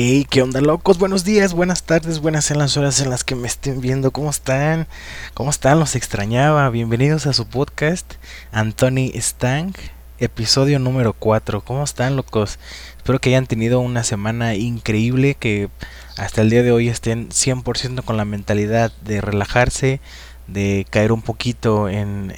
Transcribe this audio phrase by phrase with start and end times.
[0.00, 0.96] Hey, ¿qué onda locos?
[1.00, 4.12] Buenos días, buenas tardes, buenas en las horas en las que me estén viendo.
[4.12, 4.86] ¿Cómo están?
[5.34, 5.80] ¿Cómo están?
[5.80, 6.70] Los extrañaba.
[6.70, 8.14] Bienvenidos a su podcast,
[8.52, 9.72] Anthony Stang,
[10.20, 11.62] episodio número 4.
[11.64, 12.60] ¿Cómo están locos?
[12.96, 15.68] Espero que hayan tenido una semana increíble, que
[16.16, 20.00] hasta el día de hoy estén 100% con la mentalidad de relajarse,
[20.46, 22.32] de caer un poquito en,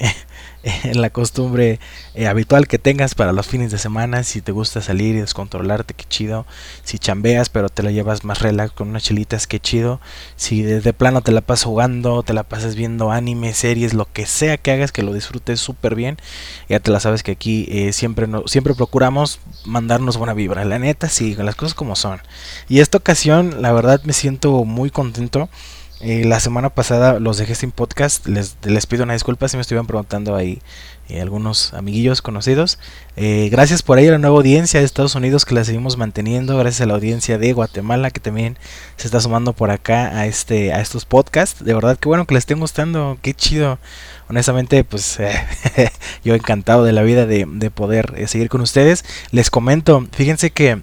[0.63, 1.79] en la costumbre
[2.13, 4.23] eh, habitual que tengas para los fines de semana.
[4.23, 6.45] Si te gusta salir y descontrolarte, qué chido.
[6.83, 9.99] Si chambeas, pero te lo llevas más relax con unas chelitas, qué chido.
[10.35, 14.25] Si de, plano te la pasas jugando, te la pasas viendo anime, series, lo que
[14.25, 16.17] sea que hagas, que lo disfrutes súper bien.
[16.69, 20.65] Ya te la sabes que aquí eh, siempre, no, siempre procuramos mandarnos buena vibra.
[20.65, 22.21] La neta, sí, las cosas como son.
[22.69, 25.49] Y esta ocasión, la verdad, me siento muy contento
[26.03, 28.25] eh, la semana pasada los dejé sin podcast.
[28.27, 30.59] Les, les pido una disculpa si me estuvieron preguntando ahí
[31.09, 32.79] eh, algunos amiguillos conocidos.
[33.15, 36.57] Eh, gracias por ahí a la nueva audiencia de Estados Unidos que la seguimos manteniendo.
[36.57, 38.57] Gracias a la audiencia de Guatemala que también
[38.97, 41.63] se está sumando por acá a este a estos podcasts.
[41.63, 43.17] De verdad que bueno que les estén gustando.
[43.21, 43.77] Qué chido.
[44.27, 45.19] Honestamente, pues
[46.23, 49.05] yo encantado de la vida de, de poder seguir con ustedes.
[49.31, 50.81] Les comento, fíjense que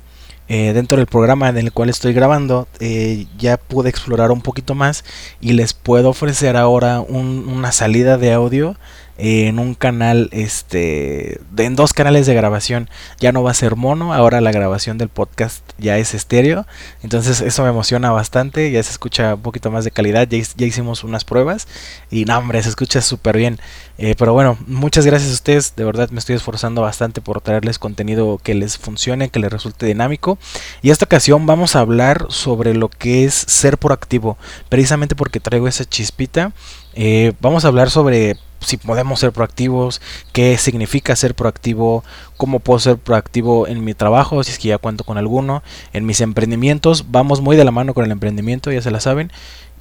[0.48, 4.74] eh, dentro del programa en el cual estoy grabando eh, ya pude explorar un poquito
[4.74, 5.04] más
[5.40, 8.76] y les puedo ofrecer ahora una salida de audio
[9.18, 12.88] en un canal, este, en dos canales de grabación.
[13.18, 16.66] Ya no va a ser mono, ahora la grabación del podcast ya es estéreo.
[17.02, 21.02] Entonces eso me emociona bastante, ya se escucha un poquito más de calidad, ya, hicimos
[21.02, 21.66] unas pruebas
[22.10, 23.58] y no, hombre, se escucha súper bien.
[23.98, 27.80] Eh, pero bueno, muchas gracias a ustedes, de verdad me estoy esforzando bastante por traerles
[27.80, 30.38] contenido que les funcione, que les resulte dinámico.
[30.80, 34.38] Y esta ocasión vamos a hablar sobre lo que es ser proactivo,
[34.68, 36.52] precisamente porque traigo esa chispita.
[36.94, 40.00] Eh, vamos a hablar sobre si podemos ser proactivos,
[40.32, 42.04] qué significa ser proactivo,
[42.36, 46.06] cómo puedo ser proactivo en mi trabajo, si es que ya cuento con alguno, en
[46.06, 49.30] mis emprendimientos, vamos muy de la mano con el emprendimiento, ya se la saben,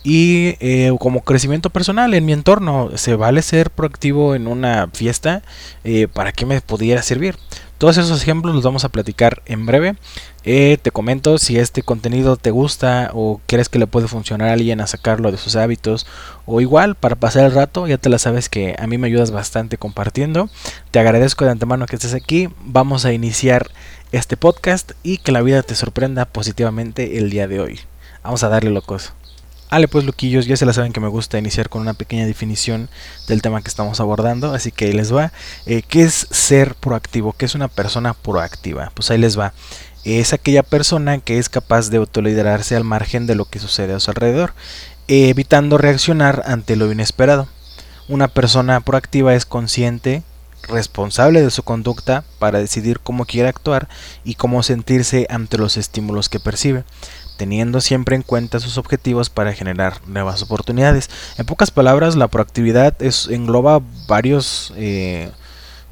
[0.04, 5.42] y eh, como crecimiento personal en mi entorno, ¿se vale ser proactivo en una fiesta?
[5.84, 7.36] Eh, ¿Para qué me pudiera servir?
[7.78, 9.96] Todos esos ejemplos los vamos a platicar en breve.
[10.44, 14.54] Eh, te comento si este contenido te gusta o quieres que le puede funcionar a
[14.54, 16.08] alguien a sacarlo de sus hábitos
[16.46, 19.32] o igual para pasar el rato, ya te la sabes que a mí me ayudas
[19.32, 20.50] bastante compartiendo.
[20.90, 22.50] Te agradezco de antemano que estés aquí.
[22.62, 23.70] Vamos a iniciar
[24.12, 27.80] este podcast y que la vida te sorprenda positivamente el día de hoy.
[28.24, 29.14] Vamos a darle locos.
[29.70, 32.90] Ale pues loquillos, ya se la saben que me gusta iniciar con una pequeña definición
[33.28, 35.34] del tema que estamos abordando, así que ahí les va.
[35.66, 37.34] Eh, ¿Qué es ser proactivo?
[37.34, 38.92] ¿Qué es una persona proactiva?
[38.94, 39.54] Pues ahí les va.
[40.06, 44.00] Es aquella persona que es capaz de autoliderarse al margen de lo que sucede a
[44.00, 44.54] su alrededor,
[45.10, 47.50] evitando reaccionar ante lo inesperado.
[48.08, 50.24] Una persona proactiva es consciente,
[50.70, 53.90] responsable de su conducta para decidir cómo quiere actuar
[54.24, 56.86] y cómo sentirse ante los estímulos que percibe
[57.38, 61.10] teniendo siempre en cuenta sus objetivos para generar nuevas oportunidades.
[61.38, 65.30] En pocas palabras, la proactividad es, engloba varios, eh,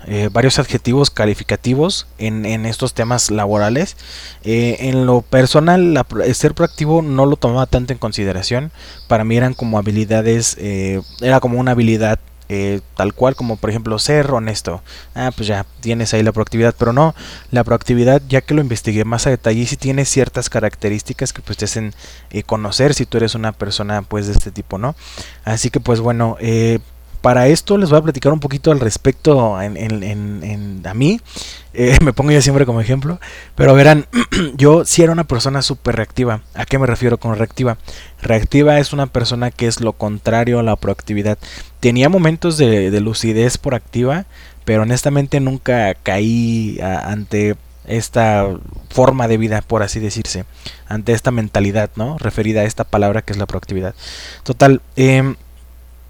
[0.07, 3.95] eh, varios adjetivos calificativos en, estos temas laborales.
[4.43, 8.71] Eh, en lo personal, ser proactivo no lo tomaba tanto en consideración.
[9.07, 10.57] Para mí eran como habilidades,
[11.21, 12.19] era como una habilidad
[12.49, 14.81] eh, tal cual como por ejemplo ser honesto.
[15.13, 17.15] Ah, pues ya tienes ahí la proactividad, pero no,
[17.51, 21.57] la proactividad ya que lo investigué más a detalle sí tiene ciertas características que pues
[21.57, 21.93] te hacen
[22.31, 24.95] eh, conocer si tú eres una persona pues de este tipo, ¿no?
[25.43, 26.79] Así que pues bueno, eh,
[27.25, 31.19] para esto les voy a platicar un poquito al respecto en, a mí.
[31.73, 33.19] Eh, me pongo yo siempre como ejemplo.
[33.55, 34.05] Pero verán,
[34.57, 36.41] yo sí era una persona súper reactiva.
[36.53, 37.79] ¿A qué me refiero con reactiva?
[38.21, 41.39] Reactiva es una persona que es lo contrario a la proactividad.
[41.79, 44.27] Tenía momentos de, lucidez proactiva,
[44.63, 47.55] pero honestamente nunca caí ante
[47.87, 48.47] esta
[48.91, 50.45] forma de vida, por así decirse,
[50.87, 52.19] ante esta mentalidad, ¿no?
[52.19, 53.95] Referida a esta palabra que es la proactividad.
[54.43, 55.33] Total, eh,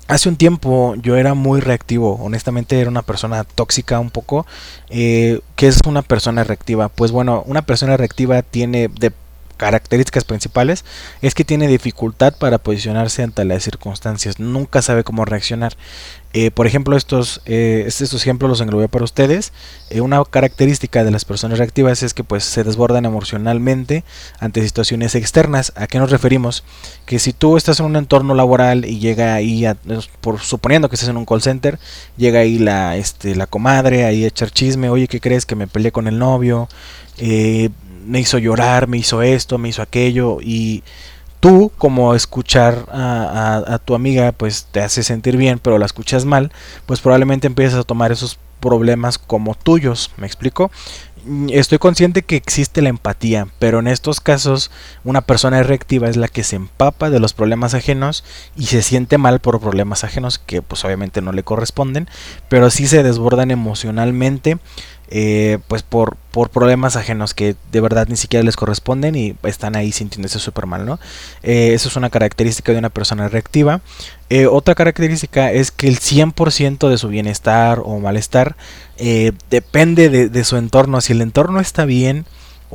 [0.07, 4.45] Hace un tiempo yo era muy reactivo, honestamente era una persona tóxica un poco.
[4.89, 6.89] Eh, ¿Qué es una persona reactiva?
[6.89, 9.11] Pues bueno, una persona reactiva tiene de
[9.57, 10.85] características principales
[11.21, 15.75] es que tiene dificultad para posicionarse ante las circunstancias, nunca sabe cómo reaccionar.
[16.37, 19.53] Eh, por ejemplo, estos, eh, estos ejemplos los englobé para ustedes.
[19.89, 24.03] Eh, una característica de las personas reactivas es que pues, se desbordan emocionalmente
[24.39, 25.71] ante situaciones externas.
[25.77, 26.65] ¿A qué nos referimos?
[27.05, 29.65] Que si tú estás en un entorno laboral y llega ahí,
[30.19, 31.79] por, suponiendo que estás en un call center,
[32.17, 35.45] llega ahí la, este, la comadre ahí a echar chisme, oye, ¿qué crees?
[35.45, 36.67] Que me peleé con el novio,
[38.05, 40.83] me hizo llorar, me hizo esto, me hizo aquello y
[41.45, 46.51] tú como escuchar a, tu amiga pues te hace sentir bien pero la escuchas mal
[46.87, 50.71] pues probablemente empiezas a tomar esos problemas como tuyos me explico
[51.25, 54.71] mm, estoy consciente que existe la empatía, pero en estos casos
[55.03, 58.23] una persona reactiva es la que se empapa de los problemas ajenos
[58.55, 62.09] y se siente mal por problemas ajenos que pues obviamente no le corresponden,
[62.49, 64.57] pero sí se desbordan emocionalmente
[65.09, 69.75] eh, pues por, por problemas ajenos que de verdad ni siquiera les corresponden y están
[69.75, 70.99] ahí sintiéndose súper mal, ¿no?
[71.43, 73.81] Eh, eso es una característica de una persona reactiva.
[74.29, 78.55] Eh, otra característica es que el 100% de su bienestar o malestar
[79.49, 81.01] depende de, de su entorno.
[81.01, 82.25] Si el entorno está bien,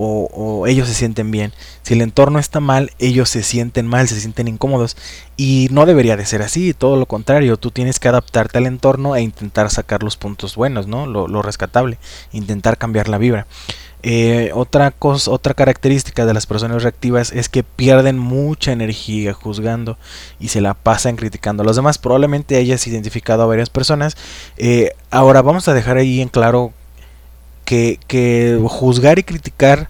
[0.03, 1.53] o, ellos se sienten bien.
[1.83, 4.97] Si el entorno está mal, ellos se sienten mal, se sienten incómodos.
[5.37, 9.17] Y no debería de ser así, todo lo contrario, tú tienes que adaptarte al entorno
[9.17, 11.07] e intentar sacar los puntos buenos, ¿no?
[11.07, 11.99] Lo, rescatable,
[12.33, 13.47] intentar cambiar la vibra.
[14.03, 19.99] Eh, otra cosa, otra característica de las personas reactivas es que pierden mucha energía juzgando
[20.39, 21.99] y se la pasan criticando a los demás.
[21.99, 24.17] Probablemente hayas identificado a varias personas.
[24.57, 26.73] Eh, ahora vamos a dejar ahí en claro
[28.09, 29.89] que, juzgar y criticar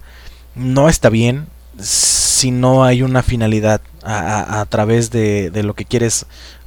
[0.55, 1.47] no está bien
[1.79, 6.25] si no hay una finalidad a, través de, lo que quieres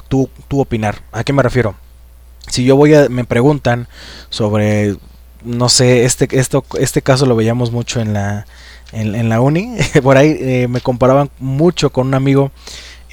[0.09, 1.03] tú, tú, opinar.
[1.13, 1.77] ¿A qué me refiero?
[2.49, 3.87] Si yo voy a, me preguntan
[4.29, 4.97] sobre,
[5.45, 8.47] no sé, este, esto, este caso lo veíamos mucho en la,
[8.93, 12.51] en, la uni, por ahí eh, me comparaban mucho con un amigo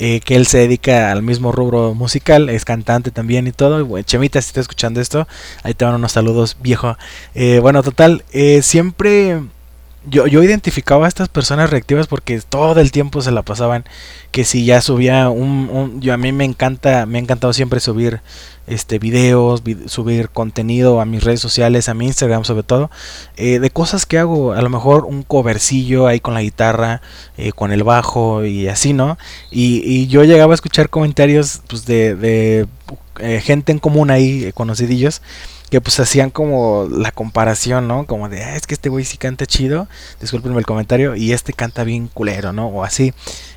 [0.03, 4.01] eh, que él se dedica al mismo rubro musical, es cantante también y todo.
[4.01, 5.27] Chemita, si estás escuchando esto,
[5.61, 6.97] ahí te van unos saludos, viejo.
[7.35, 9.41] Eh, bueno, total, eh, siempre
[10.03, 13.85] yo, yo identificaba a estas personas reactivas porque todo el tiempo se la pasaban
[14.31, 18.21] que si ya subía un, yo a mí me encanta me ha encantado siempre subir
[18.65, 22.89] este videos subir contenido a mis redes sociales a mi Instagram sobre todo
[23.37, 27.01] eh, de cosas que hago a lo mejor un covercillo ahí con la guitarra
[27.37, 29.19] eh, con el bajo y así no
[29.51, 32.67] y, y, yo llegaba a escuchar comentarios pues de, de
[33.19, 35.21] eh, gente en común ahí conocidillos
[35.71, 38.05] que pues hacían como la comparación, ¿no?
[38.05, 39.87] Como de, ah, es que este güey sí canta chido,
[40.19, 42.67] discúlpenme el comentario, y este canta bien culero, ¿no?
[42.67, 43.13] O así.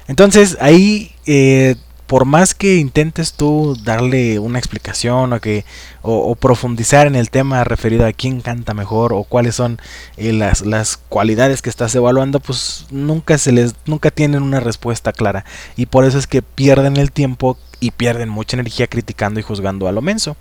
[0.06, 1.74] Entonces ahí, eh,
[2.14, 5.64] por más que intentes tú darle una explicación o que
[6.00, 9.80] o, profundizar en el tema referido a quién canta mejor o cuáles son
[10.16, 15.12] eh, las, las cualidades que estás evaluando, pues nunca se les nunca tienen una respuesta
[15.12, 15.44] clara
[15.74, 19.88] y por eso es que pierden el tiempo y pierden mucha energía criticando y juzgando
[19.88, 20.36] a lo menso.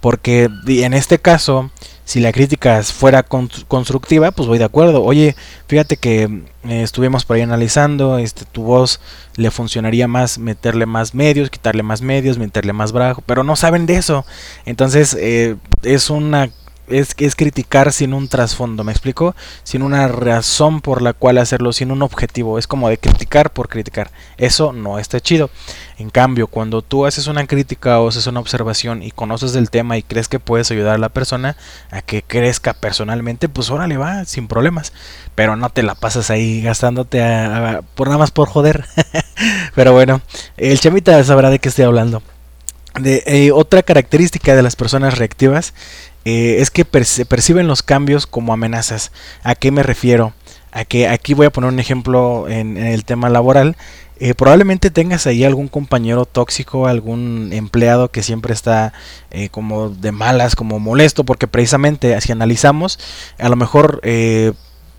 [0.00, 1.70] Porque en este caso,
[2.08, 5.04] si la crítica fuera constructiva, pues voy de acuerdo.
[5.04, 8.98] Oye, fíjate que eh, estuvimos por ahí analizando, este, tu voz
[9.36, 13.84] le funcionaría más meterle más medios, quitarle más medios, meterle más brazo, pero no saben
[13.84, 14.24] de eso.
[14.64, 16.48] Entonces eh, es una
[16.90, 19.34] es, es criticar sin un trasfondo, ¿me explico?
[19.62, 22.58] Sin una razón por la cual hacerlo, sin un objetivo.
[22.58, 24.10] Es como de criticar por criticar.
[24.36, 25.50] Eso no está chido.
[25.98, 29.98] En cambio, cuando tú haces una crítica o haces una observación y conoces del tema
[29.98, 31.56] y crees que puedes ayudar a la persona
[31.90, 34.92] a que crezca personalmente, pues órale va, sin problemas.
[35.34, 37.20] Pero no te la pasas ahí gastándote
[37.94, 38.84] por nada más por joder.
[39.74, 40.20] Pero bueno,
[40.56, 42.22] el chamita sabrá de qué estoy hablando.
[42.98, 45.74] De, eh, otra característica de las personas reactivas
[46.24, 49.12] eh, es que perciben los cambios como amenazas.
[49.42, 50.32] ¿A qué me refiero?
[50.72, 53.76] A que aquí voy a poner un ejemplo en, el tema laboral.
[54.20, 58.92] Eh, probablemente tengas ahí algún compañero tóxico, algún empleado que siempre está
[59.30, 62.98] eh, como de malas, como molesto, porque precisamente si analizamos,
[63.38, 64.00] a lo mejor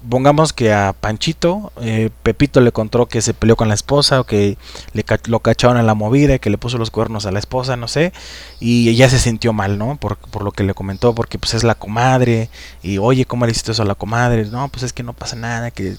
[0.07, 4.23] pongamos que a Panchito, eh, Pepito le contó que se peleó con la esposa o
[4.23, 4.57] que
[4.93, 7.75] le lo cacharon en la movida y que le puso los cuernos a la esposa,
[7.75, 8.13] no sé,
[8.59, 9.97] y ella se sintió mal, ¿no?
[9.97, 12.49] Por, por lo que le comentó, porque pues es la comadre,
[12.81, 14.45] y oye, ¿cómo le hiciste eso a la comadre?
[14.45, 15.97] No, pues es que no pasa nada, que...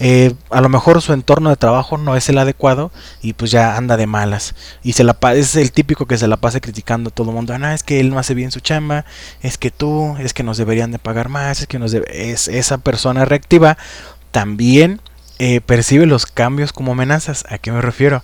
[0.00, 2.90] Eh, a lo mejor su entorno de trabajo no es el adecuado
[3.22, 4.54] y pues ya anda de malas.
[4.82, 7.54] Y se la es el típico que se la pasa criticando a todo el mundo.
[7.54, 9.04] Ah, es que él no hace bien su chamba,
[9.42, 12.78] es que tú, es que nos deberían de pagar más, es que nos es esa
[12.78, 13.76] persona reactiva
[14.30, 15.00] también
[15.38, 17.44] eh, percibe los cambios como amenazas.
[17.48, 18.22] ¿A qué me refiero?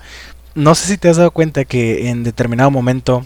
[0.54, 3.24] No sé si te has dado cuenta que en determinado momento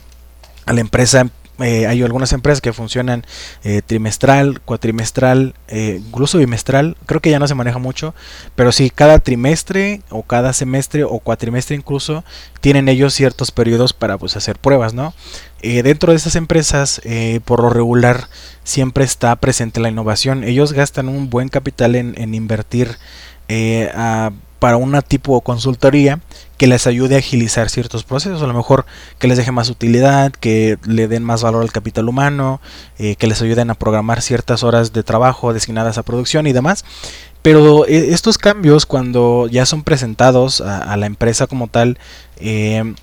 [0.66, 1.28] a la empresa
[1.60, 3.24] eh, hay algunas empresas que funcionan
[3.62, 6.96] eh, trimestral, cuatrimestral, eh, incluso bimestral.
[7.06, 8.14] Creo que ya no se maneja mucho,
[8.56, 12.24] pero sí, cada trimestre o cada semestre o cuatrimestre incluso
[12.60, 15.14] tienen ellos ciertos periodos para pues, hacer pruebas, ¿no?
[15.62, 17.00] dentro de esas empresas,
[17.46, 18.28] por lo regular,
[18.64, 20.44] siempre está presente la innovación.
[20.44, 22.98] Ellos gastan un buen capital en, en invertir
[23.94, 24.30] a
[24.64, 26.20] para una tipo consultoría
[26.56, 28.86] que les ayude a agilizar ciertos procesos, a lo mejor
[29.18, 32.62] que les deje más utilidad, que le den más valor al capital humano,
[32.96, 36.86] eh, que les ayuden a programar ciertas horas de trabajo designadas a producción y demás.
[37.42, 41.98] Pero eh, estos cambios cuando ya son presentados a, la empresa como tal,
[42.38, 42.94] eh,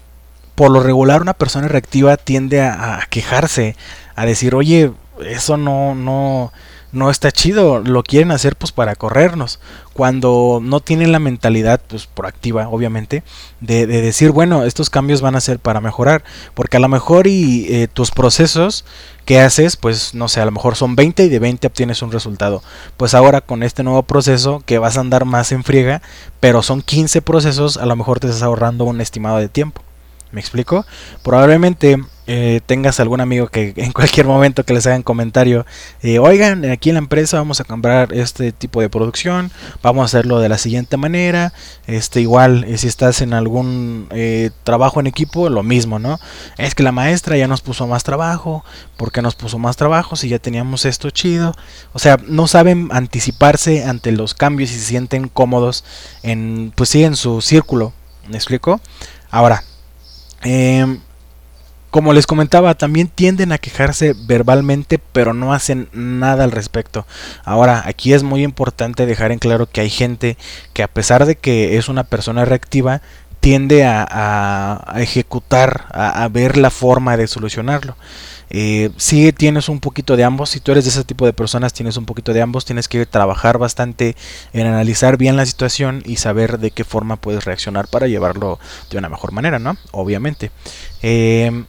[0.56, 3.76] por lo regular una persona reactiva tiende a, a, quejarse,
[4.16, 6.52] a decir, oye, eso no, no,
[6.92, 9.60] no está chido, lo quieren hacer pues para corrernos,
[9.94, 13.24] cuando no tienen la mentalidad pues proactiva, obviamente,
[13.60, 17.68] de, decir, bueno, estos cambios van a ser para mejorar, porque a lo mejor y
[17.70, 18.86] eh, tus procesos
[19.26, 22.12] que haces, pues no sé, a lo mejor son 20 y de 20 obtienes un
[22.12, 22.64] resultado.
[22.98, 26.02] Pues ahora con este nuevo proceso que vas a andar más en friega,
[26.40, 29.82] pero son 15 procesos, a lo mejor te estás ahorrando un estimado de tiempo.
[30.32, 30.86] ¿Me explico?
[31.24, 35.66] Probablemente eh, tengas algún amigo que en cualquier momento que les hagan comentario,
[36.02, 39.52] eh, oigan, aquí en la empresa vamos a comprar este tipo de producción,
[39.82, 41.54] vamos a hacerlo de la siguiente manera,
[41.88, 44.08] este igual eh, si estás en algún
[44.64, 46.20] trabajo en equipo, lo mismo, ¿no?
[46.58, 48.64] Es que la maestra ya nos puso más trabajo,
[48.98, 51.56] ¿por qué nos puso más trabajo si ya teníamos esto chido?
[51.94, 55.84] O sea, no saben anticiparse ante los cambios y se sienten cómodos
[56.24, 57.94] en, pues sí, en su círculo,
[58.30, 58.80] ¿me explico?
[59.30, 59.64] Ahora,
[60.44, 60.86] eh,
[61.92, 67.06] como les comentaba, también tienden a quejarse verbalmente, pero no hacen nada al respecto.
[67.44, 70.38] Ahora, aquí es muy importante dejar en claro que hay gente
[70.74, 73.02] que a pesar de que es una persona reactiva,
[73.42, 77.98] tiende a, ejecutar, a, ver la forma de solucionarlo.
[78.52, 81.74] Eh, si tienes un poquito de ambos, si tú eres de ese tipo de personas,
[81.74, 84.16] tienes un poquito de ambos, tienes que trabajar bastante
[84.54, 88.60] en analizar bien la situación y saber de qué forma puedes reaccionar para llevarlo
[88.92, 89.76] de una mejor manera, ¿no?
[89.92, 90.52] Obviamente.
[91.02, 91.64] Eh,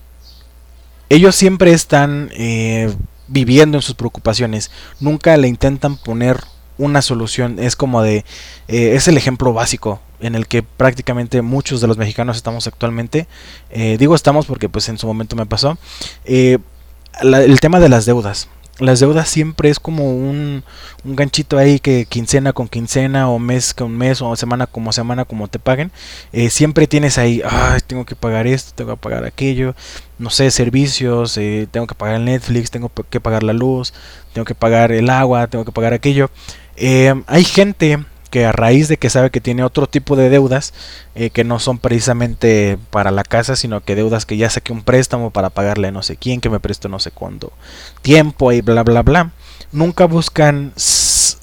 [1.13, 2.91] ellos siempre están eh,
[3.29, 6.41] viviendo en sus preocupaciones, nunca le intentan poner
[6.79, 8.25] una solución, es como de,
[8.69, 13.27] eh, es el ejemplo básico en el que prácticamente muchos de los mexicanos estamos actualmente,
[13.71, 15.77] eh, digo estamos porque pues en su momento me pasó,
[16.25, 18.49] el tema de las deudas,
[18.83, 20.65] las deudas siempre es como un,
[21.05, 25.25] un, ganchito ahí que quincena con quincena o mes con mes o semana como semana
[25.25, 25.91] como te paguen.
[26.33, 29.75] Eh, siempre tienes ahí, ay, tengo que pagar esto, tengo que pagar aquello,
[30.19, 33.95] no sé, servicios, eh, tengo que pagar el Netflix, tengo que pagar la luz,
[34.33, 36.31] tengo que pagar el agua, tengo que pagar aquello.
[36.77, 40.73] Eh, hay gente que a raíz de que sabe que tiene otro tipo de deudas
[41.15, 44.83] eh, que no son precisamente para la casa, sino que deudas que ya saqué un
[44.83, 47.53] préstamo para pagarle a no sé quién, que me prestó no sé cuándo
[48.01, 49.33] tiempo y bla bla bla,
[49.71, 50.73] nunca buscan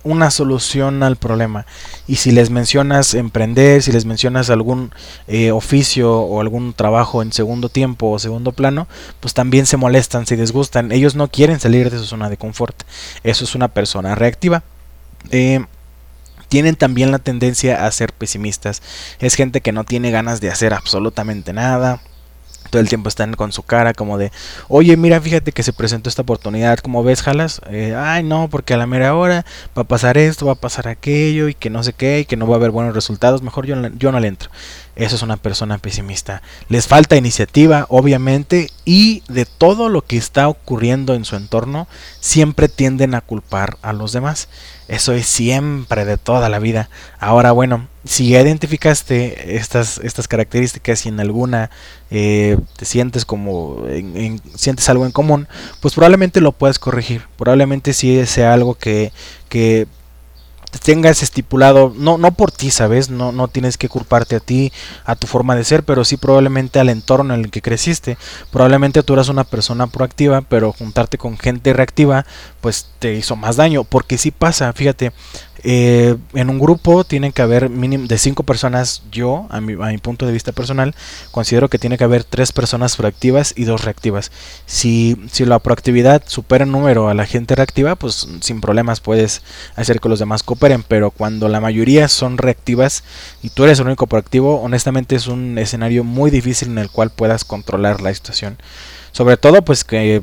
[0.03, 1.67] una solución al problema.
[2.08, 4.91] Y si les mencionas emprender, si les mencionas algún
[5.27, 8.88] eh, oficio o algún trabajo en segundo tiempo o segundo plano,
[9.19, 10.91] pues también se molestan, se disgustan.
[10.91, 12.81] Ellos no quieren salir de su zona de confort.
[13.24, 14.63] Eso es una persona reactiva.
[15.29, 15.63] Eh,
[16.50, 18.82] tienen también la tendencia a ser pesimistas.
[19.20, 22.01] Es gente que no tiene ganas de hacer absolutamente nada.
[22.70, 24.32] Todo el tiempo están con su cara como de,
[24.68, 27.62] oye, mira, fíjate que se presentó esta oportunidad, como ves, jalas?
[27.70, 29.44] Eh, ay, no, porque a la mera hora
[29.75, 32.36] va a pasar esto, va a pasar aquello, y que no sé qué, y que
[32.36, 34.51] no va a haber buenos resultados, mejor yo, yo no le entro.
[35.00, 36.41] Eso es una persona pesimista.
[36.68, 41.88] Les falta iniciativa, obviamente, y de todo lo que está ocurriendo en su entorno,
[42.20, 44.50] siempre tienden a culpar a los demás.
[44.89, 46.89] Eso es siempre de toda la vida.
[47.18, 51.70] Ahora, bueno, si ya identificaste estas, estas características y en alguna
[52.12, 53.86] eh, te sientes como
[54.56, 55.48] sientes algo en común,
[55.79, 57.22] pues probablemente lo puedes corregir.
[57.38, 59.13] Probablemente si sea algo que,
[59.48, 59.88] que
[60.77, 63.09] tengas estipulado, no, no por ti, ¿sabes?
[63.09, 64.71] No, no tienes que culparte a ti,
[65.05, 68.17] a tu forma de ser, pero sí probablemente al entorno en el que creciste.
[68.51, 72.25] Probablemente tú eras una persona proactiva, pero juntarte con gente reactiva,
[72.61, 75.11] pues te hizo más daño, porque sí pasa, fíjate,
[75.63, 79.03] eh, en un grupo tienen que haber mínimo de cinco personas.
[79.11, 80.95] Yo, a mi, a mi, punto de vista personal,
[81.31, 84.31] considero que tiene que haber tres personas proactivas y dos reactivas.
[84.65, 89.41] Si, si la proactividad supera en número a la gente reactiva, pues sin problemas puedes
[89.75, 90.83] hacer que los demás cooperen.
[90.83, 93.03] Pero cuando la mayoría son reactivas
[93.41, 97.09] y tú eres el único proactivo, honestamente es un escenario muy difícil en el cual
[97.09, 98.57] puedas controlar la situación.
[99.11, 100.21] Sobre todo, pues que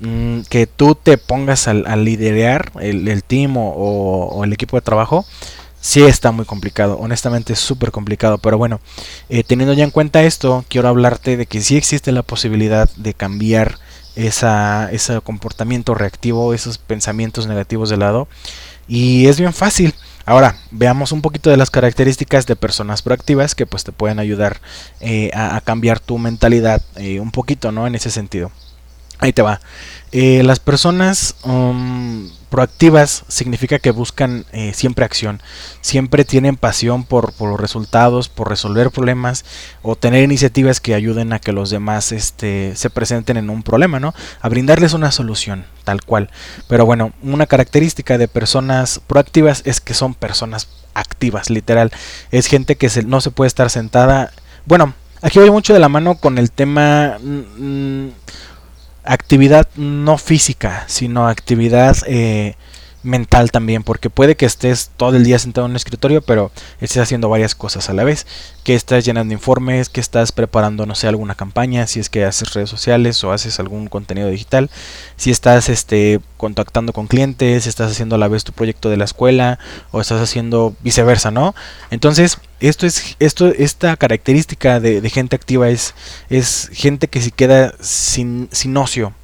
[0.00, 5.26] Mm, que tú te pongas a, liderar el, team o, el equipo de trabajo,
[5.80, 6.96] sí está muy complicado.
[6.98, 8.38] Honestamente es súper complicado.
[8.38, 8.80] Pero bueno,
[9.28, 13.14] eh, teniendo ya en cuenta esto, quiero hablarte de que sí existe la posibilidad de
[13.14, 13.78] cambiar
[14.16, 18.28] esa, ese comportamiento reactivo, esos pensamientos negativos de lado.
[18.88, 19.94] Y es bien fácil.
[20.26, 24.60] Ahora, veamos un poquito de las características de personas proactivas que pues te pueden ayudar
[25.00, 27.86] eh, a, cambiar tu mentalidad eh, un poquito, ¿no?
[27.86, 28.50] En ese sentido.
[29.20, 29.60] Ahí te va.
[30.12, 35.40] Eh, las personas um, proactivas significa que buscan eh, siempre acción,
[35.82, 39.44] siempre tienen pasión por, los resultados, por resolver problemas
[39.82, 44.00] o tener iniciativas que ayuden a que los demás este, se presenten en un problema,
[44.00, 44.12] ¿no?
[44.40, 46.30] A brindarles una solución, tal cual.
[46.66, 51.92] Pero bueno, una característica de personas proactivas es que son personas activas, literal.
[52.32, 54.32] Es gente que no se puede estar sentada.
[54.66, 57.18] Bueno, aquí voy mucho de la mano con el tema...
[57.22, 58.08] Mm,
[59.04, 62.54] actividad no física, sino actividad eh,
[63.02, 67.02] mental también, porque puede que estés todo el día sentado en un escritorio, pero estés
[67.02, 68.26] haciendo varias cosas a la vez,
[68.64, 72.52] que estás llenando informes, que estás preparando, no sé, alguna campaña, si es que haces
[72.54, 74.70] redes sociales o haces algún contenido digital,
[75.16, 79.04] si estás este, contactando con clientes, estás haciendo a la vez tu proyecto de la
[79.04, 79.58] escuela
[79.90, 81.54] o estás haciendo viceversa, ¿no?
[81.90, 85.94] Entonces, esto es, esto, esta característica de, gente activa es,
[86.28, 89.14] es gente que se queda sin, sin ocio,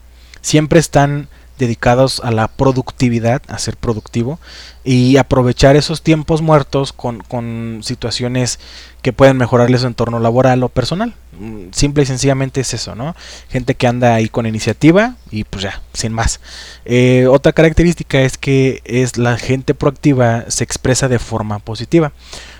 [0.41, 4.39] siempre están dedicados a la productividad, a ser productivo
[4.85, 8.61] y aprovechar esos tiempos muertos con, con situaciones
[9.03, 11.15] que pueden mejorarles su entorno laboral o personal.
[11.39, 13.15] Mm, simple y sencillamente es eso, ¿no?
[13.49, 16.41] Gente que anda ahí con iniciativa y pues ya, sin más.
[16.85, 22.13] Eh, otra característica es que es la gente proactiva se expresa de forma positiva.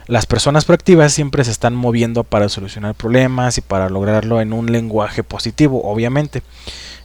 [0.07, 4.71] Las personas proactivas siempre se están moviendo para solucionar problemas y para lograrlo en un
[4.71, 6.43] lenguaje positivo, obviamente.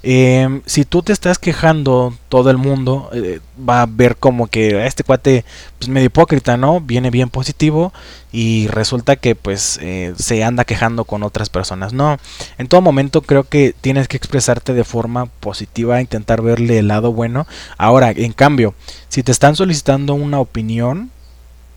[0.03, 4.85] Eh, si tú te estás quejando, todo el mundo eh, va a ver como que
[4.85, 5.45] este cuate
[5.77, 6.81] pues medio hipócrita, ¿no?
[6.81, 7.93] Viene bien positivo
[8.31, 11.93] y resulta que pues eh, se anda quejando con otras personas.
[11.93, 12.17] No,
[12.57, 17.13] en todo momento creo que tienes que expresarte de forma positiva, intentar verle el lado
[17.13, 17.45] bueno.
[17.77, 18.73] Ahora, en cambio,
[19.07, 21.11] si te están solicitando una opinión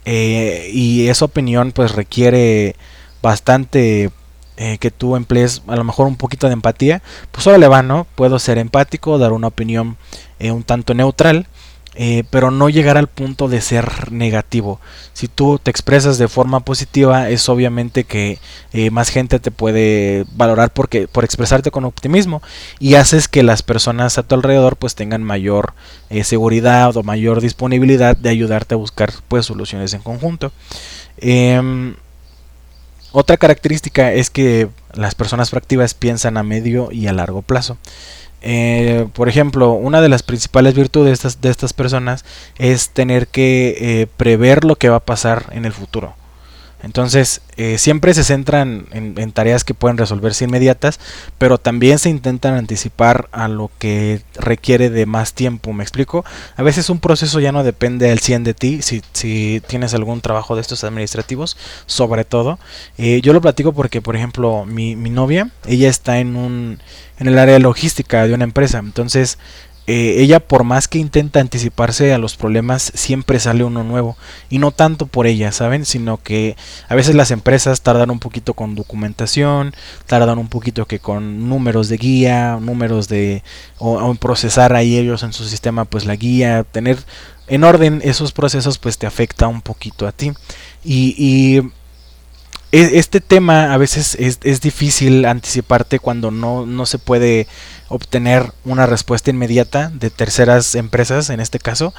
[0.07, 2.77] eh, y esa opinión pues requiere
[3.23, 4.11] bastante
[4.57, 7.83] eh, que tú emplees a lo mejor un poquito de empatía, pues solo le va,
[7.83, 8.07] ¿no?
[8.15, 9.97] Puedo ser empático, dar una opinión
[10.39, 11.49] eh, un tanto neutral,
[11.97, 14.81] eh, pero no llegar al punto de ser negativo.
[15.13, 18.39] Si tú te expresas de forma positiva, es obviamente que
[18.93, 22.41] más gente te puede valorar porque, por expresarte con optimismo
[22.79, 25.75] y haces que las personas a tu alrededor pues tengan mayor
[26.23, 30.53] seguridad o mayor disponibilidad de ayudarte a buscar pues soluciones en conjunto.
[33.17, 37.79] Otra característica es que las personas proactivas piensan a medio y a largo plazo.
[38.43, 42.25] Eh, por ejemplo, una de las principales virtudes de estas, de estas personas
[42.59, 46.17] es tener que eh, prever lo que va a pasar en el futuro.
[46.85, 51.01] Entonces, eh, siempre se centran en, tareas que pueden resolverse inmediatas,
[51.39, 56.25] pero también se intentan anticipar a lo que requiere de más tiempo, ¿me explico?
[56.57, 60.21] A veces un proceso ya no depende al 100 de ti, si, si tienes algún
[60.21, 62.59] trabajo de estos administrativos, sobre todo.
[62.99, 66.81] Eh, yo lo platico porque, por ejemplo, mi, mi novia, ella está en, un,
[67.19, 69.39] en el área logística de una empresa, entonces
[69.87, 74.17] eh, ella por más que intenta anticiparse a los problemas, siempre sale uno nuevo.
[74.49, 75.85] Y no tanto por ella, ¿saben?
[75.85, 76.57] Sino que
[76.89, 79.75] a veces las empresas tardan un poquito con documentación,
[80.07, 83.43] tardan un poquito que con números de guía, números de...
[83.79, 86.99] o, en procesar ahí ellos en su sistema pues la guía, tener
[87.47, 90.33] en orden esos procesos pues te afecta un poquito a ti.
[90.83, 91.63] Y, y
[92.83, 97.47] este tema a veces es, es difícil anticiparte cuando no, no se puede
[97.89, 101.95] obtener una respuesta inmediata de terceras empresas en este caso,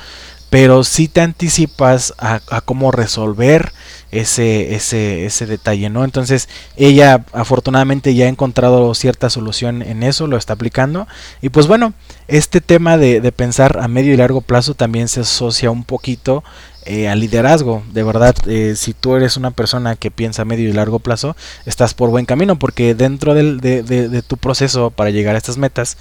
[0.49, 3.71] pero si te anticipas a, cómo resolver
[4.11, 6.03] ese, ese, ese detalle, ¿no?
[6.03, 11.07] Entonces ella afortunadamente ya ha encontrado cierta solución en eso, lo está aplicando
[11.41, 11.93] y pues bueno,
[12.27, 16.43] este tema de, de pensar a medio y largo plazo también se asocia un poquito
[16.85, 17.83] eh, al liderazgo.
[17.91, 21.35] De verdad, eh, si tú eres una persona que piensa a medio y largo plazo,
[21.65, 25.97] estás por buen camino porque dentro del, de, tu proceso para llegar a estas metas,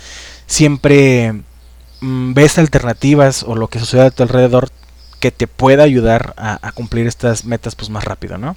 [0.47, 1.33] siempre
[2.01, 4.69] mm, ves alternativas o lo que sucede a tu alrededor
[5.21, 8.55] que te pueda ayudar a, cumplir estas metas pues más rápido, ¿no?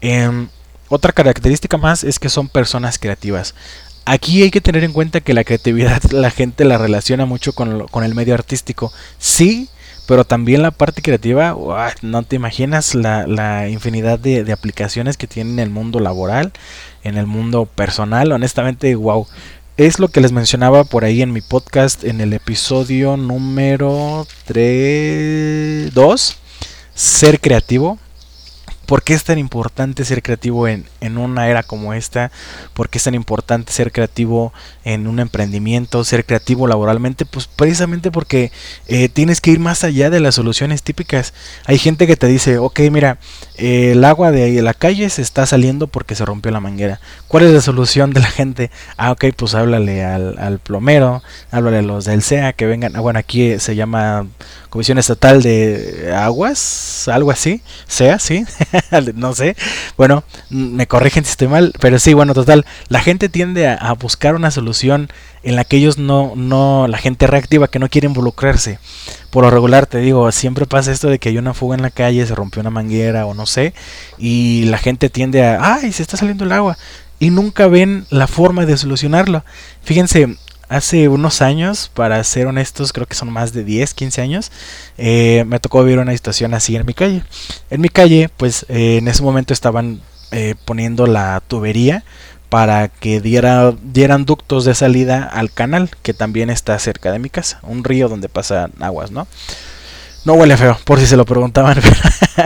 [0.00, 0.48] Em,
[0.88, 3.54] otra característica más es que son personas creativas.
[4.06, 7.86] Aquí hay que tener en cuenta que la creatividad la gente la relaciona mucho con,
[7.88, 8.94] con el medio artístico.
[9.18, 9.68] Sí,
[10.10, 11.56] pero también la parte creativa,
[12.02, 16.50] no te imaginas la, infinidad de, aplicaciones que tiene en el mundo laboral,
[17.04, 19.28] en el mundo personal, honestamente, wow.
[19.76, 25.94] Es lo que les mencionaba por ahí en mi podcast en el episodio número 3,
[25.94, 26.36] 2,
[26.92, 27.96] ser creativo.
[28.90, 30.84] ¿Por qué es tan importante ser creativo en,
[31.16, 32.32] una era como esta?
[32.74, 37.24] ¿Por qué es tan importante ser creativo en un emprendimiento, ser creativo laboralmente?
[37.24, 38.50] Pues precisamente porque
[38.88, 41.34] eh, tienes que ir más allá de las soluciones típicas.
[41.66, 43.18] Hay gente que te dice, ok, mira,
[43.58, 46.98] eh, el agua de la calle se está saliendo porque se rompió la manguera.
[47.28, 48.72] ¿Cuál es la solución de la gente?
[48.96, 51.22] Ah, ok, pues háblale al, al plomero,
[51.52, 52.96] háblale a los del SEA que vengan.
[52.96, 54.26] Ah, bueno, aquí se llama
[54.68, 58.44] Comisión Estatal de Aguas, algo así, SEA, sí.
[59.14, 59.56] no sé.
[59.96, 64.34] Bueno, me corrigen si estoy mal, pero sí, bueno, total, la gente tiende a, buscar
[64.34, 65.08] una solución
[65.42, 68.78] en la que ellos no, no, la gente reactiva que no quiere involucrarse.
[69.30, 71.90] Por lo regular, te digo, siempre pasa esto de que hay una fuga en la
[71.90, 73.74] calle, se rompió una manguera o no sé,
[74.18, 76.76] y la gente tiende a, ay, se está saliendo el agua,
[77.18, 79.44] y nunca ven la forma de solucionarlo.
[79.82, 80.36] Fíjense,
[80.70, 84.52] hace unos años, para ser honestos, creo que son más de 10, 15 años,
[84.96, 87.24] eh, me tocó vivir una situación así en mi calle.
[87.70, 92.04] En mi calle, pues eh, en ese momento estaban eh, poniendo la tubería
[92.48, 97.30] para que diera, dieran ductos de salida al canal, que también está cerca de mi
[97.30, 99.26] casa, un río donde pasan aguas, ¿no?
[100.24, 101.78] No huele feo, por si se lo preguntaban.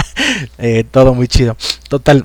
[0.90, 1.56] todo muy chido.
[1.88, 2.24] Total,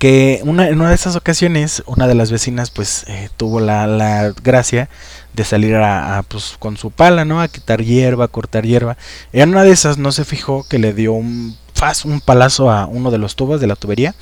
[0.00, 4.32] que una, en una de esas ocasiones una de las vecinas pues eh, tuvo la,
[4.42, 4.88] gracia
[5.34, 8.96] de salir a, pues con su pala no a quitar hierba a cortar hierba.
[9.34, 12.86] En una de esas no se fijó que le dio un faz un palazo a
[12.86, 14.14] uno de los tubos de la tubería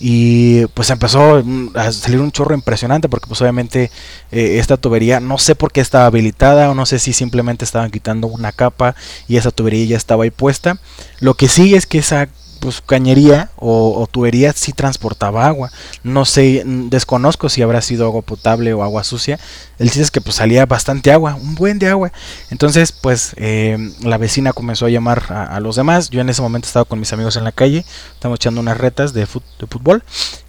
[0.00, 1.42] y pues empezó
[1.74, 3.90] a salir un chorro impresionante porque pues obviamente
[4.32, 7.90] eh, esta tubería no sé por qué estaba habilitada o no sé si simplemente estaban
[7.90, 8.96] quitando una capa
[9.28, 10.78] y esa tubería ya estaba ahí puesta.
[11.20, 12.28] Lo que sí es que esa
[12.60, 15.70] pues cañería o, tubería sí transportaba agua.
[16.04, 19.38] No sé, desconozco si habrá sido agua potable o agua sucia.
[19.78, 22.12] El chiste es que pues salía bastante agua, un buen de agua.
[22.50, 26.10] Entonces pues eh, la vecina comenzó a llamar a, los demás.
[26.10, 29.12] Yo en ese momento estaba con mis amigos en la calle, estamos echando unas retas
[29.12, 30.04] de, de fútbol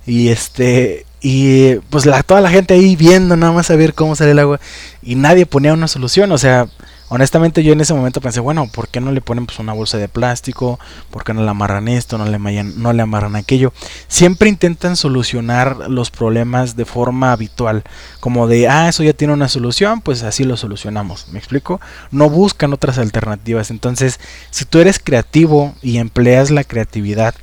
[0.06, 4.16] y este y pues la, toda la gente ahí viendo nada más a ver cómo
[4.16, 4.60] sale el agua
[5.04, 6.68] y nadie ponía una solución, o sea,
[7.14, 9.98] honestamente yo en ese momento pensé, bueno, ¿por qué no le ponen pues una bolsa
[9.98, 10.80] de plástico?
[11.10, 12.18] ¿Por qué no le amarran esto?
[12.18, 13.74] ¿No le, no le amarran aquello?
[14.08, 17.84] Siempre intentan solucionar los problemas de forma habitual,
[18.22, 21.82] como de, ah, eso ya tiene una solución, pues así lo solucionamos, ¿me explico?
[22.12, 27.36] No buscan otras alternativas, entonces, si tú eres creativo y empleas la creatividad,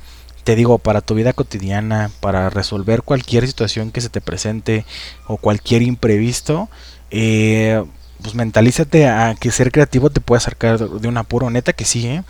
[0.43, 4.83] te digo, para tu vida cotidiana, para resolver cualquier situación que se te presente
[5.27, 6.69] o cualquier imprevisto,
[7.11, 7.83] eh,
[8.21, 12.07] pues mentalízate a que ser creativo te puede acercar de un apuro, neta que sí,
[12.07, 12.23] ¿eh?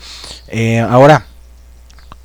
[0.48, 1.26] Eh, ahora,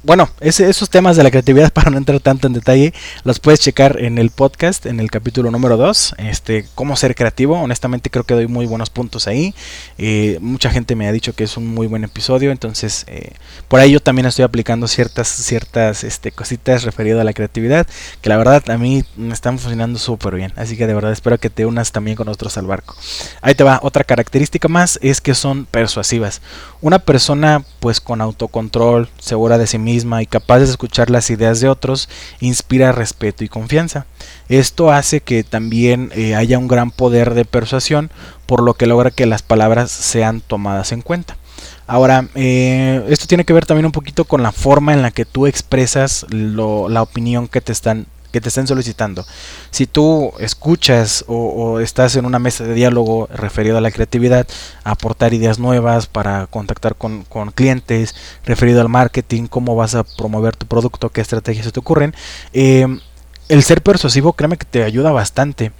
[0.04, 2.92] bueno, esos temas de la creatividad, para no entrar tanto en detalle,
[3.24, 7.58] los puedes checar en el podcast, en el capítulo número 2, este, cómo ser creativo.
[7.58, 9.54] Honestamente creo que doy muy buenos puntos ahí.
[9.96, 13.32] Eh, mucha gente me ha dicho que es un muy buen episodio, entonces eh,
[13.68, 17.86] por ahí yo también estoy aplicando ciertas, ciertas este, cositas referidas a la creatividad,
[18.20, 20.52] que la verdad a mí me están funcionando súper bien.
[20.56, 22.94] Así que de verdad espero que te unas también con nosotros al barco.
[23.40, 26.42] Ahí te va, otra característica más es que son persuasivas.
[26.82, 31.60] Una persona pues con autocontrol, segura de sí misma, y capaz de escuchar las ideas
[31.60, 32.08] de otros
[32.40, 34.06] inspira respeto y confianza.
[34.48, 38.10] Esto hace que también eh, haya un gran poder de persuasión,
[38.46, 41.36] por lo que logra que las palabras sean tomadas en cuenta.
[41.86, 45.24] Ahora, eh, esto tiene que ver también un poquito con la forma en la que
[45.24, 49.24] tú expresas la opinión que te están que te estén solicitando.
[49.70, 54.44] Si tú escuchas o, estás en una mesa de diálogo referido a la creatividad,
[54.82, 57.22] aportar ideas nuevas para contactar con,
[57.54, 62.12] clientes, referido al marketing, cómo vas a promover tu producto, qué estrategias se te ocurren,
[62.52, 62.88] eh,
[63.48, 65.70] el ser persuasivo créeme que te ayuda bastante.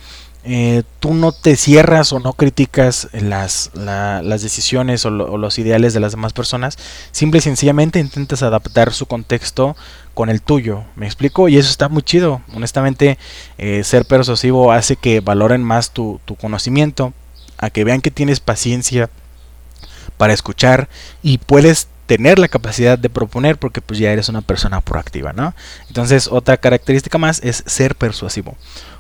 [0.46, 6.00] Eh, tú no te cierras o no criticas las, las decisiones o, los ideales de
[6.00, 6.76] las demás personas,
[7.12, 9.74] simple y sencillamente intentas adaptar su contexto
[10.12, 11.48] con el tuyo, ¿me explico?
[11.48, 13.16] Y eso está muy chido, honestamente
[13.57, 17.14] eh, ser persuasivo hace que valoren más tu, tu conocimiento,
[17.57, 19.09] a que vean que tienes paciencia
[20.18, 20.90] para escuchar
[21.22, 25.54] y puedes tener la capacidad de proponer porque pues ya eres una persona proactiva, ¿no?
[25.88, 28.57] Entonces otra característica más es ser persuasivo.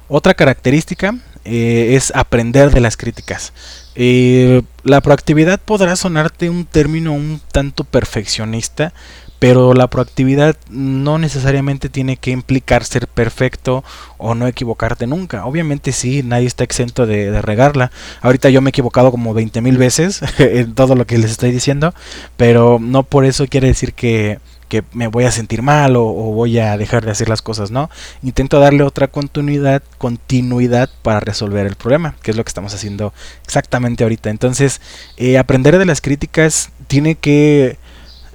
[0.08, 1.14] Otra característica
[1.44, 3.52] eh, es aprender de las críticas.
[3.94, 8.92] Eh, la proactividad podrá sonarte un término un tanto perfeccionista,
[9.38, 13.84] pero la proactividad no necesariamente tiene que implicar ser perfecto
[14.16, 15.44] o no equivocarte nunca.
[15.44, 17.90] Obviamente sí, nadie está exento de, de regarla.
[18.22, 21.52] Ahorita yo me he equivocado como 20 mil veces en todo lo que les estoy
[21.52, 21.94] diciendo,
[22.36, 26.58] pero no por eso quiere decir que, que me voy a sentir mal o, voy
[26.58, 27.90] a dejar de hacer las cosas, ¿no?
[28.22, 33.12] Intento darle otra continuidad, continuidad para resolver el problema, que es lo que estamos haciendo
[33.44, 34.30] exactamente ahorita.
[34.30, 34.80] Entonces,
[35.16, 37.78] eh, aprender de las críticas tiene que,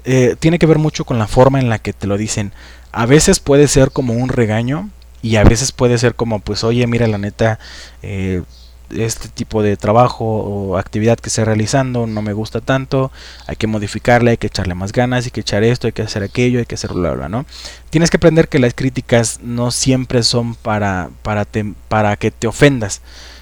[0.05, 2.51] eh, tiene que ver mucho con la forma en la que te lo dicen.
[2.91, 4.89] A veces puede ser como un regaño
[5.21, 7.59] y a veces puede ser como, pues, oye, mira, la neta,
[8.01, 8.43] eh,
[8.95, 13.11] este tipo de trabajo o actividad que esté realizando no me gusta tanto,
[13.47, 16.23] hay que modificarle, hay que echarle más ganas, hay que echar esto, hay que hacer
[16.23, 17.45] aquello, hay que hacer bla ¿no?
[17.89, 21.45] Tienes que aprender que las críticas no siempre son para, para,
[21.87, 23.01] para que te ofendas,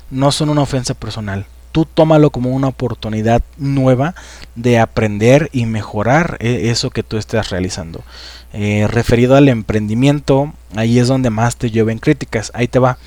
[0.10, 1.46] no son una ofensa personal.
[1.72, 4.16] Tú tómalo como una oportunidad nueva
[4.56, 8.04] de aprender y mejorar eh, eso que tú estás realizando.
[8.54, 12.52] Eh, referido al emprendimiento, ahí es donde más te lleven críticas.
[12.56, 12.98] Ahí te va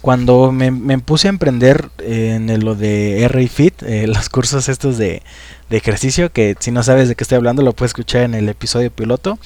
[0.00, 5.22] cuando me, puse a emprender en lo de R Fit, eh, los cursos estos de,
[5.70, 8.90] ejercicio, que si no sabes de qué estoy hablando lo puedes escuchar en el episodio
[8.90, 9.38] piloto,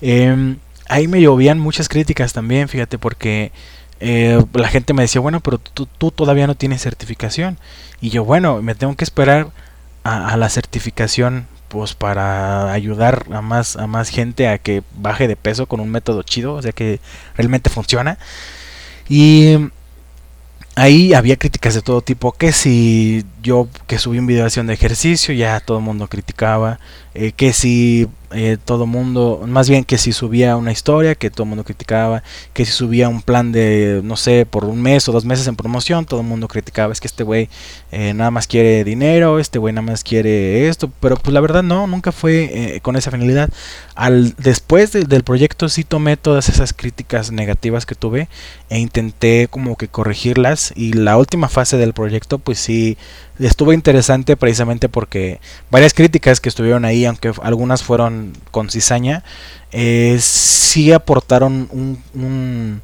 [0.00, 0.56] em,
[0.88, 3.52] ahí me llovían muchas críticas también, fíjate, porque
[4.00, 7.58] eh, la gente me decía, bueno, pero tú, tú, todavía no tienes certificación.
[8.00, 9.50] Y yo, bueno, me tengo que esperar
[10.04, 15.34] a, la certificación pues para ayudar a más a más gente a que baje de
[15.34, 17.00] peso con un método chido, o sea que
[17.36, 18.18] realmente funciona.
[19.08, 19.70] Y
[20.76, 25.34] ahí había críticas de todo tipo, que si yo que subí un video de ejercicio
[25.34, 26.78] ya todo el mundo criticaba,
[27.18, 31.46] eh, que si eh, todo mundo, más bien que si subía una historia que todo
[31.46, 35.24] mundo criticaba, que si subía un plan de, no sé, por un mes o dos
[35.24, 37.48] meses en promoción, todo el mundo criticaba, es que este güey
[37.90, 41.62] eh, nada más quiere dinero, este güey nada más quiere esto, pero pues la verdad
[41.62, 43.48] no, nunca fue con esa finalidad.
[43.94, 48.28] Al, después del proyecto sí tomé todas esas críticas negativas que tuve
[48.68, 52.98] e intenté como que corregirlas y la última fase del proyecto pues sí
[53.38, 59.24] estuvo interesante precisamente porque varias críticas que estuvieron ahí, aunque algunas fueron con cizaña,
[59.72, 62.82] eh, sí aportaron un,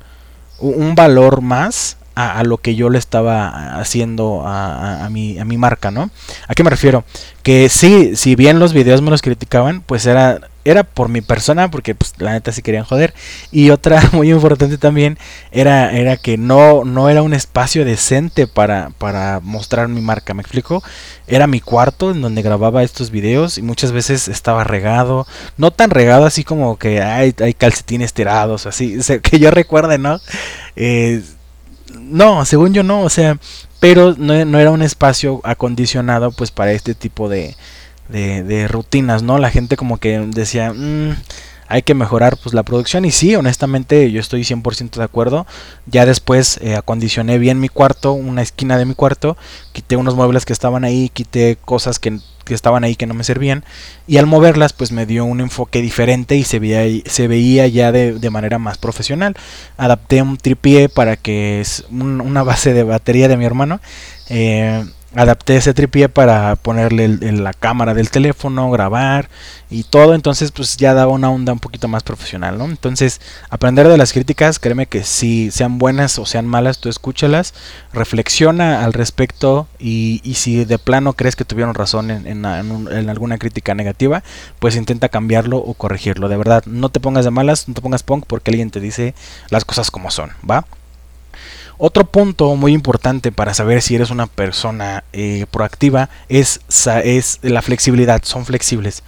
[0.59, 5.57] un, valor más a, lo que yo le estaba haciendo a, a, mi, a mi
[5.57, 6.11] marca, ¿no?
[6.49, 7.05] ¿A qué me refiero?
[7.43, 11.71] Que sí, si bien los videos me los criticaban, pues era era por mi persona,
[11.71, 13.15] porque pues la neta sí querían joder.
[13.51, 15.19] Y otra muy importante también
[15.51, 20.43] era, era que no, no era un espacio decente para, para mostrar mi marca, ¿me
[20.43, 20.83] explico?
[21.27, 25.27] Era mi cuarto en donde grababa estos videos y muchas veces estaba regado.
[25.57, 30.21] No tan regado así como que hay, calcetines tirados, así, que yo recuerde, ¿no?
[30.77, 31.23] Eh,
[31.99, 33.39] no, según yo no, o sea,
[33.81, 37.57] pero no, no era un espacio acondicionado pues para este tipo de
[38.13, 39.39] de, rutinas, ¿no?
[39.39, 41.17] La gente como que decía, mm,
[41.69, 45.47] hay que mejorar pues la producción y sí, honestamente yo estoy 100% de acuerdo.
[45.87, 49.39] Ya después eh, acondicioné bien mi cuarto, una esquina de mi cuarto,
[49.73, 53.25] quité unos muebles que estaban ahí, quité cosas que, que estaban ahí que no me
[53.25, 53.65] servían
[54.07, 57.91] y al moverlas pues me dio un enfoque diferente y se veía, se veía ya
[57.91, 59.35] de, de manera más profesional.
[59.79, 63.81] Adapté un tripié para que es una base de batería de mi hermano.
[64.29, 69.29] Eh, adapté ese tripié para ponerle en la cámara del teléfono, grabar
[69.71, 72.65] y todo, entonces pues ya daba una onda un poquito más profesional, ¿no?
[72.65, 73.21] Entonces,
[73.51, 77.55] aprender de las críticas, créeme que si sean buenas o sean malas, tú escúchalas,
[77.93, 83.11] reflexiona al respecto y, y si de plano crees que tuvieron razón en, en, en,
[83.11, 84.23] alguna crítica negativa,
[84.59, 88.03] pues intenta cambiarlo o corregirlo, de verdad, no te pongas de malas, no te pongas
[88.03, 89.15] punk porque alguien te dice
[89.51, 90.65] las cosas como son, ¿va?
[91.79, 96.61] Otro punto muy importante para saber si eres una persona eh, proactiva es,
[97.05, 99.03] es, la flexibilidad, son flexibles.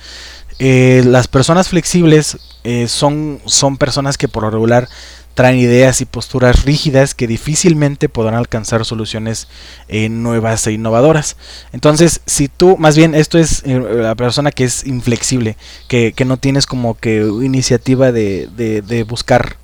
[0.59, 4.88] Eh, las personas flexibles eh, son, son personas que por lo regular
[5.35, 9.48] traen ideas y posturas rígidas que difícilmente podrán alcanzar soluciones
[9.88, 11.37] nuevas e innovadoras.
[11.72, 15.57] Entonces, si tú, más bien, esto es la persona que es inflexible,
[15.88, 19.57] que, que no tienes como que iniciativa de, de, de buscar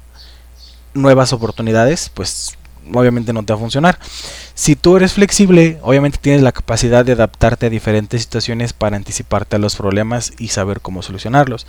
[0.92, 2.56] nuevas oportunidades, pues
[2.92, 3.98] obviamente no te va a funcionar.
[4.54, 9.56] Si tú eres flexible, obviamente tienes la capacidad de adaptarte a diferentes situaciones para anticiparte
[9.56, 11.66] a los problemas y saber cómo solucionarlos.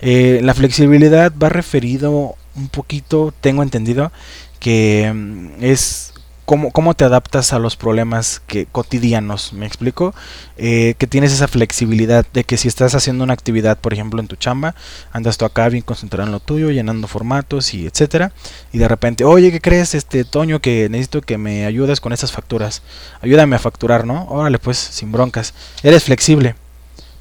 [0.00, 4.12] Eh, la flexibilidad va referido un poquito, tengo entendido,
[4.58, 6.11] que mm, es
[6.44, 10.14] cómo, te adaptas a los problemas que, cotidianos, ¿me explico?
[10.56, 14.28] Eh, que tienes esa flexibilidad de que si estás haciendo una actividad, por ejemplo, en
[14.28, 14.74] tu chamba,
[15.12, 18.32] andas tú acá bien concentrado en lo tuyo, llenando formatos y etcétera,
[18.72, 22.32] y de repente, oye, ¿qué crees, este Toño, que necesito que me ayudes con esas
[22.32, 22.82] facturas?
[23.20, 24.26] Ayúdame a facturar, ¿no?
[24.28, 25.54] Órale, pues, sin broncas.
[25.82, 26.54] Eres flexible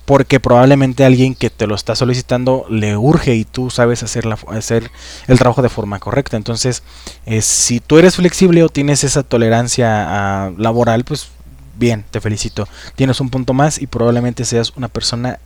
[0.05, 4.37] porque probablemente alguien que te lo está solicitando le urge y tú sabes hacer, la,
[4.47, 4.91] hacer
[5.27, 6.37] el trabajo de forma correcta.
[6.37, 6.83] Entonces,
[7.25, 11.29] eh, si tú eres flexible o tienes esa tolerancia ah, laboral, pues
[11.77, 12.67] bien, te felicito.
[12.95, 15.39] Tienes un punto más y probablemente seas una persona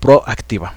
[0.00, 0.74] proactiva.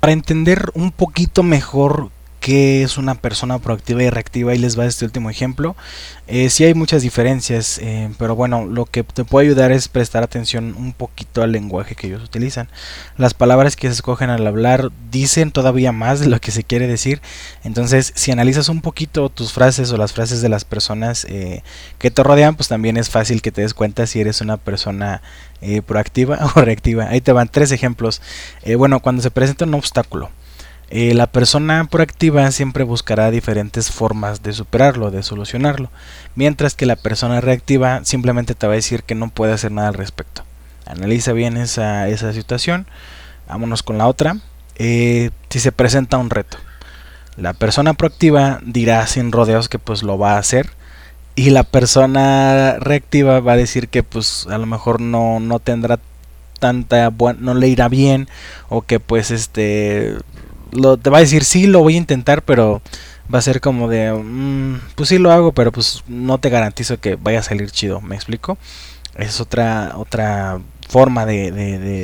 [0.00, 2.10] Para entender un poquito mejor
[2.48, 5.76] qué es una persona proactiva y reactiva y les va este último ejemplo.
[6.28, 10.22] Eh, sí hay muchas diferencias, eh, pero bueno, lo que te puede ayudar es prestar
[10.22, 12.70] atención un poquito al lenguaje que ellos utilizan.
[13.18, 16.86] Las palabras que se escogen al hablar dicen todavía más de lo que se quiere
[16.86, 17.20] decir.
[17.64, 21.62] Entonces, si analizas un poquito tus frases o las frases de las personas eh,
[21.98, 25.20] que te rodean, pues también es fácil que te des cuenta si eres una persona
[25.60, 27.10] eh, proactiva o reactiva.
[27.10, 28.22] Ahí te van tres ejemplos.
[28.78, 30.30] Bueno, cuando se presenta un obstáculo.
[30.90, 35.90] Eh, la persona proactiva siempre buscará diferentes formas de superarlo, de solucionarlo,
[36.34, 39.88] mientras que la persona reactiva simplemente te va a decir que no puede hacer nada
[39.88, 40.44] al respecto.
[40.86, 42.86] Analiza bien esa, esa situación.
[43.46, 44.38] Vámonos con la otra.
[44.76, 46.56] Eh, si se presenta un reto,
[47.36, 50.70] la persona proactiva dirá sin rodeos que pues lo va a hacer
[51.34, 56.00] y la persona reactiva va a decir que pues a lo mejor no, no tendrá
[56.58, 58.28] tanta no le irá bien
[58.68, 60.16] o que pues este
[60.72, 62.82] lo, te va a decir, sí, lo voy a intentar, pero
[63.32, 67.00] va a ser como de, mm, pues sí lo hago, pero pues no te garantizo
[67.00, 68.58] que vaya a salir chido, ¿me explico?
[69.16, 71.50] Es otra, otra forma de,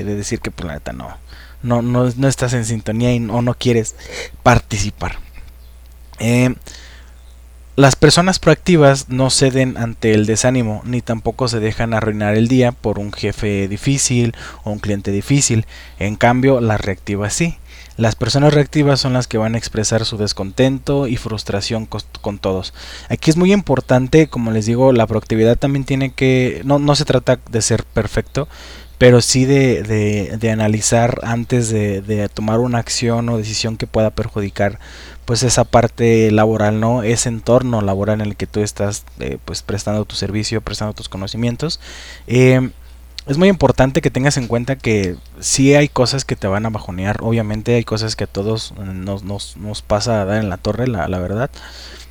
[0.05, 1.17] decir que pues la neta no,
[1.63, 3.97] no, no, estás en sintonía y, no quieres
[4.43, 5.19] participar.
[6.19, 6.55] Eh,
[7.77, 12.71] las personas proactivas no ceden ante el desánimo, ni tampoco se dejan arruinar el día
[12.71, 15.67] por un jefe difícil o un cliente difícil.
[15.99, 17.59] En cambio, las reactivas sí.
[17.97, 22.75] Las personas reactivas son las que van a expresar su descontento y frustración con, todos.
[23.09, 27.05] Aquí es muy importante, como les digo, la proactividad también tiene que, no, no se
[27.05, 28.49] trata de ser perfecto,
[28.99, 29.83] pero sí de,
[30.39, 34.79] de, analizar antes de, de, tomar una acción o decisión que pueda perjudicar
[35.25, 37.03] pues esa parte laboral, ¿no?
[37.03, 41.09] Ese entorno laboral en el que tú estás eh, pues prestando tu servicio, prestando tus
[41.09, 41.81] conocimientos.
[42.27, 42.71] Eh,
[43.27, 46.71] es muy importante que tengas en cuenta que sí hay cosas que te van a
[46.71, 50.57] bajonear, obviamente hay cosas que a todos nos, nos, nos pasa a dar en la
[50.57, 51.51] torre, la, la verdad,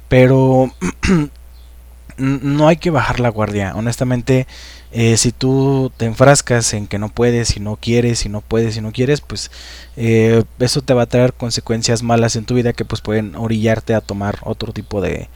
[0.10, 0.72] pero
[2.18, 4.48] no hay que bajar la guardia, honestamente
[4.96, 8.76] eh, si tú te enfrascas en que no puedes, si no quieres, si no puedes,
[8.76, 9.50] si no quieres, pues
[9.98, 13.96] eh, eso te va a traer consecuencias malas en tu vida que pues pueden orillarte
[13.96, 15.30] a tomar otro tipo de,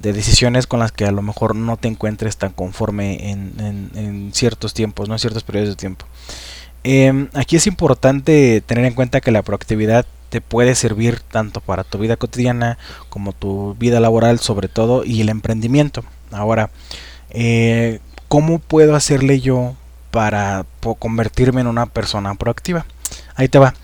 [0.00, 5.08] decisiones con las que a lo mejor no te encuentres tan conforme en, ciertos tiempos,
[5.08, 6.06] no en ciertos periodos de tiempo.
[6.82, 11.84] Em, aquí es importante tener en cuenta que la proactividad te puede servir tanto para
[11.84, 16.04] tu vida cotidiana como tu vida laboral sobre todo y el emprendimiento.
[16.30, 16.70] Ahora,
[17.30, 19.74] eh, ¿cómo puedo hacerle yo
[20.10, 20.64] para
[20.98, 22.86] convertirme en una persona proactiva?
[23.34, 23.74] Ahí te va.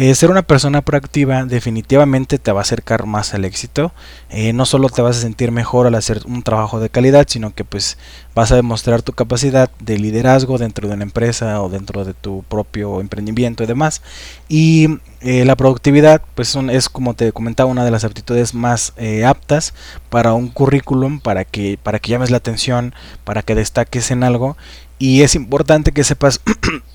[0.00, 3.90] Eh, ser una persona proactiva definitivamente te va a acercar más al éxito.
[4.30, 7.52] Eh, no solo te vas a sentir mejor al hacer un trabajo de calidad, sino
[7.52, 7.98] que pues
[8.32, 12.44] vas a demostrar tu capacidad de liderazgo dentro de una empresa o dentro de tu
[12.44, 14.00] propio emprendimiento y demás.
[14.48, 18.92] Y eh, la productividad pues es como te comentaba una de las aptitudes más
[19.26, 19.74] aptas
[20.10, 24.56] para un currículum, para que, para que llames la atención, para que destaques en algo.
[25.00, 26.40] Y es importante que sepas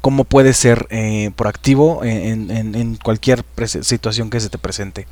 [0.00, 5.06] cómo puedes ser eh, proactivo en, cualquier situación que se te presente.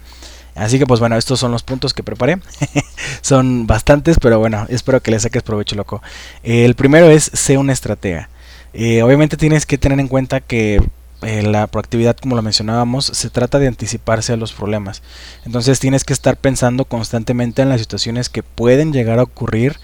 [0.54, 2.38] Así que pues bueno, estos son los puntos que preparé.
[3.20, 6.02] son bastantes, pero bueno, espero que le saques provecho, loco.
[6.42, 8.30] el primero es ser una estratega.
[8.72, 10.82] Eh, obviamente tienes que tener en cuenta que
[11.22, 15.02] eh, la proactividad, como lo mencionábamos, se trata de anticiparse a los problemas.
[15.46, 19.78] Entonces tienes que estar pensando constantemente en las situaciones que pueden llegar a ocurrir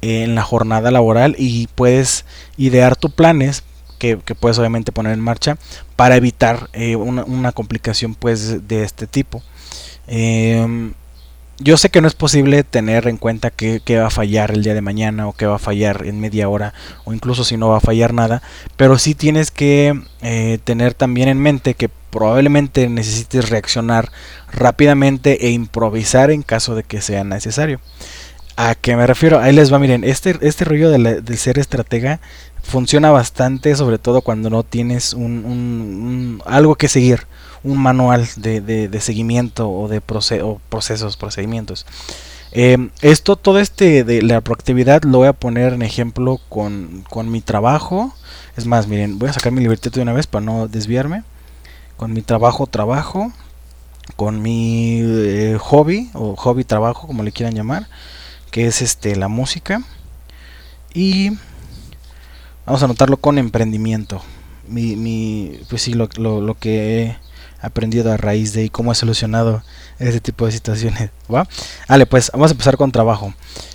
[0.00, 2.24] en la jornada laboral y puedes
[2.56, 3.64] idear tus planes
[3.96, 5.58] que, puedes obviamente poner en marcha
[5.96, 9.42] para evitar eh, una, complicación pues de este tipo.
[10.06, 10.92] Em,
[11.58, 14.74] yo sé que no es posible tener en cuenta que, va a fallar el día
[14.74, 17.78] de mañana o que va a fallar en media hora o incluso si no va
[17.78, 18.42] a fallar nada,
[18.76, 24.10] pero sí tienes que eh, tener también en mente que probablemente necesites reaccionar
[24.52, 27.80] rápidamente e improvisar en caso de que sea necesario.
[28.56, 29.38] ¿A qué me refiero?
[29.38, 32.20] Ahí les va, miren, este, este rollo de, ser estratega
[32.66, 37.26] funciona bastante, sobre todo cuando no tienes un, algo que seguir,
[37.62, 41.86] un manual de, seguimiento o de procesos, procedimientos.
[42.52, 47.40] Em, esto, todo este de la proactividad lo voy a poner en ejemplo con, mi
[47.40, 48.14] trabajo.
[48.56, 51.22] Es más, miren, voy a sacar mi libertad de una vez para no desviarme.
[51.96, 53.32] Con mi trabajo, trabajo.
[54.16, 57.88] Con mi eh, hobby o hobby trabajo, como le quieran llamar,
[58.50, 59.82] que es este la música.
[60.94, 61.32] Y
[62.66, 64.20] Vamos a anotarlo con emprendimiento.
[64.68, 67.16] Mi, mi, pues sí, lo, lo, que he
[67.60, 69.62] aprendido a raíz de y cómo he solucionado
[70.00, 71.10] ese tipo de situaciones.
[71.32, 71.46] ¿va?
[71.88, 73.32] Vale, pues vamos a empezar con trabajo.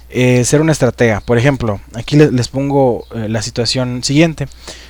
[0.09, 1.21] Eh, ser una estratega.
[1.21, 4.47] Por ejemplo, aquí les, pongo eh, la situación siguiente.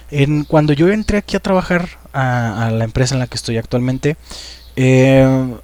[0.10, 3.58] En, cuando yo entré aquí a trabajar a, a la empresa en la que estoy
[3.58, 4.18] actualmente,
[4.76, 5.56] eh,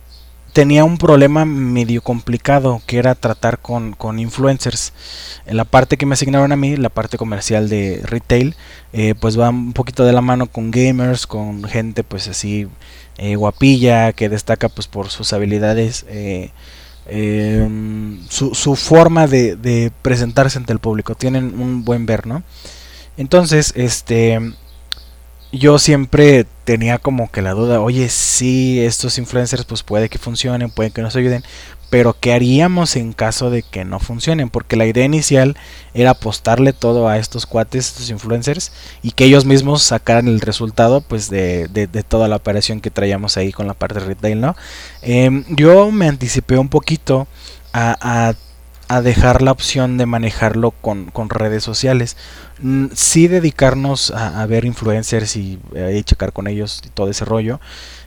[0.57, 4.91] tenía un problema medio complicado que era tratar con, influencers.
[5.45, 8.55] En la parte que me asignaron a mí, la parte comercial de retail,
[8.91, 12.67] eh, pues va un poquito de la mano con gamers, con gente pues así
[13.19, 16.49] eh, guapilla, que destaca pues por sus habilidades, eh,
[17.05, 21.13] em, su, su, forma de, de presentarse ante el público.
[21.13, 22.41] Tienen un buen ver, ¿no?
[23.15, 24.39] Entonces, este
[25.51, 30.69] yo siempre tenía como que la duda, oye, sí, estos influencers pues puede que funcionen,
[30.69, 31.43] puede que nos ayuden,
[31.89, 34.49] pero ¿qué haríamos en caso de que no funcionen?
[34.49, 35.55] Porque la idea inicial
[35.93, 40.99] era apostarle todo a estos cuates, estos influencers, y que ellos mismos sacaran el resultado
[41.01, 44.55] pues de, de, toda la operación que traíamos ahí con la parte de retail, ¿no?
[45.01, 47.27] Em, yo me anticipé un poquito
[47.71, 48.33] a, a
[48.87, 52.17] a dejar la opción de manejarlo con, redes sociales.
[52.59, 57.59] Mm, sí dedicarnos a, ver influencers y, eh, checar con ellos y todo ese rollo.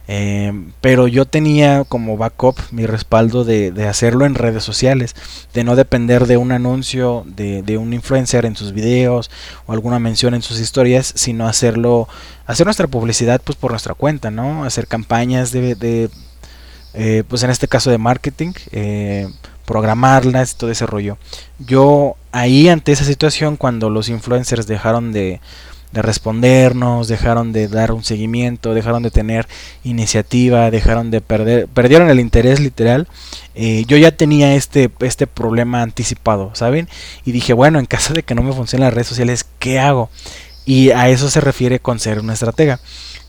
[0.09, 5.15] Em, pero yo tenía como backup mi respaldo de, hacerlo en redes sociales,
[5.55, 9.31] de no depender de un anuncio de, de, un influencer en sus videos
[9.67, 12.09] o alguna mención en sus historias, sino hacerlo,
[12.47, 14.65] hacer nuestra publicidad pues por nuestra cuenta, ¿no?
[14.65, 16.11] Hacer campañas de, de
[16.95, 19.29] eh, pues en este caso de marketing, eh,
[19.71, 21.17] programarlas y todo ese rollo.
[21.61, 25.41] Yo ahí ante esa situación, cuando los influencers dejaron de,
[25.93, 29.47] de respondernos, dejaron de dar un seguimiento, dejaron de tener
[29.85, 33.07] iniciativa, dejaron de perder, perdieron el interés literal.
[33.55, 36.89] Eh, yo ya tenía este, este problema anticipado, ¿saben?
[37.25, 40.11] Y dije, bueno, en caso de que no me funcionen las redes sociales, ¿qué hago?
[40.67, 42.81] Y a eso se refiere con ser una estratega.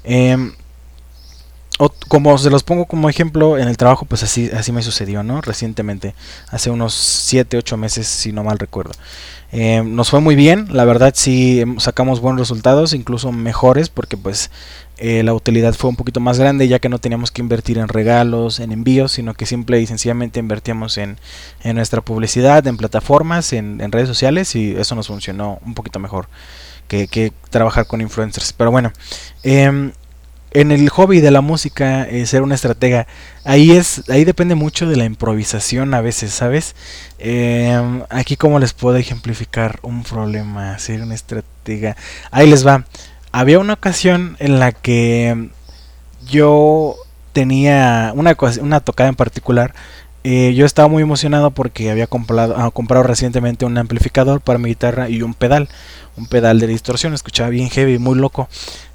[0.03, 0.53] Em,
[1.89, 5.41] como se los pongo como ejemplo, en el trabajo, pues así, así me sucedió, ¿no?
[5.41, 6.13] Recientemente,
[6.49, 8.91] hace unos 7, 8 meses, si no mal recuerdo.
[9.53, 14.49] Eh, nos fue muy bien, la verdad sí sacamos buenos resultados, incluso mejores, porque pues
[14.97, 17.89] eh, la utilidad fue un poquito más grande, ya que no teníamos que invertir en
[17.89, 21.17] regalos, en envíos, sino que simple y sencillamente invertíamos en,
[21.63, 26.27] en nuestra publicidad, en plataformas, en, redes sociales, y eso nos funcionó un poquito mejor
[26.87, 28.53] que, que trabajar con influencers.
[28.53, 28.93] Pero bueno,
[29.43, 29.91] eh,
[30.51, 33.07] en el hobby de la música, eh, ser una estratega,
[33.45, 36.75] ahí es, ahí depende mucho de la improvisación a veces, ¿sabes?
[37.19, 41.95] Em, aquí como les puedo ejemplificar un problema, ser una estratega.
[42.31, 42.85] Ahí les va.
[43.31, 45.49] Había una ocasión en la que
[46.27, 46.95] yo
[47.33, 49.73] tenía una, una tocada en particular.
[50.23, 54.69] Eh, yo estaba muy emocionado porque había comprado, ah, comprado recientemente un amplificador para mi
[54.69, 55.69] guitarra y un pedal,
[56.15, 58.47] un pedal de distorsión, escuchaba bien heavy, muy loco.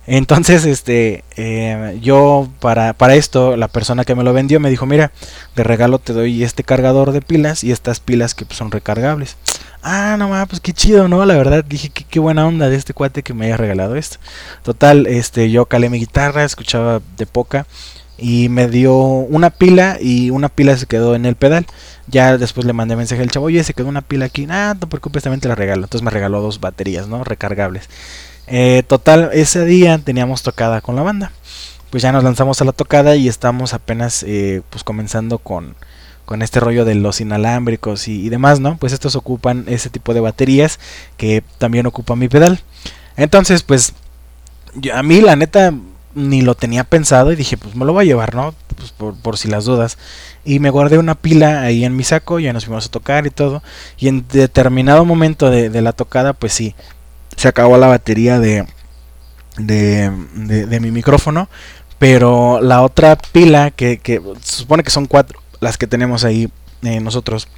[0.06, 4.86] Entonces, este, eh, yo para, para esto, la persona que me lo vendió me dijo,
[4.86, 5.10] mira,
[5.56, 9.36] de regalo te doy este cargador de pilas y estas pilas que son recargables.
[9.82, 11.24] Ah, no más, pues qué chido, ¿no?
[11.26, 14.18] La verdad dije que qué buena onda de este cuate que me haya regalado esto.
[14.62, 17.66] Total, este, yo calé mi guitarra, escuchaba de poca
[18.18, 21.66] y me dio una pila y una pila se quedó en el pedal.
[22.08, 24.46] Ya después le mandé mensaje al chavo, oye, se quedó una pila aquí.
[24.48, 25.84] Ah, no te preocupes, también te la regalo.
[25.84, 27.24] Entonces me regaló dos baterías, ¿no?
[27.24, 27.88] Recargables.
[28.46, 31.32] Eh, total, ese día teníamos tocada con la banda.
[31.90, 35.74] Pues ya nos lanzamos a la tocada y estamos apenas eh, pues comenzando con,
[36.24, 38.76] con este rollo de los inalámbricos y, demás, ¿no?
[38.76, 40.78] Pues estos ocupan ese tipo de baterías
[41.16, 42.60] que también ocupan mi pedal.
[43.16, 43.94] Entonces, pues
[44.92, 45.72] a mí la neta
[46.14, 48.54] ni lo tenía pensado y dije, pues me lo voy a llevar, ¿no?
[48.76, 49.98] Pues por, si las dudas.
[50.44, 53.30] Y me guardé una pila ahí en mi saco, ya nos fuimos a tocar y
[53.30, 53.62] todo.
[53.98, 56.74] Y en determinado momento de, de la tocada, pues sí,
[57.36, 58.66] se acabó la batería de,
[59.58, 60.10] de,
[60.66, 61.48] de, mi micrófono.
[61.98, 66.50] Pero la otra pila, que, que, se supone que son cuatro las que tenemos ahí
[66.82, 67.48] eh, nosotros.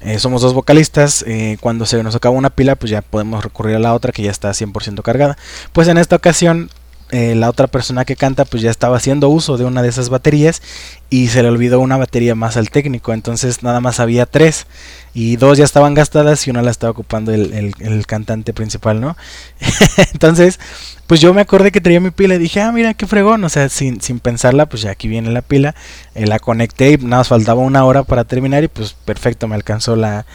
[0.00, 1.24] Eh, somos dos vocalistas.
[1.26, 4.22] Eh, cuando se nos acaba una pila, pues ya podemos recurrir a la otra que
[4.22, 5.36] ya está 100% cargada.
[5.72, 6.70] Pues en esta ocasión
[7.12, 10.08] eh, la otra persona que canta pues ya estaba haciendo uso de una de esas
[10.08, 10.60] baterías
[11.08, 14.66] y se le olvidó una batería más al técnico, entonces nada más había tres
[15.14, 19.16] y dos ya estaban gastadas y una la estaba ocupando el, el, cantante principal, ¿no?
[20.12, 20.58] entonces
[21.06, 23.48] pues yo me acordé que traía mi pila y dije, ah, mira qué fregón, o
[23.48, 25.76] sea, sin, sin pensarla, pues ya aquí viene la pila,
[26.16, 29.54] eh, la conecté y nada más faltaba una hora para terminar y pues perfecto, me
[29.54, 30.26] alcanzó la,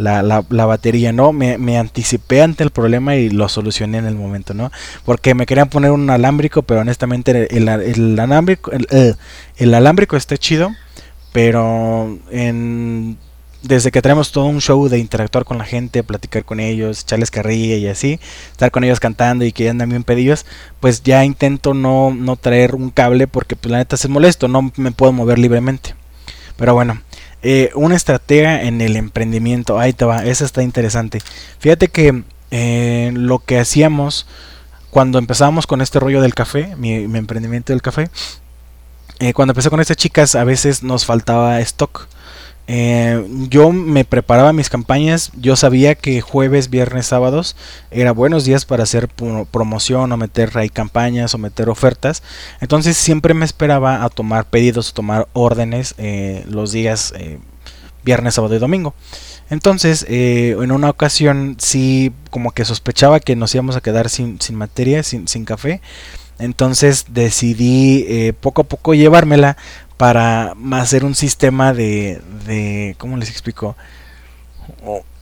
[0.00, 1.32] la, la, batería, ¿no?
[1.32, 4.70] Me, me, anticipé ante el problema y lo solucioné en el momento, ¿no?
[5.04, 7.68] Porque me querían poner un alámbrico, pero honestamente el,
[8.18, 9.16] alámbrico, el,
[9.56, 10.74] el, alámbrico está chido,
[11.32, 13.18] pero en,
[13.62, 17.30] desde que tenemos todo un show de interactuar con la gente, platicar con ellos, echarles
[17.30, 18.18] carrilla y así,
[18.50, 20.46] estar con ellos cantando y que andan bien pedidos,
[20.80, 24.72] pues ya intento no, no traer un cable porque pues la neta es molesto, no
[24.76, 25.94] me puedo mover libremente.
[26.56, 27.00] Pero bueno,
[27.42, 29.78] eh, una estratega en el emprendimiento.
[29.78, 31.20] Ahí te va, esa está interesante.
[31.58, 34.26] Fíjate que eh, lo que hacíamos
[34.90, 38.10] cuando empezábamos con este rollo del café, mi, emprendimiento del café,
[39.20, 42.08] eh, cuando empecé con estas chicas a veces nos faltaba stock.
[42.72, 47.56] Eh, yo me preparaba mis campañas, yo sabía que jueves, viernes, sábados
[47.90, 52.22] era buenos días para hacer promoción o meter ahí campañas o meter ofertas.
[52.60, 57.40] Entonces siempre me esperaba a tomar pedidos o tomar órdenes eh, los días eh,
[58.04, 58.94] viernes, sábado y domingo.
[59.50, 64.54] Entonces, en una ocasión sí como que sospechaba que nos íbamos a quedar sin, sin
[64.54, 65.80] materia, sin, sin café.
[66.38, 69.56] Entonces decidí poco a poco llevármela
[70.00, 73.76] para hacer un sistema de, de ¿cómo les explico?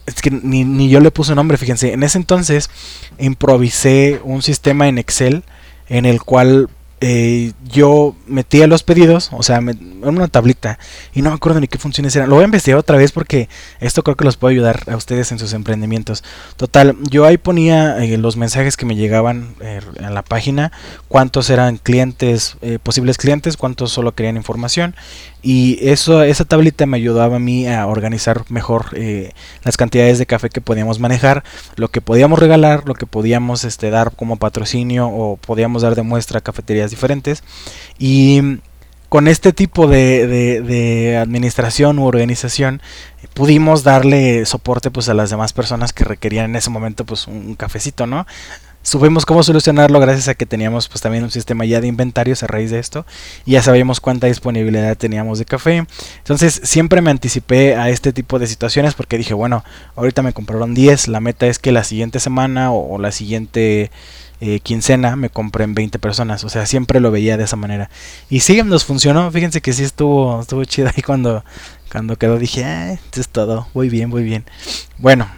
[0.06, 1.92] es que ni, ni, yo le puse nombre, fíjense.
[1.92, 2.70] En ese entonces
[3.18, 5.42] improvisé un sistema en Excel
[5.88, 6.68] en el cual
[7.00, 10.78] eh, yo metía los pedidos, o sea, en una tablita,
[11.14, 12.28] y no me acuerdo ni qué funciones eran.
[12.28, 13.48] Lo voy a investigar otra vez porque
[13.80, 16.24] esto creo que los puede ayudar a ustedes en sus emprendimientos.
[16.56, 20.72] Total, yo ahí ponía eh, los mensajes que me llegaban eh, en la página,
[21.08, 24.96] cuántos eran clientes, posibles clientes, cuántos solo querían información,
[25.40, 28.86] y eso, esa tablita me ayudaba a mí a organizar mejor
[29.62, 31.44] las cantidades de café que podíamos manejar,
[31.76, 36.02] lo que podíamos regalar, lo que podíamos este, dar como patrocinio o podíamos dar de
[36.02, 37.42] muestra a cafeterías diferentes.
[37.98, 38.60] Y
[39.08, 42.82] con este tipo de, administración u organización
[43.34, 47.54] pudimos darle soporte pues a las demás personas que requerían en ese momento pues un,
[47.54, 48.26] cafecito, ¿no?
[48.82, 52.46] Supimos cómo solucionarlo gracias a que teníamos pues también un sistema ya de inventarios a
[52.46, 53.04] raíz de esto
[53.44, 55.84] y ya sabíamos cuánta disponibilidad teníamos de café.
[56.18, 59.64] Entonces siempre me anticipé a este tipo de situaciones porque dije, bueno,
[59.96, 63.90] ahorita me compraron 10, la meta es que la siguiente semana o la siguiente
[64.40, 66.44] eh, quincena me compré en 20 personas.
[66.44, 67.90] O sea, siempre lo veía de esa manera.
[68.30, 69.30] Y sí, nos funcionó.
[69.30, 71.44] Fíjense que sí estuvo, estuvo chido ahí cuando,
[71.90, 72.38] cuando quedó.
[72.38, 73.68] Dije, ah, esto es todo.
[73.74, 74.44] Voy bien, voy bien.
[74.98, 75.28] Bueno,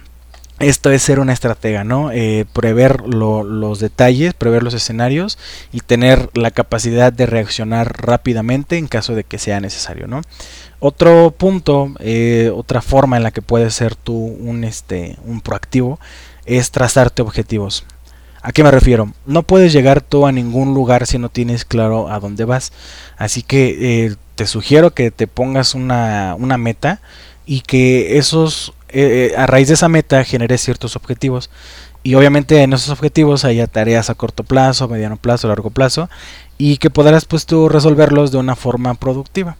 [0.61, 2.11] esto es ser una estratega, ¿no?
[2.11, 5.39] Eh, prever los detalles, prever los escenarios
[5.71, 10.21] y tener la capacidad de reaccionar rápidamente en caso de que sea necesario, ¿no?
[10.79, 15.99] Otro punto, eh, otra forma en la que puedes ser tú un, este, un proactivo
[16.45, 17.85] es trazarte objetivos.
[18.43, 19.13] ¿A qué me refiero?
[19.27, 22.73] No puedes llegar tú a ningún lugar si no tienes claro a dónde vas.
[23.17, 27.01] Así que eh, te sugiero que te pongas una, meta
[27.45, 31.51] y que esos, eh, a raíz de esa meta generes ciertos objetivos.
[32.01, 36.09] Y obviamente en esos objetivos haya tareas a corto plazo, mediano plazo, largo plazo
[36.57, 39.57] y que podrás pues tú resolverlos de una forma productiva.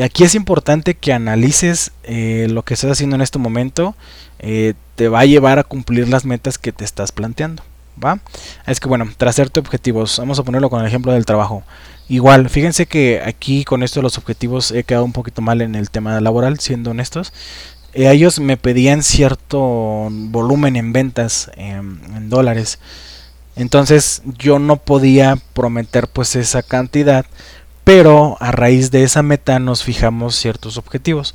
[0.00, 3.96] Aquí es importante que analices eh, lo que estás haciendo en este momento,
[4.38, 7.62] te va a llevar a cumplir las metas que te estás planteando.
[8.02, 8.18] ¿Va?
[8.66, 11.62] Es que bueno, trazarte objetivos, vamos a ponerlo con el ejemplo del trabajo.
[12.08, 15.90] Igual, fíjense que aquí con esto los objetivos he quedado un poquito mal en el
[15.90, 17.32] tema laboral, siendo honestos.
[17.94, 22.78] Eh, ellos me pedían cierto volumen en ventas en dólares.
[23.56, 27.24] Entonces yo no podía prometer pues esa cantidad,
[27.84, 31.34] pero a raíz de esa meta nos fijamos ciertos objetivos.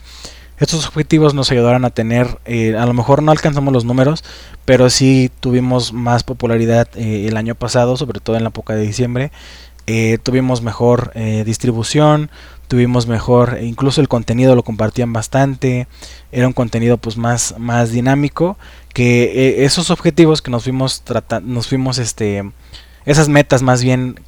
[0.59, 4.25] Estos objetivos nos ayudaron a tener, eh, a lo mejor no alcanzamos los números,
[4.65, 8.81] pero sí tuvimos más popularidad eh, el año pasado, sobre todo en la época de
[8.81, 9.31] diciembre.
[9.87, 11.13] Eh, tuvimos mejor
[11.45, 12.29] distribución,
[12.67, 15.87] tuvimos mejor, incluso el contenido lo compartían bastante,
[16.31, 18.55] era un contenido pues más, más dinámico,
[18.93, 22.51] que esos objetivos que nos fuimos tratando, nos fuimos este,
[23.05, 24.19] esas metas más bien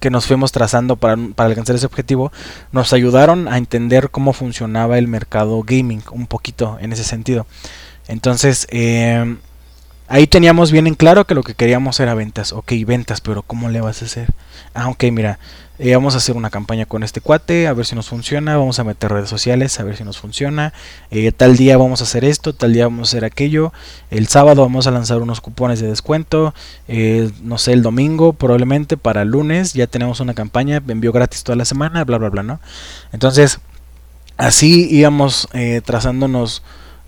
[0.00, 2.32] que nos fuimos trazando para, alcanzar ese objetivo
[2.72, 7.46] nos ayudaron a entender cómo funcionaba el mercado gaming un poquito en ese sentido.
[8.08, 9.36] Entonces, eh,
[10.08, 12.52] ahí teníamos bien en claro que lo que queríamos era ventas.
[12.52, 14.28] Ok, ventas, pero ¿cómo le vas a hacer?
[14.74, 15.38] Ah, ok, mira,
[15.82, 18.78] eh, vamos a hacer una campaña con este cuate, a ver si nos funciona, vamos
[18.78, 20.74] a meter redes sociales, a ver si nos funciona,
[21.10, 23.72] eh, tal día vamos a hacer esto, tal día vamos a hacer aquello,
[24.10, 26.52] el sábado vamos a lanzar unos cupones de descuento,
[26.86, 31.44] eh, no sé, el domingo probablemente para el lunes ya tenemos una campaña, envío gratis
[31.44, 32.60] toda la semana, bla, bla, bla, ¿no?
[33.12, 33.60] Entonces,
[34.36, 35.48] así íbamos
[35.86, 36.62] trazándonos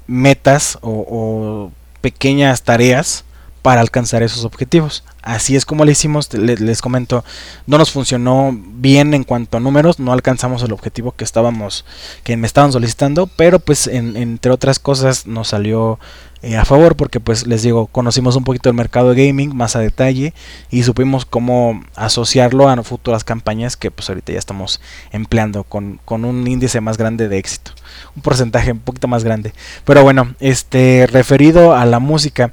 [0.07, 1.71] metas o
[2.01, 3.27] pequeñas tareas
[3.63, 5.05] para alcanzar esos objetivos.
[5.23, 7.25] Así es como le hicimos, les, comento,
[7.67, 11.85] no nos funcionó bien en cuanto a números, no alcanzamos el objetivo que estábamos,
[12.25, 16.01] que me estaban solicitando, pero pues entre otras cosas nos salió
[16.43, 19.77] eh, a favor porque pues les digo, conocimos un poquito el mercado de gaming más
[19.77, 20.35] a detalle
[20.73, 24.81] y supimos cómo asociarlo a futuras campañas que pues ahorita ya estamos
[25.13, 27.71] empleando con, con un índice más grande de éxito,
[28.17, 29.55] un porcentaje un poquito más grande.
[29.85, 32.53] Pero bueno, este referido a la música,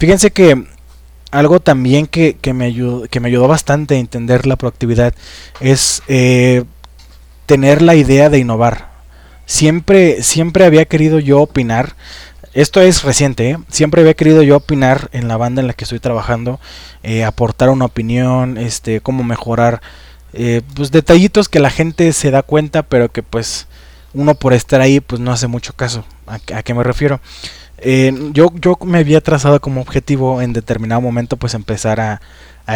[0.00, 0.64] Fíjense que
[1.30, 5.12] algo también que, me, ayudó, que me ayudó bastante a entender la proactividad
[5.60, 6.64] es eh,
[7.44, 8.88] tener la idea de innovar.
[9.44, 11.96] Siempre, siempre había querido yo opinar.
[12.54, 13.58] Esto es reciente, ¿eh?
[13.68, 16.60] siempre había querido yo opinar en la banda en la que estoy trabajando,
[17.02, 19.82] eh, aportar una opinión, este, cómo mejorar,
[20.74, 23.66] pues detallitos que la gente se da cuenta, pero que pues
[24.14, 26.06] uno por estar ahí pues no hace mucho caso.
[26.26, 27.20] ¿A, a qué me refiero?
[27.82, 32.20] Eh, yo, yo me había trazado como objetivo en determinado momento pues empezar a,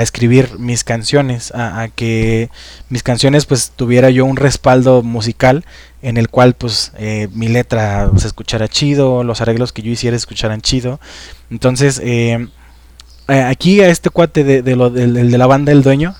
[0.01, 2.51] escribir mis canciones, a, que
[2.89, 5.65] mis canciones pues tuviera yo un respaldo musical
[6.03, 10.17] en el cual pues eh, mi letra se escuchara chido, los arreglos que yo hiciera
[10.17, 10.99] escucharan chido.
[11.49, 12.49] Entonces eh,
[13.29, 16.17] aquí a este cuate de, lo, de, de la banda El Dueño,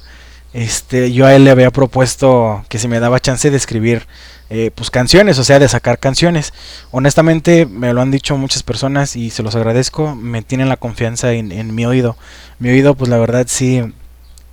[0.55, 4.07] este, yo a él le había propuesto que si me daba chance de escribir
[4.51, 6.53] eh, pues canciones, o sea, de sacar canciones.
[6.91, 11.33] Honestamente, me lo han dicho muchas personas y se los agradezco, me tienen la confianza
[11.33, 12.17] en, mi oído.
[12.59, 13.83] Mi oído, pues la verdad sí,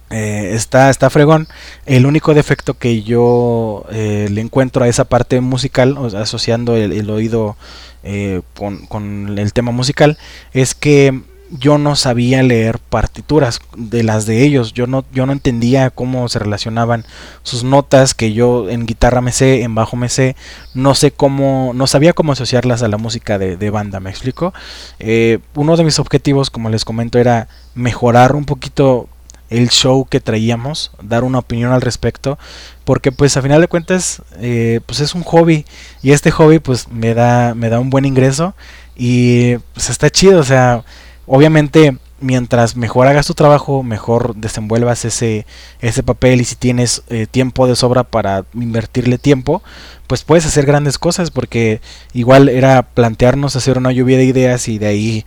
[0.09, 1.47] eh, está, está fregón.
[1.85, 7.57] El único defecto que yo eh, le encuentro a esa parte musical, asociando el, oído
[8.03, 10.17] eh, con, con, el tema musical,
[10.53, 11.21] es que
[11.51, 14.73] yo no sabía leer partituras de las de ellos.
[14.73, 17.05] Yo no, yo no entendía cómo se relacionaban
[17.43, 20.35] sus notas, que yo en guitarra me sé, en bajo me sé,
[20.73, 24.53] no sé cómo, no sabía cómo asociarlas a la música de, banda, ¿me explico?
[24.99, 29.07] Eh, uno de mis objetivos, como les comento, era mejorar un poquito
[29.49, 32.39] el show que traíamos, dar una opinión al respecto,
[32.85, 35.65] porque pues a final de cuentas eh, pues es un hobby
[36.01, 38.55] y este hobby pues me da me da un buen ingreso
[38.95, 40.83] y pues está chido, o sea,
[41.25, 45.45] obviamente mientras mejor hagas tu trabajo, mejor desenvuelvas ese,
[45.81, 49.61] ese papel y si tienes eh, tiempo de sobra para invertirle tiempo,
[50.07, 51.81] pues puedes hacer grandes cosas porque
[52.13, 55.25] igual era plantearnos hacer una lluvia de ideas y de ahí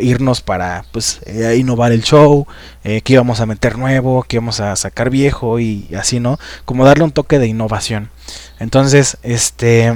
[0.00, 2.46] irnos para pues eh, innovar el show,
[2.84, 6.38] eh, que íbamos a meter nuevo, que íbamos a sacar viejo y así, ¿no?
[6.64, 8.10] Como darle un toque de innovación.
[8.58, 9.92] Entonces, este,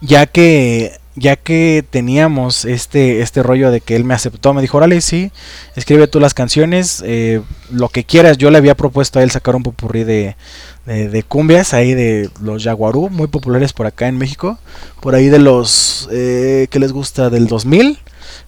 [0.00, 4.76] ya que ya que teníamos este, este rollo de que él me aceptó, me dijo,
[4.76, 5.32] órale, sí,
[5.74, 7.40] escribe tú las canciones, eh,
[7.70, 8.36] lo que quieras.
[8.36, 10.36] Yo le había propuesto a él sacar un popurrí de,
[10.84, 14.58] de, cumbias, ahí de los Jaguarú, muy populares por acá en México,
[15.00, 17.98] por ahí de los eh, que les gusta del 2000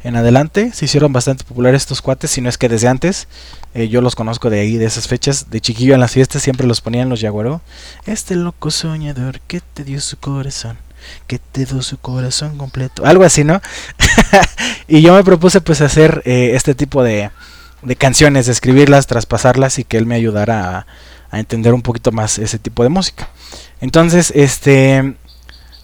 [0.04, 3.28] en adelante, se hicieron bastante populares estos cuates, si no es que desde antes,
[3.74, 6.66] eh, yo los conozco de ahí, de esas fechas, de chiquillo en las fiestas siempre
[6.66, 7.60] los ponían los Jaguarú.
[8.06, 10.78] Este loco soñador que te dio su corazón
[11.26, 13.04] que te dio su corazón completo.
[13.04, 13.60] Algo así, ¿no?
[14.88, 17.30] y yo me propuse pues hacer eh, este tipo de,
[17.82, 20.86] de canciones, escribirlas, traspasarlas y que él me ayudara a,
[21.30, 23.28] a, entender un poquito más ese tipo de música.
[23.80, 25.14] Entonces, este,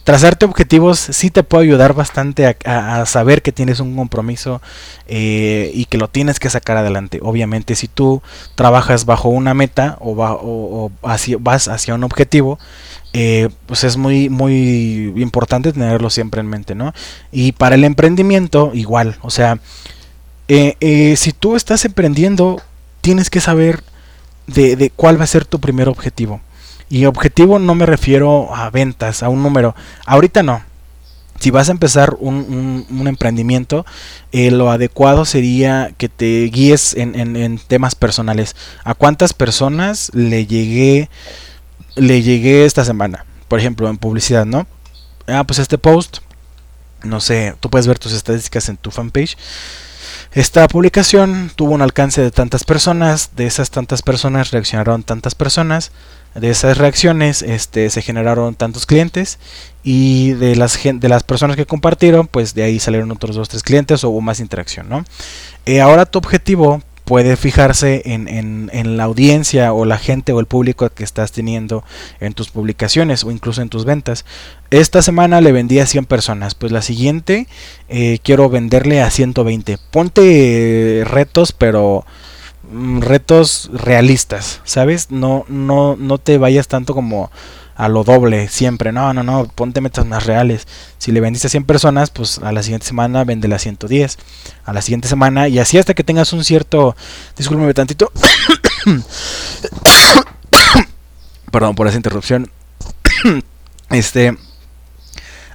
[0.05, 4.61] trazarte objetivos sí te puede ayudar bastante a, saber que tienes un compromiso
[5.07, 7.19] eh, y que lo tienes que sacar adelante.
[7.23, 8.21] Obviamente, si tú
[8.53, 10.91] trabajas bajo una meta o, o,
[11.39, 12.59] vas hacia un objetivo,
[13.13, 16.93] eh, pues es muy, muy importante tenerlo siempre en mente, ¿no?
[17.31, 19.57] Y para el emprendimiento, igual, o sea,
[20.47, 22.61] eh, si tú estás emprendiendo,
[23.01, 23.83] tienes que saber
[24.45, 26.41] de, de cuál va a ser tu primer objetivo.
[26.89, 29.75] Y objetivo no me refiero a ventas, a un número.
[30.05, 30.61] Ahorita no.
[31.39, 33.85] Si vas a empezar un, un, emprendimiento,
[34.31, 38.55] eh, lo adecuado sería que te guíes en, en, temas personales.
[38.85, 41.09] ¿A cuántas personas le llegué,
[41.95, 43.25] le llegué esta semana?
[43.49, 44.65] Por ejemplo, en publicidad, ¿no?
[45.27, 46.19] Ah, pues este post,
[47.03, 49.35] no sé, tú puedes ver tus estadísticas en tu fanpage.
[50.31, 55.91] Esta publicación tuvo un alcance de tantas personas, de esas tantas personas reaccionaron tantas personas,
[56.35, 59.39] de esas reacciones este, se generaron tantos clientes
[59.83, 63.63] y de las, de las personas que compartieron, pues de ahí salieron otros dos, tres
[63.63, 64.89] clientes o hubo más interacción.
[64.89, 65.05] ¿no?
[65.65, 70.47] Eh, ahora tu objetivo puede fijarse en, en, la audiencia o la gente o el
[70.47, 71.83] público que estás teniendo
[72.19, 74.25] en tus publicaciones o incluso en tus ventas.
[74.71, 77.47] Esta semana le vendí a 100 personas, pues la siguiente
[77.89, 79.77] eh, quiero venderle a 120.
[79.91, 82.05] Ponte retos, pero
[82.99, 85.11] retos realistas, ¿sabes?
[85.11, 87.31] No, no, no te vayas tanto como
[87.75, 88.91] a lo doble siempre.
[88.91, 90.67] No, no, no, ponte metas más reales.
[90.97, 94.17] Si le vendiste a 100 personas, pues a la siguiente semana vende a 110.
[94.65, 96.95] A la siguiente semana y así hasta que tengas un cierto...
[97.37, 98.11] Discúlpeme tantito.
[101.51, 102.49] Perdón por esa interrupción.
[103.89, 104.37] este...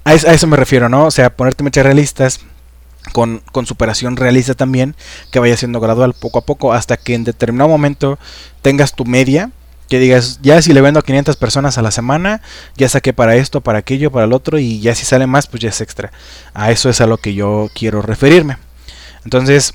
[0.04, 1.04] A eso me refiero, ¿no?
[1.06, 2.40] O sea, ponerte metas realistas
[3.12, 4.94] con, con, superación realista también,
[5.30, 8.18] que vaya siendo gradual poco a poco, hasta que en determinado momento
[8.62, 9.50] tengas tu media,
[9.88, 12.42] que digas, ya si le vendo a 500 personas a la semana,
[12.76, 15.62] ya saqué para esto, para aquello, para el otro, y ya si sale más, pues
[15.62, 16.12] ya es extra.
[16.54, 18.56] A eso es a lo que yo quiero referirme.
[19.24, 19.74] Entonces,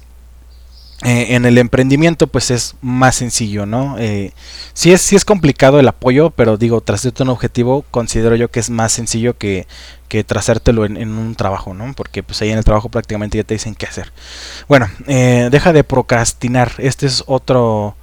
[1.03, 3.97] eh, en el emprendimiento pues es más sencillo, ¿no?
[3.99, 4.31] Eh,
[4.73, 8.61] sí, es, sí es complicado el apoyo, pero digo, trazarte un objetivo considero yo que
[8.61, 9.67] es más sencillo que,
[10.07, 11.93] que trazártelo en, un trabajo, ¿no?
[11.93, 14.13] Porque pues ahí en el trabajo prácticamente ya te dicen qué hacer.
[14.69, 16.71] Bueno, eh, deja de procrastinar.
[16.77, 17.95] Este es otro,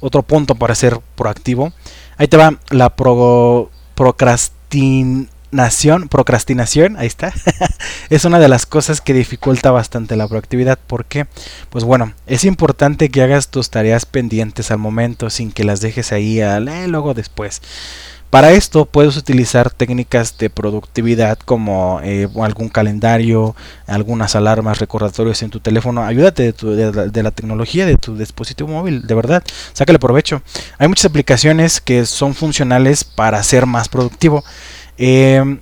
[0.00, 1.72] otro punto para ser proactivo.
[2.18, 3.70] Ahí te va la pro,
[5.50, 7.32] procrastinación procrastinación, ahí está,
[8.10, 10.78] es una de las cosas que dificulta bastante la proactividad.
[10.78, 11.26] ¿Por qué?
[11.70, 16.12] Pues bueno, es importante que hagas tus tareas pendientes al momento sin que las dejes
[16.12, 17.62] ahí al eh, luego después.
[18.30, 25.48] Para esto puedes utilizar técnicas de productividad como eh, algún calendario, algunas alarmas, recordatorios en
[25.48, 26.04] tu teléfono.
[26.04, 29.42] Ayúdate de, la tecnología de tu dispositivo móvil, de verdad.
[29.72, 30.42] Sácale provecho.
[30.76, 34.44] Hay muchas aplicaciones que son funcionales para ser más productivo.
[34.98, 35.58] Eh,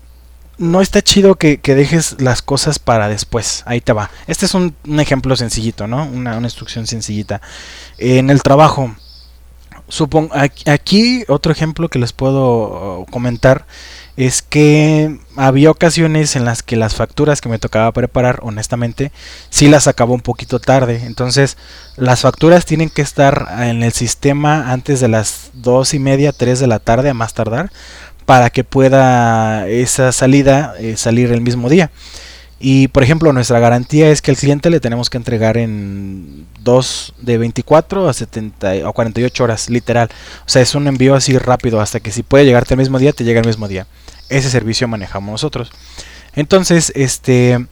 [0.59, 3.62] no está chido que, dejes las cosas para después.
[3.66, 4.11] Ahí te va.
[4.26, 6.07] Este es un, ejemplo sencillito, ¿no?
[6.07, 7.41] Una, instrucción sencillita.
[7.99, 8.95] En el trabajo,
[9.89, 13.66] supongo, aquí otro ejemplo que les puedo uh, comentar
[14.16, 19.12] es que había ocasiones en las que las facturas que me tocaba preparar, honestamente,
[19.51, 21.03] sí las acabó un poquito tarde.
[21.05, 21.59] Entonces,
[21.97, 26.61] las facturas tienen que estar en el sistema antes de las dos y media, 3
[26.61, 27.70] de la tarde a más tardar,
[28.26, 31.90] para que pueda esa salida eh, salir el mismo día.
[32.58, 37.14] Y por ejemplo, nuestra garantía es que al cliente le tenemos que entregar en 2
[37.20, 40.08] de 24 a 70 o 48 horas, literal.
[40.46, 43.12] O sea, es un envío así rápido hasta que si puede llegarte el mismo día,
[43.12, 43.86] te llega el mismo día.
[44.28, 45.70] Ese servicio manejamos nosotros.
[46.34, 47.66] Entonces, este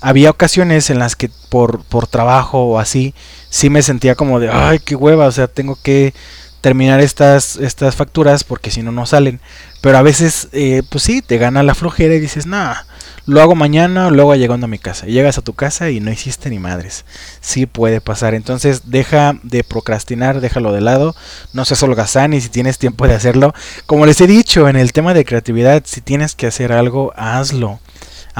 [0.00, 3.14] había ocasiones en las que por, por trabajo o así,
[3.50, 6.14] sí me sentía como de, ay, qué hueva, o sea, tengo que
[6.60, 9.40] terminar estas, estas facturas porque si no, no salen.
[9.80, 12.86] Pero a veces, eh, pues sí, te gana la flojera y dices, nada
[13.30, 15.08] lo hago mañana, luego llegando a mi casa.
[15.08, 17.04] Y llegas a tu casa y no hiciste ni madres.
[17.40, 18.34] Sí puede pasar.
[18.34, 21.14] Entonces deja de procrastinar, déjalo de lado.
[21.52, 23.54] No seas holgazán y si tienes tiempo de hacerlo.
[23.86, 27.78] Como les he dicho en el tema de creatividad, si tienes que hacer algo, hazlo.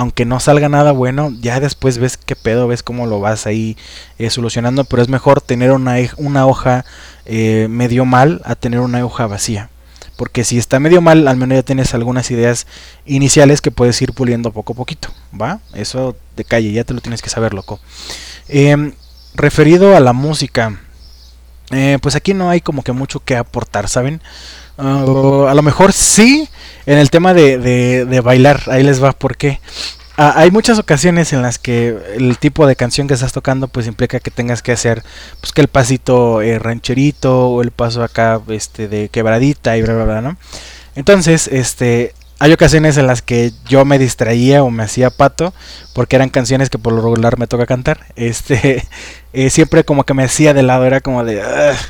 [0.01, 3.76] Aunque no salga nada bueno, ya después ves qué pedo, ves cómo lo vas ahí
[4.18, 4.84] eh, solucionando.
[4.84, 6.86] Pero es mejor tener una, una hoja
[7.26, 9.68] eh, medio mal a tener una hoja vacía.
[10.16, 12.66] Porque si está medio mal, al menos ya tienes algunas ideas
[13.05, 15.11] iniciales que puedes ir puliendo poco a poquito.
[15.38, 15.61] ¿Va?
[15.74, 17.78] Eso de calle, ya te lo tienes que saber, loco.
[18.48, 18.94] Em,
[19.34, 20.80] referido a la música.
[21.72, 24.22] Eh, pues aquí no hay como que mucho que aportar, ¿saben?
[24.81, 25.05] Ah,
[25.51, 26.49] a lo mejor sí
[26.87, 28.62] en el tema de, de, bailar.
[28.68, 29.61] Ahí les va por qué.
[30.16, 33.87] Ah, hay muchas ocasiones en las que el tipo de canción que estás tocando pues
[33.87, 35.03] implica que tengas que hacer
[35.41, 39.95] pues que el pasito eh, rancherito o el paso acá este de quebradita y bla
[39.95, 40.37] bla bla, ¿no?
[40.95, 45.53] Entonces, este hay ocasiones en las que yo me distraía o me hacía pato
[45.95, 48.07] porque eran canciones que por lo regular me toca cantar.
[48.16, 48.87] Este,
[49.33, 51.43] eh, siempre como que me hacía de lado, era como de,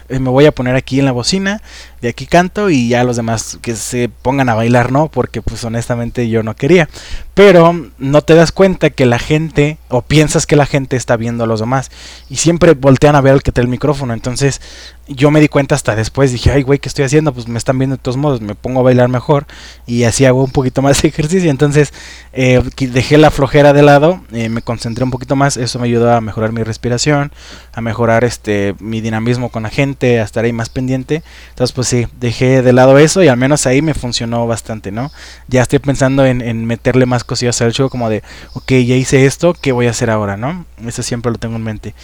[0.09, 1.63] me voy a poner aquí en la bocina,
[2.01, 5.09] de aquí canto y ya los demás que se pongan a bailar, ¿no?
[5.09, 6.89] Porque pues honestamente yo no quería.
[7.35, 11.45] Pero no te das cuenta que la gente, o piensas que la gente está viendo
[11.45, 11.91] a los demás
[12.29, 14.15] y siempre voltean a ver al que te el micrófono.
[14.15, 14.61] Entonces
[15.09, 17.33] yo me di cuenta hasta después, dije, ay, güey, ¿qué estoy haciendo?
[17.33, 19.47] Pues me están viendo de todos modos, me pongo a bailar mejor
[19.87, 21.51] y así hago un poquito más de ejercicio.
[21.51, 21.93] Entonces
[22.33, 26.13] eh, dejé la flojera de lado, eh, me concentré un poquito más, eso me ayudó
[26.13, 27.30] a mejorar mi respiración,
[27.73, 31.23] a mejorar este mi dinamismo con la gente, a estar ahí más pendiente.
[31.51, 35.11] Entonces, pues sí, dejé de lado eso y al menos ahí me funcionó bastante, ¿no?
[35.49, 38.23] Ya estoy pensando en, en meterle más cosillas al show, como de,
[38.55, 40.67] ok, ya hice esto, ¿qué voy a hacer ahora, no?
[40.87, 41.95] Eso siempre lo tengo en mente.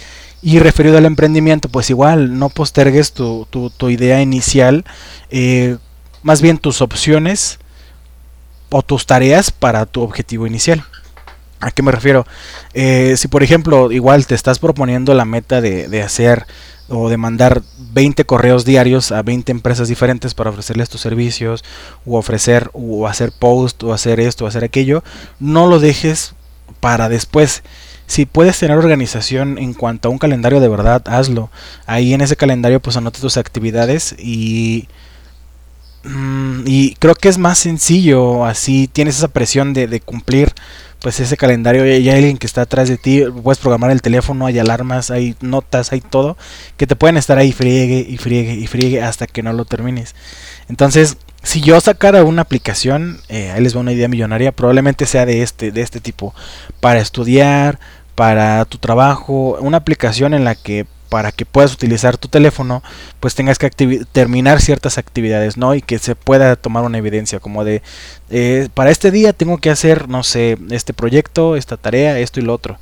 [0.41, 4.85] Y referido al emprendimiento, pues igual, no postergues tu, tu, idea inicial,
[5.31, 5.77] eh,
[6.21, 7.59] más bien tus opciones
[8.69, 10.83] o tus tareas para tu objetivo inicial.
[11.59, 12.25] ¿A qué me refiero?
[12.73, 16.45] Eh, si por ejemplo igual te estás proponiendo la meta de, de, hacer
[16.87, 21.63] o de mandar 20 correos diarios a 20 empresas diferentes para ofrecerles tus servicios
[22.05, 25.03] o ofrecer o hacer post o hacer esto o hacer aquello,
[25.39, 26.33] no lo dejes
[26.79, 27.63] para después.
[28.05, 31.49] Si puedes tener organización en cuanto a un calendario de verdad, hazlo.
[31.85, 34.87] Ahí en ese calendario pues anota tus actividades y...
[36.03, 40.53] Mm, y creo que es más sencillo, así tienes esa presión de, de cumplir
[41.01, 44.59] pues ese calendario hay alguien que está atrás de ti, puedes programar el teléfono, hay
[44.59, 46.37] alarmas, hay notas, hay todo,
[46.75, 50.15] que te pueden estar ahí friegue y friegue y friegue hasta que no lo termines.
[50.69, 55.25] Entonces, si yo sacara una aplicación, eh, ahí les va una idea millonaria, probablemente sea
[55.25, 56.33] de este, de este tipo,
[56.81, 57.79] para estudiar,
[58.15, 62.83] para tu trabajo, una aplicación en la que para que puedas utilizar tu teléfono,
[63.19, 63.69] pues tengas que
[64.11, 65.75] terminar ciertas actividades, ¿no?
[65.75, 67.81] Y que se pueda tomar una evidencia como de,
[68.29, 72.43] eh, para este día tengo que hacer, no sé, este proyecto, esta tarea, esto y
[72.43, 72.77] lo otro.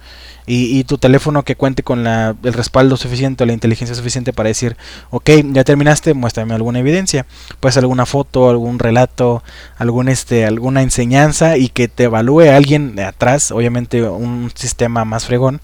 [0.47, 4.49] Y, tu teléfono que cuente con la, el respaldo suficiente o la inteligencia suficiente para
[4.49, 4.77] decir,
[5.09, 7.25] ok, ya terminaste, muéstrame alguna evidencia,
[7.59, 9.41] pues alguna foto, algún relato,
[10.07, 15.61] este, alguna enseñanza y que te evalúe alguien de atrás, obviamente un sistema más fregón,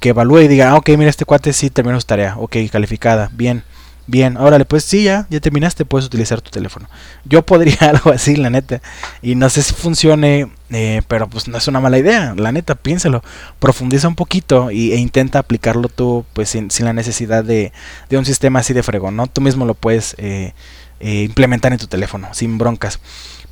[0.00, 3.30] que evalúe y diga, ah, ok, mira, este cuate sí terminó su tarea, ok, calificada,
[3.32, 3.64] bien,
[4.06, 6.88] bien, órale, pues sí, ya, ya terminaste, puedes utilizar tu teléfono.
[7.24, 8.80] Yo podría algo así, la neta,
[9.22, 12.74] y no sé si funcione, eh, pero pues no es una mala idea, la neta,
[12.74, 13.22] piénsalo,
[13.58, 17.72] profundiza un poquito y, e intenta aplicarlo tú, pues sin, sin la necesidad de,
[18.08, 19.26] de, un sistema así de fregón, ¿no?
[19.26, 20.54] Tú mismo lo puedes eh,
[21.00, 23.00] eh, implementar en tu teléfono, sin broncas.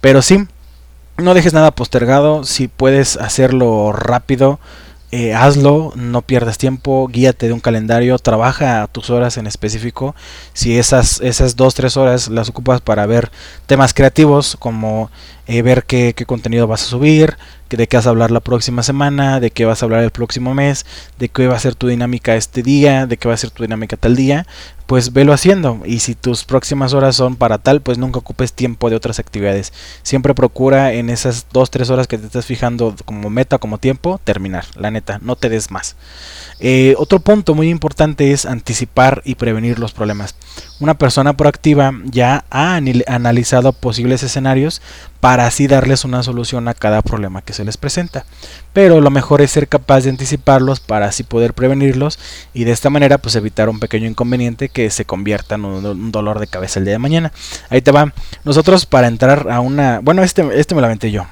[0.00, 0.46] Pero sí,
[1.18, 4.60] no dejes nada postergado, si puedes hacerlo rápido,
[5.12, 10.16] eh, hazlo, no pierdas tiempo, guíate de un calendario, trabaja tus horas en específico.
[10.52, 13.30] Si esas, esas dos, tres horas las ocupas para ver
[13.66, 15.10] temas creativos como
[15.46, 17.36] eh, ver qué, contenido vas a subir,
[17.70, 20.54] de qué vas a hablar la próxima semana, de qué vas a hablar el próximo
[20.54, 20.86] mes,
[21.18, 23.62] de qué va a ser tu dinámica este día, de qué va a ser tu
[23.62, 24.46] dinámica tal día,
[24.86, 25.82] pues velo haciendo.
[25.84, 29.72] Y si tus próximas horas son para tal, pues nunca ocupes tiempo de otras actividades.
[30.02, 34.64] Siempre procura en esas 2-3 horas que te estás fijando como meta, como tiempo, terminar.
[34.76, 35.96] La neta, no te des más.
[36.58, 40.34] Eh, otro punto muy importante es anticipar y prevenir los problemas.
[40.80, 44.80] Una persona proactiva ya ha analizado posibles escenarios
[45.20, 48.24] para así darles una solución a cada problema que se les presenta.
[48.72, 52.18] Pero lo mejor es ser capaz de anticiparlos para así poder prevenirlos
[52.54, 56.38] y de esta manera pues evitar un pequeño inconveniente que se convierta en un, dolor
[56.38, 57.32] de cabeza el día de mañana.
[57.68, 58.12] Ahí te va.
[58.44, 60.00] Nosotros para entrar a una...
[60.00, 61.26] Bueno, este, este me lo aventé yo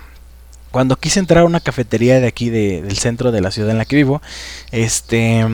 [0.70, 3.84] cuando quise entrar a una cafetería de aquí del centro de la ciudad en la
[3.84, 4.20] que vivo,
[4.72, 5.46] este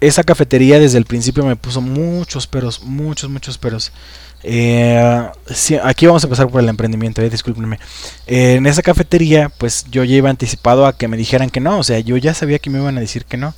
[0.00, 3.92] esa cafetería desde el principio me puso muchos peros, muchos, muchos peros.
[4.48, 5.28] Eh,
[5.82, 7.80] aquí vamos a empezar por el emprendimiento, eh, discúlpenme.
[8.28, 11.80] Eh, en esa cafetería, pues yo ya iba anticipado a que me dijeran que no,
[11.80, 13.54] o sea, yo ya sabía que me iban a decir que no.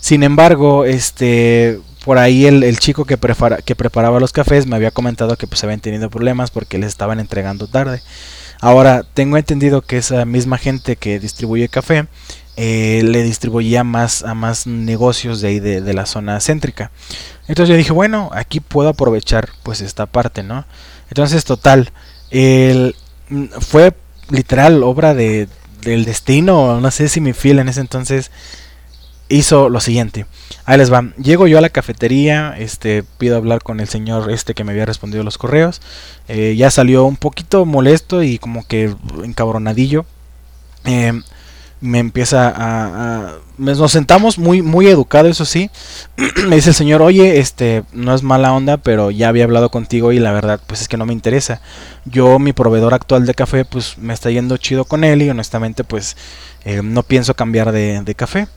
[0.00, 3.16] Sin embargo, este, por ahí el, chico que,
[3.64, 7.20] que preparaba los cafés me había comentado que pues habían tenido problemas porque les estaban
[7.20, 8.02] entregando tarde.
[8.60, 12.06] Ahora, tengo entendido que esa misma gente que distribuye café
[12.60, 16.90] eh, le distribuía más a más negocios de ahí de, la zona céntrica.
[17.48, 20.64] Entonces yo dije, bueno, aquí puedo aprovechar pues esta parte, ¿no?
[21.08, 21.90] Entonces, total,
[22.30, 22.94] el,
[23.30, 23.94] mm, fue
[24.30, 25.48] literal obra de,
[25.82, 28.30] del destino, no sé si mi fiel en ese entonces
[29.28, 30.26] hizo lo siguiente.
[30.64, 31.10] Ahí les va.
[31.16, 34.86] Llego yo a la cafetería, este, pido hablar con el señor este que me había
[34.86, 35.80] respondido los correos.
[36.28, 38.94] Eh, ya salió un poquito molesto y como que
[39.24, 40.04] encabronadillo.
[40.84, 41.20] Eh,
[41.80, 45.70] me empieza a, nos sentamos muy muy educado eso sí.
[46.48, 50.12] Me dice el señor oye este no es mala onda pero ya había hablado contigo
[50.12, 51.60] y la verdad pues es que no me interesa.
[52.04, 55.84] Yo mi proveedor actual de café pues me está yendo chido con él y honestamente
[55.84, 56.16] pues
[56.64, 58.48] eh, no pienso cambiar de, de café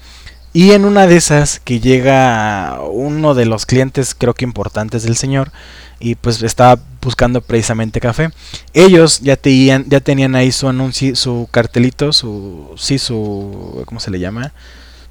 [0.53, 5.15] y en una de esas que llega uno de los clientes creo que importantes del
[5.15, 5.51] señor
[5.99, 8.31] y pues estaba buscando precisamente café.
[8.73, 14.51] Ellos ya tenían, ahí su anuncio, su cartelito, su sí su ¿cómo se le llama?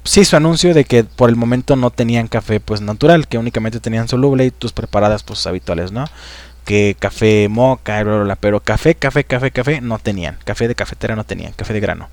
[0.03, 3.79] Sí, su anuncio de que por el momento no tenían café pues natural, que únicamente
[3.79, 6.05] tenían soluble y tus preparadas pues habituales, ¿no?
[6.65, 8.03] Que café moca,
[8.39, 12.09] pero café, café, café, café no tenían, café de cafetera no tenían, café de grano.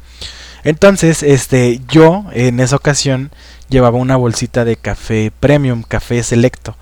[0.64, 3.30] Entonces, este, yo en esa ocasión
[3.68, 6.76] llevaba una bolsita de café premium, café selecto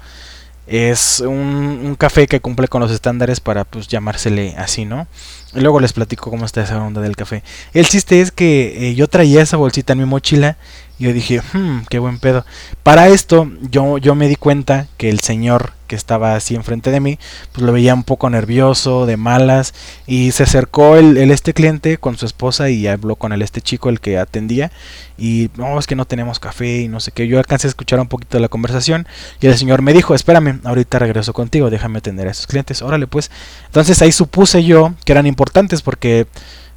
[0.66, 5.07] es un, café que cumple con los estándares para pues llamársele así, ¿no?
[5.55, 7.43] Y luego les platico cómo está esa onda del café.
[7.72, 10.57] El chiste es que eh, yo traía esa bolsita en mi mochila
[10.99, 12.44] yo dije, hmm, qué buen pedo.
[12.82, 17.01] Para esto yo, yo me di cuenta que el señor que estaba así enfrente de
[17.01, 17.18] mí,
[17.53, 19.74] pues lo veía un poco nervioso, de malas,
[20.07, 23.88] y se acercó el, este cliente con su esposa y habló con el este chico,
[23.88, 24.72] el que atendía,
[25.16, 27.28] y no, es que no tenemos café y no sé qué.
[27.28, 29.07] Yo alcancé a escuchar un poquito de la conversación
[29.40, 33.07] y el señor me dijo, espérame, ahorita regreso contigo, déjame atender a esos clientes, órale
[33.07, 33.30] pues.
[33.66, 36.26] Entonces ahí supuse yo que eran importantes porque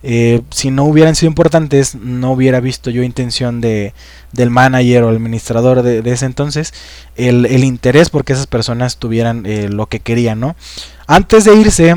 [0.02, 3.94] eh, si no hubieran sido importantes, no hubiera visto yo intención de,
[4.32, 6.74] del manager o el administrador de, ese entonces,
[7.18, 10.56] el, el, interés porque esas personas tuvieran eh, lo que querían, ¿no?
[11.06, 11.96] Antes de irse,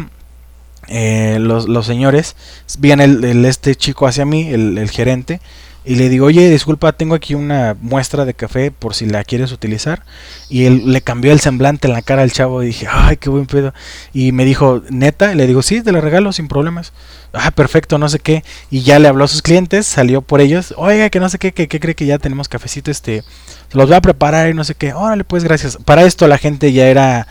[0.88, 2.34] eh, los, los, señores,
[2.78, 5.40] viene el, este chico hacia mí, el, el gerente,
[5.84, 9.50] y le digo, oye, disculpa, tengo aquí una muestra de café por si la quieres
[9.50, 10.04] utilizar.
[10.48, 13.28] Y él le cambió el semblante en la cara al chavo y dije, ay, qué
[13.28, 13.74] buen pedo.
[14.12, 16.92] Y me dijo, neta, y le digo, sí, te la regalo sin problemas.
[17.32, 18.44] Ah, perfecto, no sé qué.
[18.70, 21.52] Y ya le habló a sus clientes, salió por ellos, oiga, que no sé qué,
[21.52, 23.24] que, cree que ya tenemos cafecito, este,
[23.72, 24.94] los voy a preparar y no sé qué.
[24.94, 25.78] Órale, pues gracias.
[25.84, 27.26] Para esto la gente ya era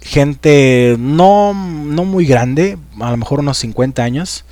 [0.00, 4.44] gente no, no muy grande, a lo mejor unos 50 años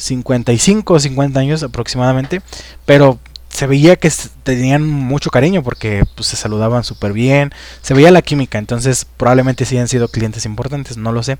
[0.00, 2.40] 55 o 50 años aproximadamente,
[2.86, 3.18] pero
[3.60, 4.10] se veía que
[4.42, 7.52] tenían mucho cariño porque pues, se saludaban súper bien,
[7.82, 11.36] se veía la química, entonces probablemente sí han sido clientes importantes, no lo sé.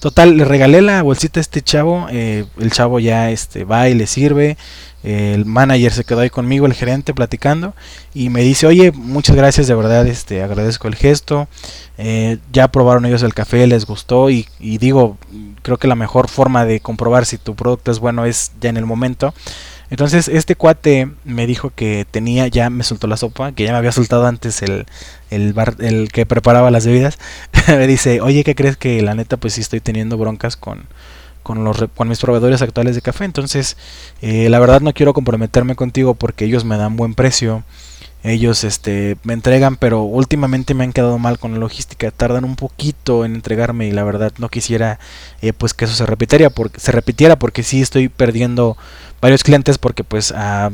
[0.00, 3.94] Total, le regalé la bolsita a este chavo, eh, el chavo ya este, va y
[3.94, 4.56] le sirve,
[5.02, 7.74] el manager se quedó ahí conmigo, el gerente, platicando,
[8.14, 11.48] y me dice, oye, muchas gracias, de verdad, este, agradezco el gesto,
[11.98, 15.18] eh, ya probaron ellos el café, les gustó, y, y digo,
[15.60, 18.78] creo que la mejor forma de comprobar si tu producto es bueno es ya en
[18.78, 19.34] el momento.
[19.90, 23.78] Entonces este cuate me dijo que tenía, ya me soltó la sopa, que ya me
[23.78, 24.86] había soltado antes el,
[25.30, 27.18] el, bar, el que preparaba las bebidas.
[27.68, 30.84] me dice, oye, ¿qué crees que la neta pues sí estoy teniendo broncas con,
[31.42, 33.24] con, los, con mis proveedores actuales de café?
[33.24, 33.76] Entonces,
[34.20, 37.64] eh, la verdad no quiero comprometerme contigo porque ellos me dan buen precio
[38.24, 42.56] ellos este me entregan pero últimamente me han quedado mal con la logística tardan un
[42.56, 44.98] poquito en entregarme y la verdad no quisiera
[45.40, 48.76] eh, pues que eso se repitiera porque se repitiera porque sí estoy perdiendo
[49.20, 50.70] varios clientes porque pues a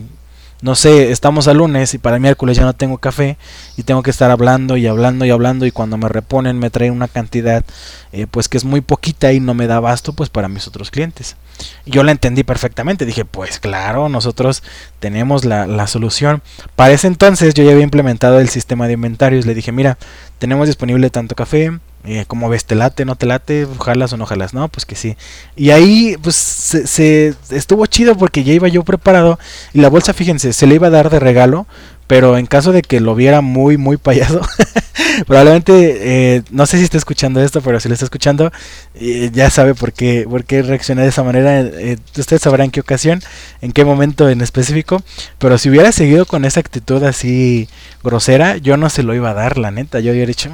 [0.64, 3.36] no sé, estamos a lunes y para miércoles ya no tengo café
[3.76, 6.94] y tengo que estar hablando y hablando y hablando y cuando me reponen me traen
[6.94, 7.66] una cantidad
[8.12, 10.90] eh, pues que es muy poquita y no me da abasto pues para mis otros
[10.90, 11.36] clientes.
[11.84, 14.62] Yo la entendí perfectamente, dije pues claro, nosotros
[15.00, 16.42] tenemos la, la solución.
[16.76, 19.98] Para ese entonces yo ya había implementado el sistema de inventarios, le dije mira,
[20.38, 22.66] tenemos disponible tanto café, eh, ¿Cómo ves?
[22.66, 23.06] ¿Te late?
[23.06, 23.66] ¿No te late?
[23.82, 24.52] ¿Jalas o no jalas?
[24.52, 25.16] No, pues que sí.
[25.56, 29.38] Y ahí, pues, se, estuvo chido porque ya iba yo preparado.
[29.72, 31.66] Y la bolsa, fíjense, se le iba a dar de regalo.
[32.06, 34.42] Pero en caso de que lo viera muy, muy payaso,
[35.26, 38.52] probablemente, eh, no sé si está escuchando esto, pero si lo está escuchando,
[38.94, 41.60] eh, ya sabe por qué, por qué reaccioné de esa manera.
[41.60, 43.22] Eh, ustedes sabrán en qué ocasión,
[43.62, 45.02] en qué momento en específico.
[45.38, 47.70] Pero si hubiera seguido con esa actitud así
[48.02, 50.00] grosera, yo no se lo iba a dar, la neta.
[50.00, 50.50] Yo hubiera dicho,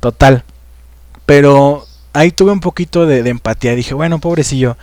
[0.00, 0.42] total.
[1.26, 3.74] Pero ahí tuve un poquito de, empatía.
[3.74, 4.76] Dije, bueno, pobrecillo.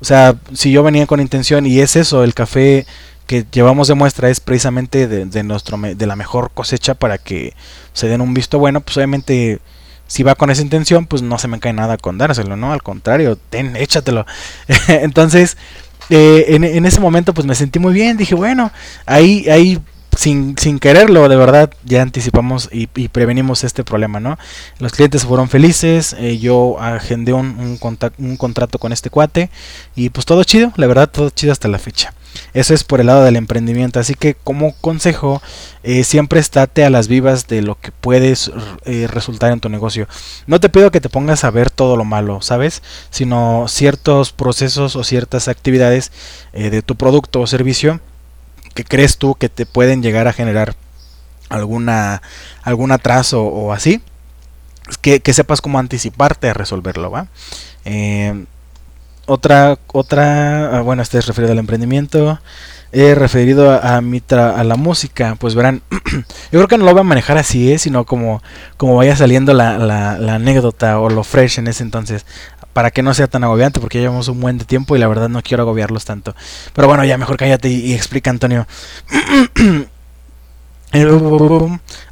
[0.00, 2.86] O sea, si yo venía con intención y es eso, el café
[3.26, 7.52] que llevamos de muestra es precisamente de, nuestro de la mejor cosecha para que
[7.92, 9.60] se den un visto bueno, pues obviamente
[10.06, 12.72] si va con esa intención, pues no se me cae nada con dárselo, ¿no?
[12.72, 14.24] Al contrario, ten, échatelo.
[14.88, 15.58] Entonces,
[16.08, 18.72] eh, en, en, ese momento pues me sentí muy bien, dije, bueno,
[19.04, 19.78] ahí, ahí
[20.18, 24.36] sin, sin quererlo, de verdad, ya anticipamos y, prevenimos este problema, ¿no?
[24.80, 29.48] Los clientes fueron felices, eh, yo agendé un, un, un, contrato con este cuate
[29.94, 32.14] y pues todo chido, la verdad, todo chido hasta la fecha.
[32.52, 35.40] Eso es por el lado del emprendimiento, así que como consejo,
[35.84, 38.50] eh, siempre estate a las vivas de lo que puedes
[38.86, 40.08] eh, resultar en tu negocio.
[40.48, 42.82] No te pido que te pongas a ver todo lo malo, ¿sabes?
[43.10, 46.10] Sino ciertos procesos o ciertas actividades
[46.52, 48.00] de tu producto o servicio
[48.78, 50.76] que crees tú que te pueden llegar a generar
[51.48, 52.22] alguna
[52.62, 54.00] algún atraso o así
[55.02, 57.26] que, sepas cómo anticiparte a resolverlo va
[57.84, 58.44] eh,
[59.26, 62.38] otra otra ah, bueno este es referido al emprendimiento
[62.92, 67.00] he referido a, mi a la música pues verán yo creo que no lo voy
[67.00, 67.80] a manejar así ¿eh?
[67.80, 68.44] sino como
[68.76, 72.24] como vaya saliendo la, la anécdota o lo fresh en ese entonces
[72.78, 75.08] para que no sea tan agobiante, porque ya llevamos un buen de tiempo y la
[75.08, 76.36] verdad no quiero agobiarlos tanto.
[76.74, 78.68] Pero bueno, ya mejor cállate y, explica, Antonio.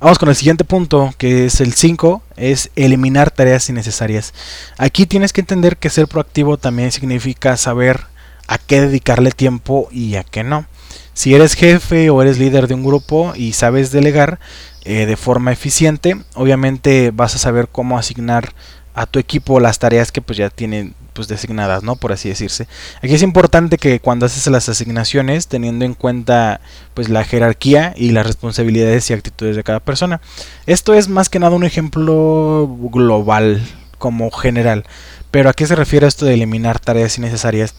[0.00, 4.34] Vamos con el siguiente punto, que es el 5, es eliminar tareas innecesarias.
[4.76, 8.00] Aquí tienes que entender que ser proactivo también significa saber
[8.48, 10.66] a qué dedicarle tiempo y a qué no.
[11.14, 14.40] Si eres jefe o eres líder de un grupo y sabes delegar
[14.84, 18.52] eh, de forma eficiente, obviamente vas a saber cómo asignar
[18.96, 21.96] a tu equipo las tareas que pues ya tienen pues designadas, ¿no?
[21.96, 22.66] Por así decirse.
[23.02, 26.62] Aquí es importante que cuando haces las asignaciones, teniendo en cuenta
[26.94, 30.22] pues la jerarquía y las responsabilidades y actitudes de cada persona.
[30.66, 33.62] Esto es más que nada un ejemplo global,
[33.98, 34.84] como general.
[35.30, 37.74] Pero a qué se refiere esto de eliminar tareas innecesarias?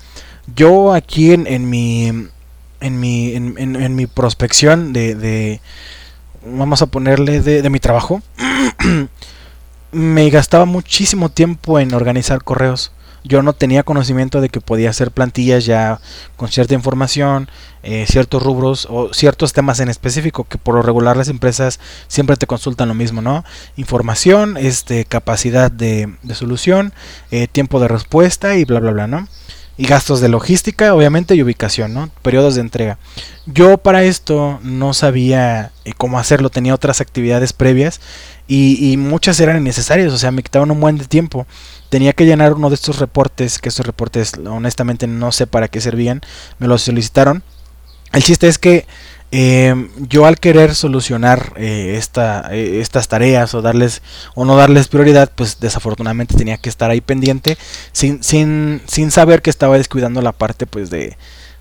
[0.56, 2.28] Yo aquí en, en mi
[2.80, 5.62] en mi en, en, mi prospección de, de
[6.46, 8.22] vamos a ponerle de, de mi trabajo
[9.92, 12.92] me gastaba muchísimo tiempo en organizar correos.
[13.24, 16.00] Yo no tenía conocimiento de que podía hacer plantillas ya
[16.38, 17.50] con cierta información,
[17.84, 22.38] eh, ciertos rubros o ciertos temas en específico, que por lo regular las empresas siempre
[22.38, 23.44] te consultan lo mismo, ¿no?
[23.76, 26.94] Información, este, capacidad de, solución,
[27.32, 29.28] eh, tiempo de respuesta y bla, bla, bla, ¿no?
[29.78, 32.10] Y gastos de logística, obviamente, y ubicación, ¿no?
[32.24, 32.98] Periodos de entrega.
[33.46, 38.02] Yo para esto no sabía eh, cómo hacerlo, tenía otras actividades previas
[38.48, 41.46] y, muchas eran innecesarias, o sea, me quitaban un buen de tiempo.
[41.90, 45.80] Tenía que llenar uno de estos reportes, que estos reportes honestamente no sé para qué
[45.82, 46.22] servían,
[46.58, 47.44] me los solicitaron.
[48.14, 48.86] El chiste es que
[49.32, 54.02] eh, yo al querer solucionar eh, esta, eh, estas tareas o darles
[54.36, 57.58] o no darles prioridad, pues desafortunadamente tenía que estar ahí pendiente
[57.92, 61.18] sin, sin, sin saber que estaba descuidando la parte pues de,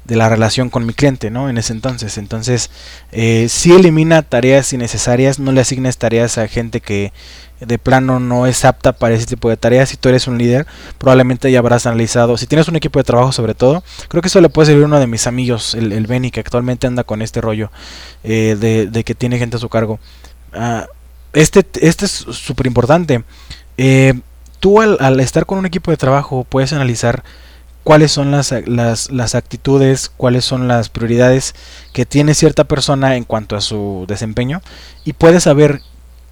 [0.06, 1.48] de la relación con mi cliente, ¿no?
[1.48, 2.16] En ese entonces.
[2.18, 2.70] Entonces,
[3.12, 7.12] eh, si elimina tareas innecesarias, no le asignes tareas a gente que
[7.60, 9.88] de plano no es apta para ese tipo de tareas.
[9.88, 10.66] Si tú eres un líder,
[10.98, 12.36] probablemente ya habrás analizado.
[12.36, 14.86] Si tienes un equipo de trabajo, sobre todo, creo que eso le puede servir a
[14.86, 17.70] uno de mis amigos, el, el Benny, que actualmente anda con este rollo
[18.22, 19.98] eh, de, que tiene gente a su cargo.
[20.52, 20.86] Ah,
[21.32, 23.24] este, este es súper importante.
[23.78, 24.14] Eh,
[24.60, 27.24] tú al estar con un equipo de trabajo puedes analizar
[27.86, 31.54] cuáles son las, las, las, actitudes, cuáles son las prioridades
[31.92, 34.60] que tiene cierta persona en cuanto a su desempeño
[35.04, 35.82] y puedes saber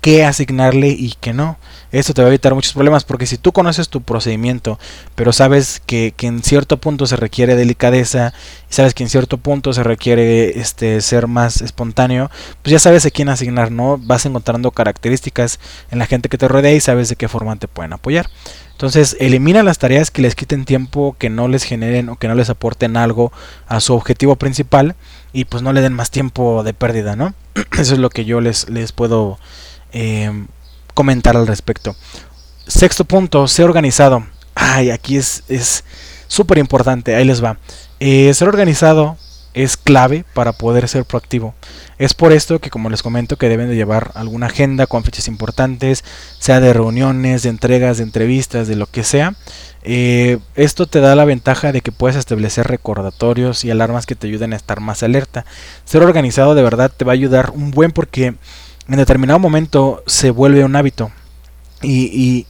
[0.00, 1.56] qué asignarle y qué no.
[1.92, 4.80] Esto te va a evitar muchos problemas porque si tú conoces tu procedimiento,
[5.14, 8.34] pero sabes que, en cierto punto se requiere delicadeza,
[8.68, 12.32] sabes que en cierto punto se requiere este ser más espontáneo,
[12.62, 13.96] pues ya sabes a quién asignar, ¿no?
[13.96, 15.60] Vas encontrando características
[15.92, 18.28] en la gente que te rodea y sabes de qué forma te pueden apoyar.
[18.74, 22.34] Entonces, elimina las tareas que les quiten tiempo, que no les generen o que no
[22.34, 23.32] les aporten algo
[23.68, 24.96] a su objetivo principal
[25.32, 27.34] y pues no le den más tiempo de pérdida, ¿no?
[27.78, 29.38] Eso es lo que yo les, les puedo
[29.92, 30.46] eh,
[30.92, 31.94] comentar al respecto.
[32.66, 34.26] Sexto punto, ser organizado.
[34.56, 35.42] Ay, aquí es
[36.26, 37.58] súper importante, ahí les va.
[38.00, 39.16] Eh, ser organizado
[39.54, 41.54] es clave para poder ser proactivo.
[41.98, 45.28] Es por esto que, como les comento, que deben de llevar alguna agenda con fechas
[45.28, 46.04] importantes,
[46.38, 49.34] sea de reuniones, de entregas, de entrevistas, de lo que sea.
[49.86, 54.26] Eh, esto te da la ventaja de que puedes establecer recordatorios y alarmas que te
[54.26, 55.44] ayuden a estar más alerta.
[55.84, 58.34] Ser organizado de verdad te va a ayudar un buen porque
[58.88, 61.12] en determinado momento se vuelve un hábito.
[61.82, 62.46] Y,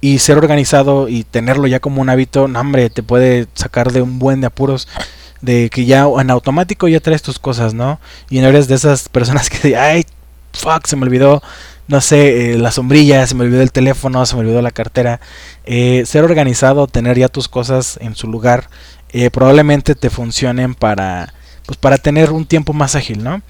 [0.00, 4.02] y, ser organizado y tenerlo ya como un hábito, no, hombre, te puede sacar de
[4.02, 4.88] un buen de apuros.
[5.42, 8.00] De que ya en automático ya traes tus cosas, ¿no?
[8.30, 10.06] Y no eres de esas personas que ay,
[10.52, 11.42] fuck, se me olvidó,
[11.88, 15.20] no sé, eh, la sombrilla, se me olvidó el teléfono, se me olvidó la cartera.
[15.64, 18.68] Eh, ser organizado, tener ya tus cosas en su lugar,
[19.12, 21.34] eh, probablemente te funcionen para,
[21.66, 23.42] pues para tener un tiempo más ágil, ¿no?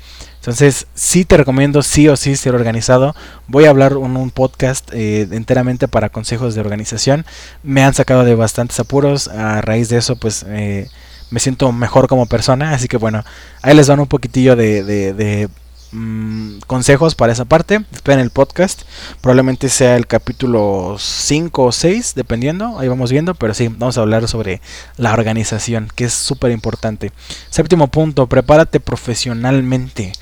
[0.42, 3.14] Entonces, sí te recomiendo sí o sí ser organizado.
[3.46, 7.24] Voy a hablar en un podcast eh, enteramente para consejos de organización.
[7.62, 9.28] Me han sacado de bastantes apuros.
[9.28, 10.88] A raíz de eso, pues eh,
[11.32, 12.74] me siento mejor como persona.
[12.74, 13.24] Así que bueno,
[13.62, 15.48] ahí les dan un poquitillo de,
[15.94, 17.84] Mm, consejos para esa parte.
[17.92, 18.82] Esperen el podcast.
[19.20, 22.78] Probablemente sea el capítulo 5 o 6, dependiendo.
[22.78, 23.34] Ahí vamos viendo.
[23.34, 24.62] Pero sí, vamos a hablar sobre
[24.96, 27.12] la organización, que es súper importante.
[27.50, 30.12] Séptimo punto, prepárate profesionalmente.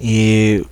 [0.00, 0.62] Y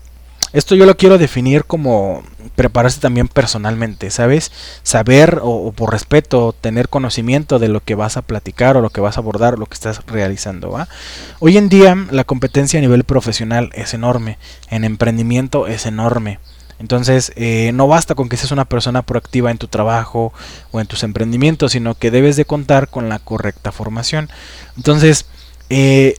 [0.52, 2.22] esto yo lo quiero definir como
[2.54, 4.50] prepararse también personalmente, ¿sabes?
[4.82, 9.00] Saber o, por respeto, tener conocimiento de lo que vas a platicar o lo que
[9.00, 10.88] vas a abordar lo que estás realizando, ¿va?
[11.38, 14.38] Hoy en día la competencia a nivel profesional es enorme,
[14.70, 16.38] en emprendimiento es enorme.
[16.78, 20.32] Entonces, eh, no basta con que seas una persona proactiva en tu trabajo
[20.72, 24.28] o en tus emprendimientos, sino que debes de contar con la correcta formación.
[24.76, 25.26] Entonces,
[25.70, 26.16] eh,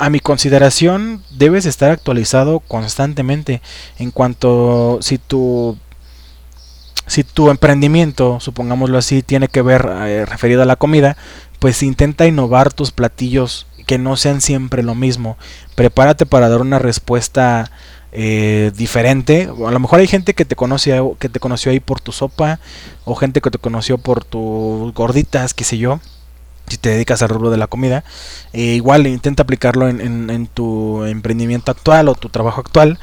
[0.00, 3.62] a mi consideración debes estar actualizado constantemente
[3.98, 5.76] en cuanto si tu
[7.06, 11.16] si tu emprendimiento, supongámoslo así, tiene que ver eh, referido a la comida,
[11.60, 15.36] pues intenta innovar tus platillos que no sean siempre lo mismo.
[15.76, 17.70] Prepárate para dar una respuesta
[18.10, 19.48] eh, diferente.
[19.64, 22.58] A lo mejor hay gente que te conoce que te conoció ahí por tu sopa
[23.04, 26.00] o gente que te conoció por tus gorditas, qué sé yo
[26.68, 28.04] si te dedicas al rubro de la comida.
[28.52, 32.98] Eh, igual intenta aplicarlo en, tu emprendimiento actual o tu trabajo actual.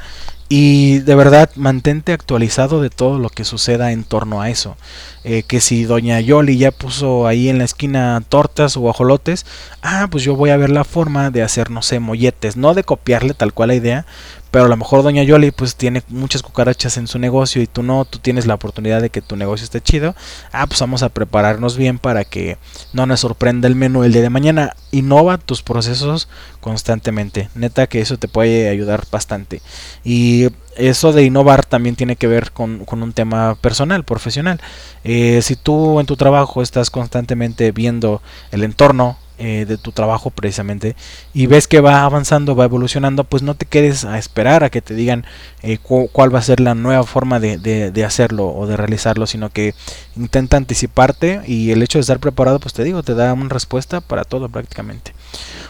[0.48, 4.76] Y de verdad, mantente actualizado de todo lo que suceda en torno a eso.
[5.24, 9.46] Eh, que si Doña Yoli ya puso ahí en la esquina tortas o ajolotes,
[9.82, 12.56] ah, pues yo voy a ver la forma de hacer, no sé, molletes.
[12.56, 14.06] No de copiarle tal cual la idea,
[14.54, 17.82] pero a lo mejor Doña Yoli pues tiene muchas cucarachas en su negocio y tú
[17.82, 20.14] no, tú tienes la oportunidad de que tu negocio esté chido.
[20.52, 22.56] Ah, pues vamos a prepararnos bien para que
[22.92, 24.76] no nos sorprenda el menú el día de mañana.
[24.92, 26.28] Innova tus procesos
[26.60, 27.48] constantemente.
[27.56, 29.60] Neta que eso te puede ayudar bastante.
[30.04, 30.46] Y
[30.76, 34.60] eso de innovar también tiene que ver con, un tema personal, profesional.
[35.02, 40.30] Eh, si tú en tu trabajo estás constantemente viendo el entorno, eh, de tu trabajo
[40.30, 40.94] precisamente
[41.32, 44.80] y ves que va avanzando, va evolucionando, pues no te quedes a esperar a que
[44.80, 45.24] te digan
[45.62, 49.50] eh, cuál va a ser la nueva forma de, de, hacerlo o de realizarlo, sino
[49.50, 49.74] que
[50.16, 54.00] intenta anticiparte y el hecho de estar preparado, pues te digo, te da una respuesta
[54.00, 55.14] para todo prácticamente.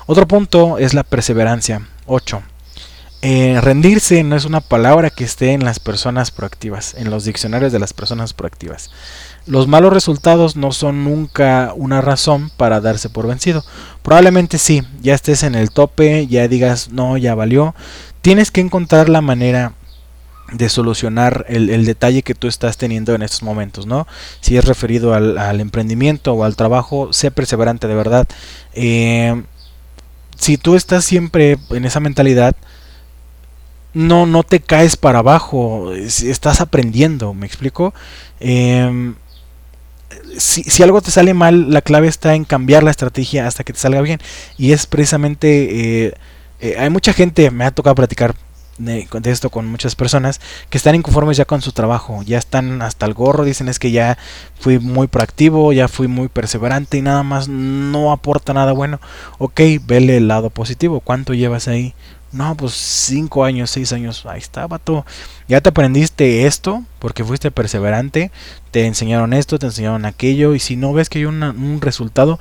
[0.07, 1.87] Otro punto es la perseverancia.
[2.07, 2.43] 8.
[3.27, 7.73] Eh, rendirse no es una palabra que esté en las personas proactivas, en los diccionarios
[7.73, 8.91] de las personas proactivas.
[9.47, 13.63] Los malos resultados no son nunca una razón para darse por vencido.
[14.03, 17.75] Probablemente sí, ya estés en el tope, ya digas, no, ya valió.
[18.23, 19.75] Tienes que encontrar la manera
[20.53, 24.07] de solucionar el, detalle que tú estás teniendo en estos momentos, ¿no?
[24.41, 28.27] Si es referido al, emprendimiento o al trabajo, sé perseverante de verdad.
[28.73, 29.43] Eh,
[30.37, 32.57] si tú estás siempre en esa mentalidad,
[33.93, 37.95] no, no te caes para abajo, estás aprendiendo, ¿me explico?
[38.41, 39.15] Eh,
[40.39, 43.79] si, algo te sale mal, la clave está en cambiar la estrategia hasta que te
[43.79, 44.21] salga bien.
[44.59, 46.15] Y es precisamente, eh,
[46.61, 48.35] eh, hay mucha gente, me ha tocado platicar
[48.79, 53.07] de, esto con muchas personas que están inconformes ya con su trabajo, ya están hasta
[53.07, 54.19] el gorro, dicen es que ya
[54.59, 59.01] fui muy proactivo, ya fui muy perseverante y nada más no aporta nada bueno.
[59.39, 61.95] Ok, vele el lado positivo, ¿cuánto llevas ahí?
[62.35, 65.07] No, pues cinco años, seis años, ahí está, vato.
[65.47, 68.33] Ya te aprendiste esto porque fuiste perseverante,
[68.73, 72.41] te enseñaron esto, te enseñaron aquello y si no ves que hay un resultado,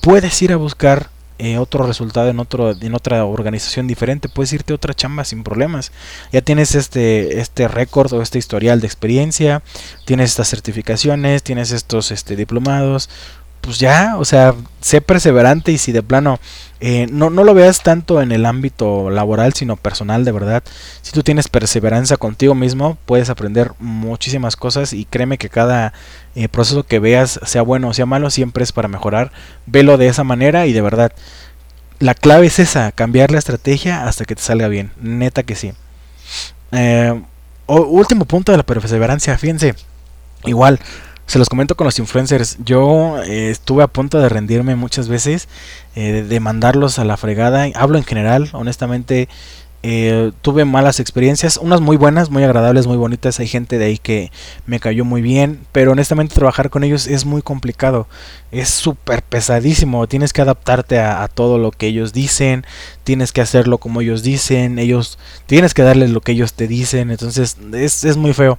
[0.00, 4.72] puedes ir a buscar eh, otro resultado en otro en otra organización diferente puedes irte
[4.72, 5.90] a otra chamba sin problemas
[6.30, 9.60] ya tienes este este récord o este historial de experiencia
[10.04, 13.10] tienes estas certificaciones tienes estos este diplomados
[13.64, 16.38] pues ya, o sea, sé perseverante y si de plano
[16.80, 20.62] eh, no, no lo veas tanto en el ámbito laboral, sino personal de verdad.
[21.00, 25.94] Si tú tienes perseverancia contigo mismo, puedes aprender muchísimas cosas y créeme que cada
[26.34, 29.32] eh, proceso que veas, sea bueno o sea malo, siempre es para mejorar.
[29.64, 31.12] Velo de esa manera y de verdad,
[32.00, 34.92] la clave es esa, cambiar la estrategia hasta que te salga bien.
[35.00, 35.72] Neta que sí.
[36.72, 37.18] Eh,
[37.66, 39.74] último punto de la perseverancia, fíjense,
[40.44, 40.80] igual
[41.26, 42.58] se los comento con los influencers.
[42.64, 45.48] Yo eh, estuve a punto de rendirme muchas veces,
[45.94, 47.66] eh, de mandarlos a la fregada.
[47.74, 49.28] Hablo en general, honestamente.
[49.86, 53.38] Eh, tuve malas experiencias, unas muy buenas, muy agradables, muy bonitas.
[53.38, 54.32] Hay gente de ahí que
[54.64, 58.06] me cayó muy bien, pero honestamente trabajar con ellos es muy complicado.
[58.50, 60.06] Es súper pesadísimo.
[60.06, 62.64] Tienes que adaptarte a, a, todo lo que ellos dicen,
[63.04, 67.10] tienes que hacerlo como ellos dicen, ellos tienes que darles lo que ellos te dicen.
[67.10, 68.58] Entonces es, es muy feo.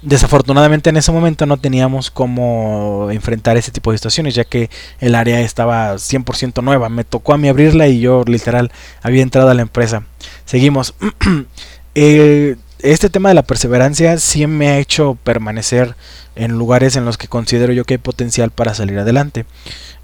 [0.00, 4.70] Desafortunadamente en ese momento no teníamos cómo enfrentar ese tipo de situaciones, ya que
[5.00, 6.88] el área estaba 100% nueva.
[6.88, 8.70] Me tocó a mí abrirla y yo literal
[9.02, 10.04] había entrado a la empresa.
[10.44, 10.94] Seguimos.
[12.00, 15.96] Eh, este tema de la perseverancia sí me ha hecho permanecer
[16.36, 19.46] en lugares en los que considero yo que hay potencial para salir adelante.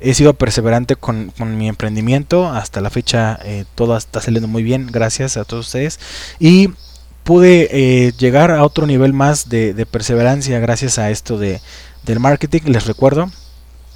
[0.01, 4.89] He sido perseverante con, mi emprendimiento, hasta la fecha eh, todo está saliendo muy bien,
[4.91, 6.01] gracias a todos ustedes.
[6.41, 6.71] Y
[7.25, 11.61] pude eh, llegar a otro nivel más de, perseverancia gracias a esto de,
[12.05, 12.61] del marketing.
[12.67, 13.31] Les recuerdo,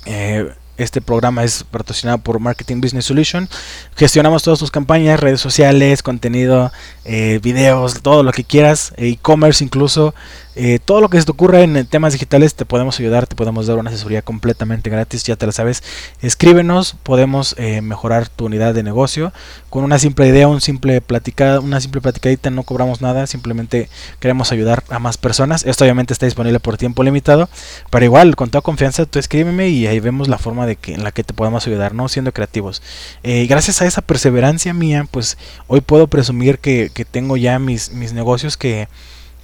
[0.07, 3.49] eh, este programa es patrocinado por Marketing Business Solution.
[3.97, 6.73] Gestionamos todas tus campañas, redes sociales, contenido,
[7.05, 10.15] eh, videos, todo lo que quieras, e-commerce incluso.
[10.60, 13.68] Eh, todo lo que se te ocurra en temas digitales te podemos ayudar, te podemos
[13.68, 15.85] dar una asesoría completamente gratis, ya te la sabes.
[16.20, 19.32] Escríbenos, podemos eh, mejorar tu unidad de negocio
[19.70, 24.51] con una simple idea, un simple platicada, una simple platicadita, no cobramos nada, simplemente queremos
[24.51, 25.64] ayudar a más personas.
[25.64, 27.48] Esto obviamente está disponible por tiempo limitado,
[27.90, 31.05] pero igual, con toda confianza, tú escríbeme y ahí vemos la forma de que, en
[31.05, 32.09] la que te podemos ayudar, ¿no?
[32.09, 32.82] Siendo creativos.
[33.22, 37.93] Eh, gracias a esa perseverancia mía, pues hoy puedo presumir que, que tengo ya mis,
[37.93, 38.89] mis negocios que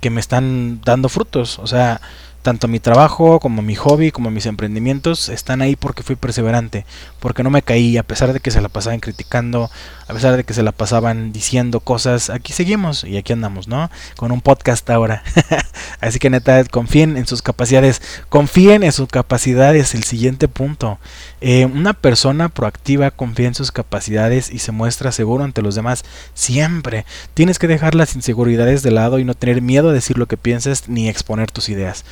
[0.04, 1.58] que me están dando frutos.
[1.58, 1.98] O sea,
[2.44, 6.84] tanto mi trabajo como mi hobby como mis emprendimientos están ahí porque fui perseverante,
[7.18, 9.70] porque no me caí a pesar de que se la pasaban criticando,
[10.06, 13.90] a pesar de que se la pasaban diciendo cosas, aquí seguimos y aquí andamos, ¿no?
[14.18, 15.22] Con un podcast ahora.
[16.02, 20.98] Así que neta, confíen en sus capacidades, confíen en sus capacidades, el siguiente punto.
[21.40, 26.04] Eh, una persona proactiva confía en sus capacidades y se muestra seguro ante los demás
[26.34, 27.06] siempre.
[27.32, 30.36] Tienes que dejar las inseguridades de lado y no tener miedo a decir lo que
[30.36, 32.04] piensas ni exponer tus ideas.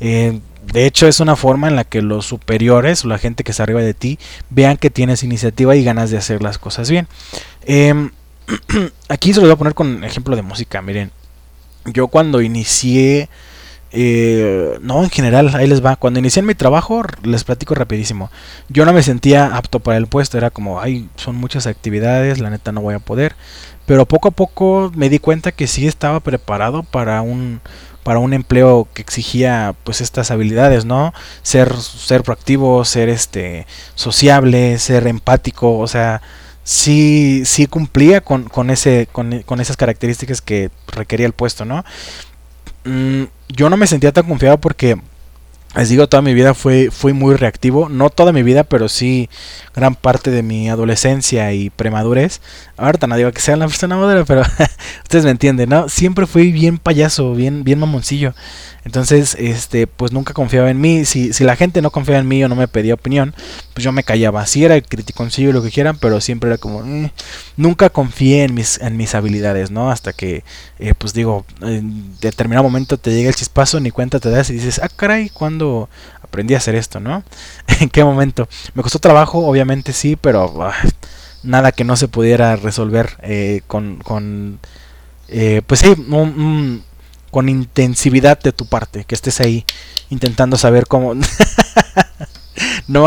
[0.00, 0.40] Eh,
[0.72, 3.62] de hecho, es una forma en la que los superiores o la gente que está
[3.62, 4.18] arriba de ti
[4.50, 7.08] vean que tienes iniciativa y ganas de hacer las cosas bien.
[7.64, 8.10] Em,
[9.08, 10.82] aquí se lo voy a poner con ejemplo de música.
[10.82, 11.10] Miren,
[11.86, 13.28] yo cuando inicié,
[13.92, 15.96] eh, no en general, ahí les va.
[15.96, 18.30] Cuando inicié mi trabajo, les platico rapidísimo.
[18.68, 22.50] Yo no me sentía apto para el puesto, era como, ay, son muchas actividades, la
[22.50, 23.34] neta no voy a poder.
[23.86, 27.60] Pero poco a poco me di cuenta que sí estaba preparado para un
[28.02, 31.12] para un empleo que exigía pues estas habilidades, ¿no?
[31.42, 36.22] Ser, ser proactivo, ser este sociable, ser empático, o sea,
[36.64, 41.84] sí, sí cumplía con, con ese, con, con, esas características que requería el puesto, ¿no?
[42.84, 44.98] Mm, yo no me sentía tan confiado porque
[45.76, 47.88] les digo, toda mi vida fue, fui muy reactivo.
[47.88, 49.30] No toda mi vida, pero sí
[49.74, 52.40] gran parte de mi adolescencia y premadurez.
[52.76, 54.42] Ahorita no digo que sea la persona madura, pero
[55.04, 55.88] ustedes me entienden, ¿no?
[55.88, 58.34] Siempre fui bien payaso, bien, bien mamoncillo.
[58.84, 61.04] Entonces, este, pues nunca confiaba en mí.
[61.04, 63.34] Si, si la gente no confiaba en mí o no me pedía opinión,
[63.74, 64.46] pues yo me callaba.
[64.46, 67.12] Si era criticoncillo lo que quieran, pero siempre era como, eh,
[67.56, 69.90] nunca confié en mis, en mis habilidades, ¿no?
[69.90, 70.44] Hasta que,
[70.78, 74.54] eh, pues digo, en determinado momento te llega el chispazo, ni cuenta te das y
[74.54, 75.59] dices, ah, caray, ¿cuándo
[76.22, 77.22] aprendí a hacer esto, ¿no?
[77.80, 78.48] ¿En qué momento?
[78.74, 80.74] Me costó trabajo, obviamente sí, pero ah,
[81.42, 84.58] nada que no se pudiera resolver eh, con, con
[85.66, 85.94] pues sí,
[87.30, 89.64] con intensividad de tu parte, que estés ahí
[90.10, 91.14] intentando saber cómo...
[92.88, 93.06] no,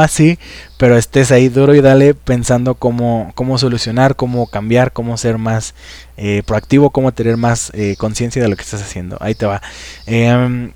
[0.00, 0.38] así,
[0.76, 5.74] pero estés ahí duro y dale pensando cómo, cómo solucionar, cómo cambiar, cómo ser más
[6.16, 9.16] eh, proactivo, cómo tener más eh, conciencia de lo que estás haciendo.
[9.20, 9.62] Ahí te va.
[10.06, 10.72] Em,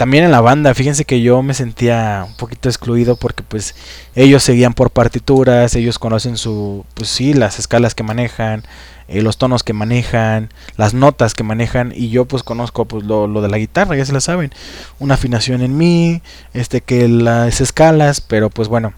[0.00, 3.74] también en la banda, fíjense que yo me sentía un poquito excluido porque pues
[4.14, 8.62] ellos seguían por partituras, ellos conocen su, pues sí, las escalas que manejan,
[9.08, 10.48] eh, los tonos que manejan,
[10.78, 14.06] las notas que manejan y yo pues conozco pues lo, lo, de la guitarra, ya
[14.06, 14.52] se la saben,
[15.00, 16.22] una afinación en mí,
[16.54, 18.94] este que las escalas, pero pues bueno,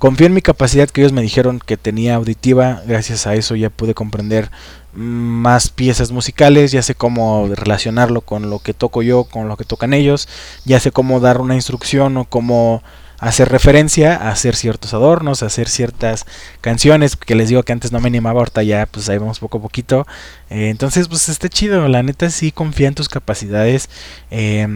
[0.00, 3.68] Confío en mi capacidad que ellos me dijeron que tenía auditiva, gracias a eso ya
[3.68, 4.50] pude comprender
[4.94, 9.66] más piezas musicales, ya sé cómo relacionarlo con lo que toco yo, con lo que
[9.66, 10.26] tocan ellos,
[10.64, 12.82] ya sé cómo dar una instrucción o cómo
[13.18, 16.24] hacer referencia a hacer ciertos adornos, a hacer ciertas
[16.62, 19.58] canciones, que les digo que antes no me animaba, ahorita ya pues ahí vamos poco
[19.58, 20.06] a poquito.
[20.48, 23.90] Eh, entonces pues está chido, la neta sí confía en tus capacidades.
[24.30, 24.66] Eh,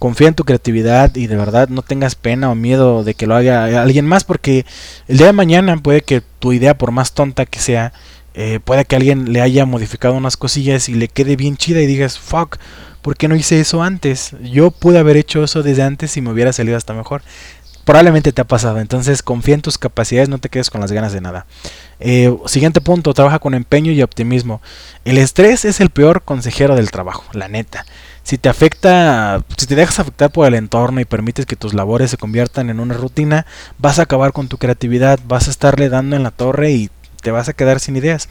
[0.00, 3.36] confía en tu creatividad y de verdad no tengas pena o miedo de que lo
[3.36, 4.64] haga alguien más porque
[5.06, 7.92] el día de mañana puede que tu idea por más tonta que sea
[8.32, 11.86] eh, puede que alguien le haya modificado unas cosillas y le quede bien chida y
[11.86, 12.56] digas fuck
[13.02, 14.34] ¿por qué no hice eso antes?
[14.42, 17.20] yo pude haber hecho eso desde antes y me hubiera salido hasta mejor
[17.84, 18.78] probablemente te ha pasado.
[18.78, 21.46] Entonces confía en tus capacidades, no te quedes con las ganas de nada.
[21.98, 24.62] Eh, siguiente punto, trabaja con empeño y optimismo.
[25.04, 27.84] El estrés es el peor consejero del trabajo, la neta
[28.30, 32.12] si te afecta, si te dejas afectar por el entorno y permites que tus labores
[32.12, 33.44] se conviertan en una rutina,
[33.78, 36.90] vas a acabar con tu creatividad, vas a estarle dando en la torre y
[37.22, 38.28] te vas a quedar sin ideas.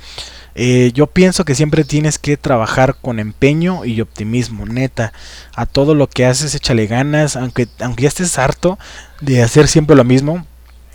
[0.56, 5.12] Eh, yo pienso que siempre tienes que trabajar con empeño y optimismo, neta.
[5.54, 8.80] A todo lo que haces, échale ganas, aunque, aunque ya estés harto
[9.20, 10.46] de hacer siempre lo mismo,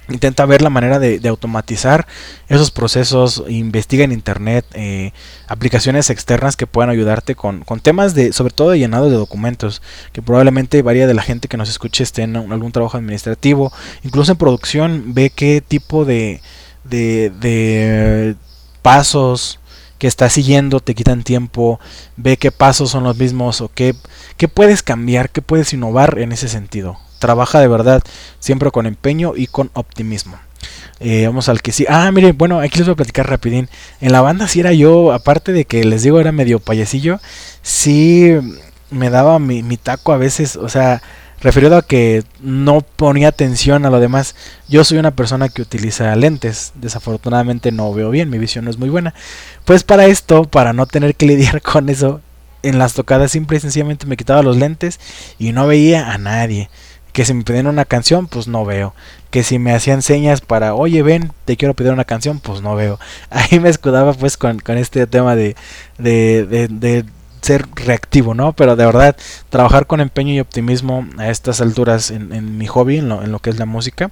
[0.08, 2.06] Intenta ver la manera de, automatizar
[2.48, 5.12] esos procesos, investiga en internet eh,
[5.46, 9.80] aplicaciones externas que puedan ayudarte con, con, temas de, sobre todo de llenado de documentos,
[10.12, 13.72] que probablemente varía de la gente que nos escuche esté en algún trabajo administrativo,
[14.02, 16.42] incluso en producción, ve qué tipo de,
[16.84, 18.36] de, de
[18.82, 19.58] pasos
[19.98, 21.80] que estás siguiendo te quitan tiempo,
[22.18, 23.94] ve qué pasos son los mismos o qué,
[24.36, 28.02] qué puedes cambiar, qué puedes innovar en ese sentido trabaja de verdad,
[28.38, 30.38] siempre con empeño y con optimismo.
[31.00, 31.84] Eh, vamos al que sí.
[31.88, 33.68] Ah, mire, bueno, aquí les voy a platicar rapidín.
[34.00, 37.20] En la banda sí era yo, aparte de que les digo era medio payasillo,
[37.62, 38.32] sí
[38.90, 41.02] me daba mi, mi taco a veces, o sea,
[41.40, 44.34] referido a que no ponía atención a lo demás.
[44.68, 48.78] Yo soy una persona que utiliza lentes, desafortunadamente no veo bien, mi visión no es
[48.78, 49.14] muy buena.
[49.64, 52.20] Pues para esto, para no tener que lidiar con eso,
[52.62, 54.98] en las tocadas simple y sencillamente me quitaba los lentes
[55.38, 56.70] y no veía a nadie
[57.14, 58.92] que si me pedían una canción, pues no veo.
[59.30, 62.74] Que si me hacían señas para, oye, ven, te quiero pedir una canción, pues no
[62.74, 62.98] veo.
[63.30, 65.54] Ahí me escudaba pues con, este tema de,
[65.96, 67.04] de, de,
[67.40, 68.52] ser reactivo, ¿no?
[68.52, 69.16] Pero de verdad,
[69.48, 73.30] trabajar con empeño y optimismo a estas alturas en, en mi hobby, en lo, en
[73.30, 74.10] lo, que es la música,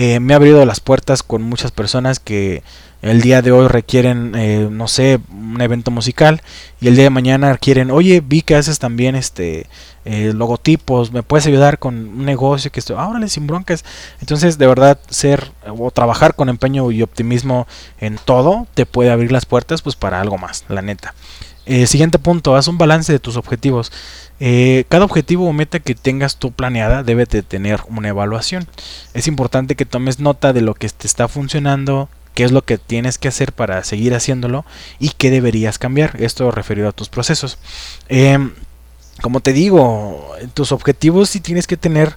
[0.00, 2.62] eh, me ha abrido las puertas con muchas personas que
[3.02, 6.40] el día de hoy requieren, eh, no sé, un evento musical
[6.80, 9.66] y el día de mañana quieren, oye, vi que haces también este
[10.04, 13.84] eh, logotipos, me puedes ayudar con un negocio que estoy, ahora sin broncas.
[14.20, 17.66] Entonces, de verdad, ser o trabajar con empeño y optimismo
[17.98, 21.12] en todo te puede abrir las puertas pues para algo más, la neta.
[21.66, 23.90] Eh, siguiente punto, haz un balance de tus objetivos.
[24.88, 28.68] Cada objetivo o meta que tengas tú planeada debe de tener una evaluación.
[29.14, 32.78] Es importante que tomes nota de lo que te está funcionando, qué es lo que
[32.78, 34.64] tienes que hacer para seguir haciéndolo
[35.00, 36.22] y qué deberías cambiar.
[36.22, 37.58] Esto referido a tus procesos.
[38.08, 38.52] Em,
[39.20, 42.16] como te digo, tus objetivos sí tienes que tener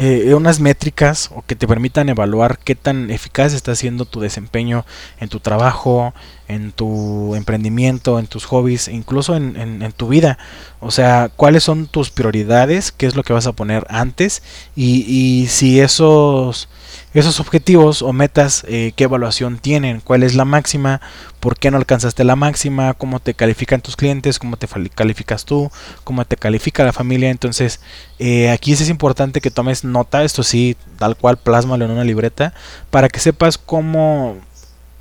[0.00, 4.86] eh, unas métricas o que te permitan evaluar qué tan eficaz está siendo tu desempeño
[5.18, 6.14] en tu trabajo,
[6.46, 10.38] en tu emprendimiento, en tus hobbies, incluso en, en, tu vida.
[10.78, 14.44] O sea, cuáles son tus prioridades, qué es lo que vas a poner antes
[14.76, 16.68] y, y si esos
[17.14, 21.00] esos objetivos o metas, eh, qué evaluación tienen, cuál es la máxima,
[21.40, 25.70] por qué no alcanzaste la máxima, cómo te califican tus clientes, cómo te calificas tú,
[26.04, 27.30] cómo te califica la familia.
[27.30, 27.80] Entonces,
[28.18, 32.54] eh, aquí es importante que tomes nota, esto sí, tal cual, plásmalo en una libreta,
[32.90, 34.36] para que sepas cómo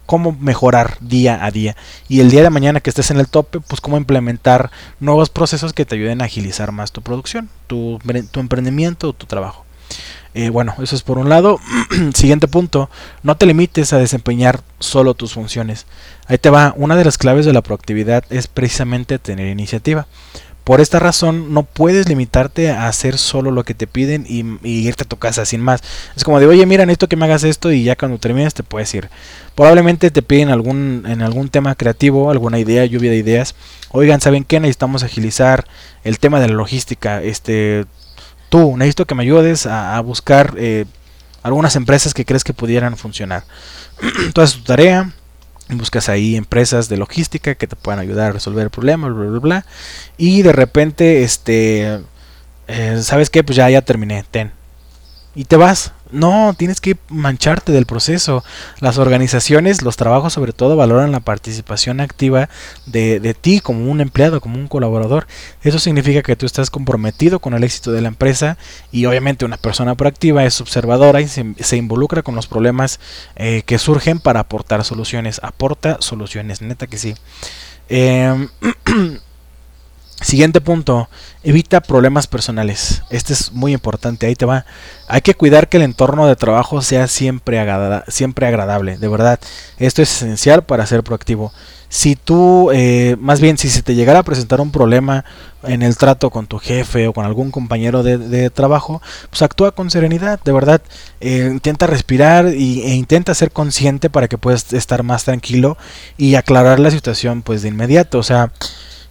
[0.08, 1.76] cómo mejorar día a día
[2.08, 5.74] y el día de mañana que estés en el tope pues cómo implementar nuevos procesos
[5.74, 8.00] que te ayuden a agilizar más tu producción tu,
[8.32, 9.67] tu emprendimiento o tu trabajo
[10.38, 11.60] eh, bueno, eso es por un lado.
[12.14, 12.92] Siguiente punto,
[13.24, 15.88] no te limites a desempeñar solo tus funciones.
[16.28, 20.06] Ahí te va, una de las claves de la proactividad es precisamente tener iniciativa.
[20.64, 25.06] Por esta razón no puedes limitarte a hacer solo lo que te piden y, irte
[25.06, 25.82] a tu casa sin más.
[26.16, 28.62] Es como de, oye, mira, necesito que me hagas esto y ya cuando termines te
[28.62, 29.10] puedes ir.
[29.56, 33.56] Probablemente te piden algún, en algún tema creativo, alguna idea, lluvia de ideas.
[33.90, 34.60] Oigan, ¿saben qué?
[34.60, 35.66] Necesitamos agilizar
[36.04, 37.24] el tema de la logística.
[37.24, 37.86] Este,
[38.50, 40.86] tú, necesito que me ayudes a, buscar eh,
[41.44, 43.44] algunas empresas que crees que pudieran funcionar.
[44.26, 45.12] Entonces tu tarea,
[45.70, 49.40] buscas ahí empresas de logística que te puedan ayudar a resolver el problema, bla, bla,
[49.40, 49.66] bla.
[50.18, 52.00] Y de repente, este,
[52.68, 53.44] eh, ¿sabes qué?
[53.44, 54.52] Pues ya, ya terminé, ten.
[55.36, 55.94] Y te vas.
[56.12, 58.44] No, tienes que mancharte del proceso.
[58.80, 62.50] Las organizaciones, los trabajos sobre todo, valoran la participación activa
[62.86, 65.28] de, de, ti como un empleado, como un colaborador.
[65.64, 68.58] Eso significa que tú estás comprometido con el éxito de la empresa
[68.92, 73.00] y obviamente una persona proactiva es observadora y se, involucra con los problemas
[73.36, 75.40] eh, que surgen para aportar soluciones.
[75.44, 77.16] Aporta soluciones, neta que sí.
[77.90, 78.48] Eh,
[80.28, 81.08] Siguiente punto,
[81.42, 83.02] evita problemas personales.
[83.10, 84.66] Este es muy importante, ahí te va.
[85.08, 87.66] Hay que cuidar que el entorno de trabajo sea siempre,
[88.10, 89.40] siempre agradable, de verdad.
[89.80, 91.54] Esto es esencial para ser proactivo.
[91.88, 95.24] Si tú, eh, más bien, si se te llegara a presentar un problema
[95.64, 99.90] en el trato con tu jefe o con algún compañero de, trabajo, pues actúa con
[99.90, 100.82] serenidad, de verdad.
[101.22, 105.78] Eh, intenta respirar y, e intenta ser consciente para que puedas estar más tranquilo
[106.18, 108.20] y aclarar la situación pues de inmediato.
[108.20, 108.52] O sea,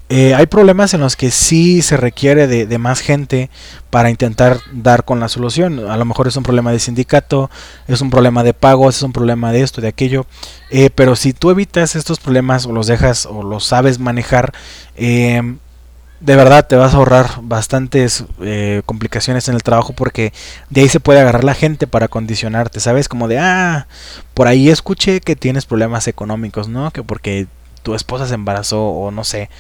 [0.09, 3.51] eh, hay problemas en los que sí se requiere de, más gente
[3.91, 5.91] para intentar dar con la solución.
[5.91, 7.51] A lo mejor es un problema de sindicato,
[7.89, 10.27] es un problema de pagos, es un problema de esto, de aquello.
[10.71, 14.53] Eh, pero si tú evitas estos problemas o los dejas o los sabes manejar,
[14.95, 15.57] eh,
[16.21, 18.25] de verdad te vas a ahorrar bastantes
[18.87, 20.33] complicaciones en el trabajo porque
[20.71, 23.09] de ahí se puede agarrar la gente para condicionarte, ¿sabes?
[23.09, 23.87] Como de, ah,
[24.35, 26.91] por ahí escuché que tienes problemas económicos, ¿no?
[26.91, 27.49] Que porque
[27.83, 29.51] tu esposa se embarazó o no sé.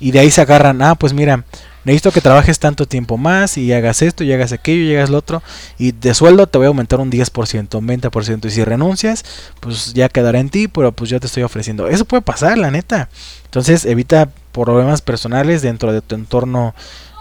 [0.00, 1.44] Y de ahí se agarran, ah, pues mira,
[1.84, 5.18] necesito que trabajes tanto tiempo más y hagas esto y hagas aquello y hagas lo
[5.18, 5.42] otro.
[5.78, 8.46] Y de sueldo te voy a aumentar un 10%, un 20%.
[8.46, 9.24] Y si renuncias,
[9.60, 11.88] pues ya quedará en ti, pero pues yo te estoy ofreciendo.
[11.88, 13.08] Eso puede pasar, la neta.
[13.44, 16.74] Entonces evita problemas personales dentro de tu entorno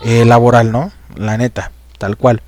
[0.04, 0.91] eh, laboral, ¿no?
[1.16, 2.41] La neta tal cual.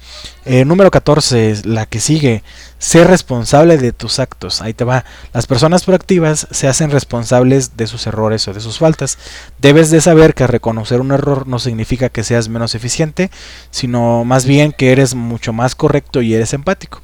[0.46, 2.44] Eh, número 14, la que sigue,
[2.78, 4.62] ser responsable de tus actos.
[4.62, 5.06] Ahí te va.
[5.34, 9.18] Las personas proactivas se hacen responsables de sus errores o de sus faltas.
[9.60, 13.30] Debes de saber que reconocer un error no significa que seas menos eficiente,
[13.72, 17.02] sino más bien que eres mucho más correcto y eres empático.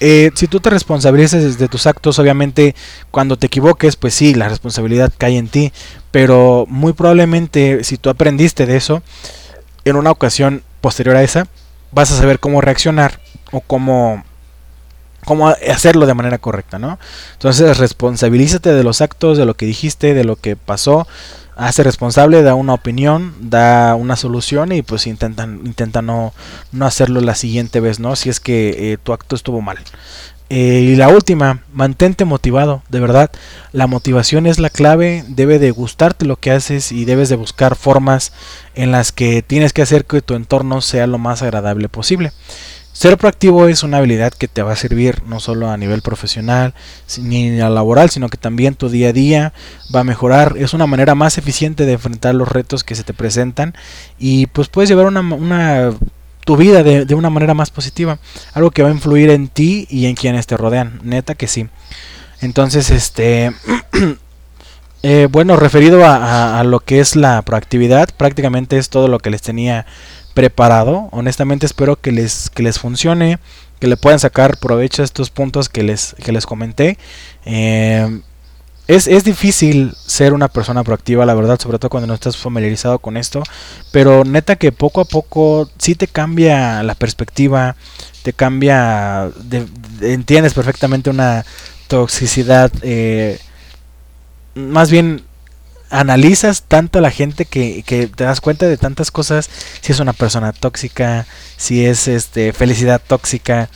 [0.00, 2.76] Eh, si tú te responsabilizas de tus actos, obviamente
[3.10, 5.72] cuando te equivoques, pues sí, la responsabilidad cae en ti,
[6.12, 9.02] pero muy probablemente si tú aprendiste de eso,
[9.84, 11.48] en una ocasión posterior a esa,
[11.92, 13.20] vas a saber cómo reaccionar
[13.52, 14.24] o cómo,
[15.24, 16.98] cómo hacerlo de manera correcta, ¿no?
[17.32, 21.06] Entonces responsabilízate de los actos, de lo que dijiste, de lo que pasó,
[21.58, 26.32] hace responsable, da una opinión, da una solución y pues intentan, intenta no,
[26.70, 28.14] no hacerlo la siguiente vez, ¿no?
[28.14, 29.78] Si es que eh, tu acto estuvo mal.
[30.50, 33.30] Eh, y la última, mantente motivado, de verdad.
[33.72, 37.76] La motivación es la clave, debe de gustarte lo que haces y debes de buscar
[37.76, 38.32] formas
[38.74, 42.32] en las que tienes que hacer que tu entorno sea lo más agradable posible.
[42.98, 46.74] Ser proactivo es una habilidad que te va a servir no solo a nivel profesional
[47.20, 49.52] ni a laboral, sino que también tu día a día
[49.94, 50.54] va a mejorar.
[50.58, 53.74] Es una manera más eficiente de enfrentar los retos que se te presentan
[54.18, 55.92] y pues puedes llevar una, una
[56.48, 58.18] tu vida de, una manera más positiva.
[58.54, 60.98] Algo que va a influir en ti y en quienes te rodean.
[61.02, 61.68] Neta que sí.
[62.40, 63.52] Entonces, este...
[65.04, 69.42] Eh, bueno, referido a, lo que es la proactividad, prácticamente es todo lo que les
[69.42, 69.86] tenía
[70.34, 71.08] preparado.
[71.12, 73.38] Honestamente espero que les, que les funcione,
[73.78, 76.98] que le puedan sacar provecho a estos puntos que les, que les comenté.
[77.44, 78.22] Eh,
[78.88, 82.98] es, es, difícil ser una persona proactiva, la verdad, sobre todo cuando no estás familiarizado
[82.98, 83.42] con esto.
[83.92, 87.76] Pero neta que poco a poco sí te cambia la perspectiva,
[88.22, 89.30] te cambia,
[90.00, 91.44] entiendes perfectamente una
[91.88, 92.72] toxicidad.
[92.80, 93.38] Eh,
[94.54, 95.22] más bien
[95.90, 99.50] analizas tanto a la gente que, que, te das cuenta de tantas cosas.
[99.82, 101.26] Si es una persona tóxica,
[101.58, 103.68] si es este felicidad tóxica.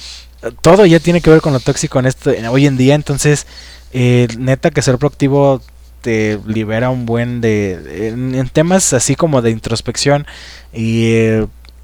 [0.62, 2.94] Todo ya tiene que ver con lo tóxico en esto hoy en día.
[2.94, 3.47] Entonces
[3.93, 5.60] eh, neta que ser proactivo
[6.01, 8.09] te libera un buen de...
[8.09, 10.27] En, temas así como de introspección
[10.73, 11.40] y...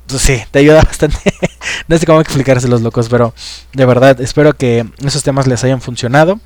[0.07, 1.19] Pues sí, te ayuda bastante.
[1.87, 3.35] no sé cómo explicarse los locos, pero
[3.75, 6.41] de verdad espero que esos temas les hayan funcionado.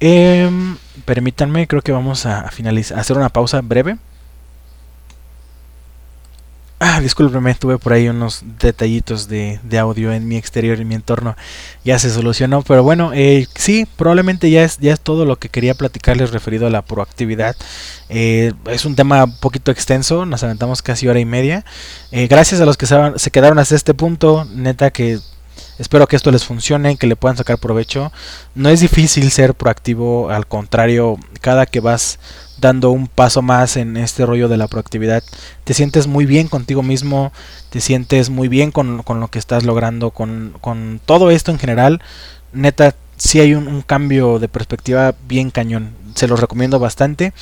[0.00, 3.98] Em, permítanme, creo que vamos a finalizar, a hacer una pausa breve.
[6.84, 11.36] Ah, discúlpeme, tuve por ahí unos detallitos de, audio en mi exterior, en mi entorno.
[11.84, 15.48] Ya se solucionó, pero bueno, eh, sí, probablemente ya es, ya es todo lo que
[15.48, 17.54] quería platicarles referido a la proactividad.
[18.08, 21.64] Eh, es un tema un poquito extenso, nos aventamos casi hora y media.
[22.10, 25.20] Eh, gracias a los que se quedaron hasta este punto, neta que
[25.78, 28.12] Espero que esto les funcione, que le puedan sacar provecho.
[28.54, 32.18] No es difícil ser proactivo, al contrario, cada que vas
[32.62, 35.22] dando un paso más en este rollo de la proactividad,
[35.64, 37.32] te sientes muy bien contigo mismo,
[37.68, 42.00] te sientes muy bien con, lo que estás logrando, con, con, todo esto en general.
[42.54, 45.90] Neta, si hay un, cambio de perspectiva bien cañón.
[46.14, 47.32] Se los recomiendo bastante.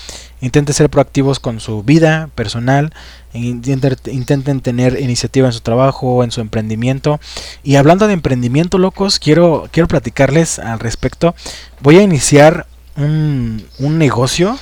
[0.41, 2.93] Intenten ser proactivos con su vida personal.
[3.33, 7.19] Intenten, tener iniciativa en su trabajo, en su emprendimiento.
[7.63, 11.35] Y hablando de emprendimiento, locos, quiero, quiero platicarles al respecto.
[11.81, 12.67] Voy a iniciar
[12.97, 14.59] un, negocio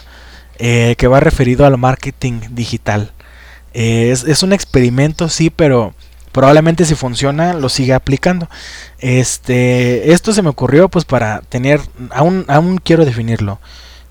[0.58, 3.12] eh, que va referido al marketing digital.
[3.74, 5.94] Eh, es, es un experimento, sí, pero
[6.32, 8.48] probablemente si funciona lo siga aplicando.
[8.98, 11.80] Este, esto se me ocurrió pues para tener,
[12.10, 13.58] aún, aún quiero definirlo.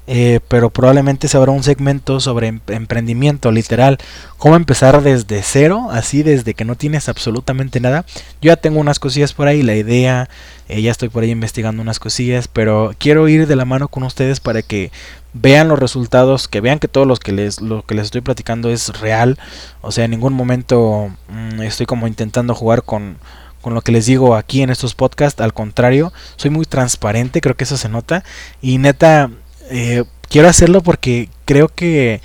[0.10, 3.98] Eh, pero probablemente se habrá un segmento sobre em, emprendimiento, literal,
[4.38, 8.06] cómo empezar desde cero, así desde que no tienes absolutamente nada.
[8.42, 10.30] Yo ya tengo unas cosillas por ahí, la idea,
[10.70, 14.04] eh, ya estoy por ahí investigando unas cosillas, pero quiero ir de la mano con
[14.04, 14.92] ustedes para que
[15.34, 19.00] vean los resultados, que vean que todo que les, lo que les estoy platicando es
[19.02, 19.38] real,
[19.82, 23.18] o sea, en ningún momento mm, estoy como intentando jugar con
[23.62, 27.58] con lo que les digo aquí en estos podcasts, al contrario, soy muy transparente, creo
[27.58, 28.24] que eso se nota.
[28.62, 29.30] Y neta
[29.70, 32.22] eh, quiero hacerlo porque creo que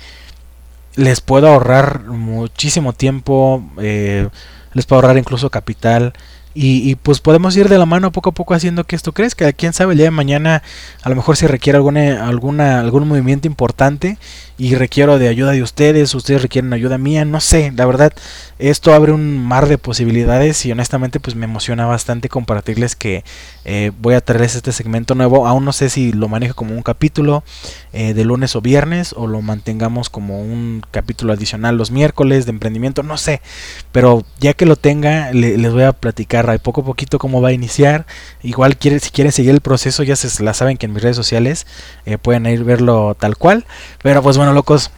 [0.95, 4.29] les puedo ahorrar muchísimo tiempo, eh,
[4.73, 6.13] les puedo ahorrar incluso capital.
[6.55, 9.51] Y, pues podemos ir de la mano poco a poco haciendo que esto crezca.
[9.53, 10.61] Quién sabe, el día de mañana
[11.01, 14.19] a lo mejor si requiere alguna, algún movimiento importante
[14.57, 18.13] y requiero de ayuda de ustedes, ustedes requieren ayuda mía, no sé, la verdad,
[18.59, 23.23] esto abre un mar de posibilidades y honestamente pues me emociona bastante compartirles que
[23.65, 25.47] eh, voy a traerles este segmento nuevo.
[25.47, 27.43] Aún no sé si lo manejo como un capítulo
[27.93, 32.51] eh, de lunes o viernes o lo mantengamos como un capítulo adicional los miércoles de
[32.51, 33.41] emprendimiento, no sé,
[33.91, 37.53] pero ya que lo tenga les voy a platicar poco a poquito cómo va a
[37.53, 38.05] iniciar.
[38.43, 41.15] Igual quiere, si quieren seguir el proceso ya se la saben que en mis redes
[41.15, 41.65] sociales
[42.05, 43.65] eh, pueden ir verlo tal cual.
[44.01, 44.91] Pero pues bueno locos,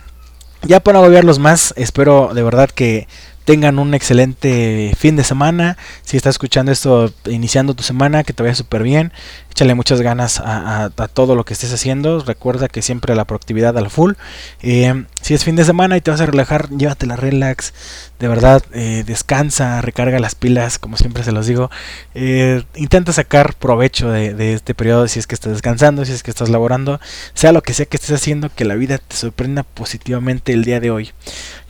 [0.63, 3.07] ya para agobiarlos más, espero de verdad que
[3.45, 5.77] tengan un excelente fin de semana.
[6.01, 9.13] Si estás escuchando esto iniciando tu semana, que te vaya súper bien.
[9.51, 12.19] Échale muchas ganas a, todo lo que estés haciendo.
[12.19, 14.13] Recuerda que siempre la proactividad al full.
[14.61, 17.73] Eh, si es fin de semana y te vas a relajar, llévatela relax.
[18.19, 21.71] De verdad, eh, descansa, recarga las pilas, como siempre se los digo.
[22.13, 26.29] Eh, intenta sacar provecho de, este periodo si es que estás descansando, si es que
[26.29, 27.01] estás laborando.
[27.33, 30.79] Sea lo que sea que estés haciendo, que la vida te sorprenda positivamente el día
[30.79, 31.11] de hoy.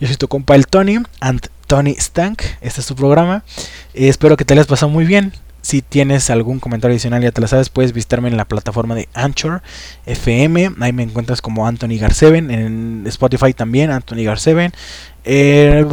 [0.00, 0.98] Yo soy tu compa el Tony.
[1.20, 2.42] And Tony Stank.
[2.60, 3.42] Este es tu programa.
[3.94, 5.32] Eh, espero que te hayas pasado muy bien.
[5.66, 9.08] Si tienes algún comentario adicional, ya te lo sabes, puedes visitarme en la plataforma de
[9.14, 9.62] Anchor
[10.06, 10.70] FM.
[10.78, 12.52] Ahí me encuentras como Anthony Gar7.
[12.52, 14.70] En Spotify también, Anthony Gar7.
[15.24, 15.84] Eh,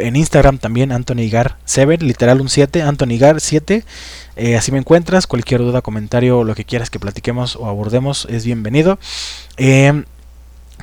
[0.00, 2.00] en Instagram también, Anthony Gar7.
[2.00, 3.84] Literal un 7, Anthony Gar7.
[4.34, 5.28] Eh, así me encuentras.
[5.28, 8.98] Cualquier duda, comentario, lo que quieras que platiquemos o abordemos es bienvenido.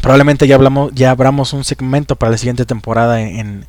[0.01, 3.65] probablemente ya hablamos, ya abramos un segmento para la siguiente temporada en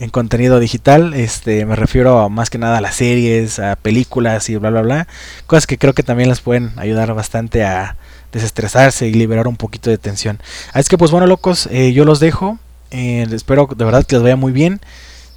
[0.00, 1.14] en contenido digital.
[1.14, 5.06] Este, me refiero más que nada a las series, a películas y bla bla bla.
[5.46, 7.96] Cosas que creo que también les pueden ayudar bastante a
[8.32, 10.40] desestresarse y liberar un poquito de tensión.
[10.72, 12.58] Así que pues bueno locos, eh, yo los dejo.
[12.90, 14.80] Eh, espero de verdad que les vaya muy bien.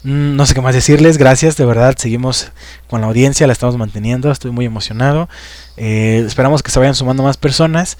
[0.03, 2.52] Mm, no sé qué más decirles, gracias, de verdad, seguimos
[2.88, 5.30] con la audiencia, la estamos manteniendo, estoy muy emocionado.
[5.77, 7.98] Eh, esperamos que se vayan sumando más personas.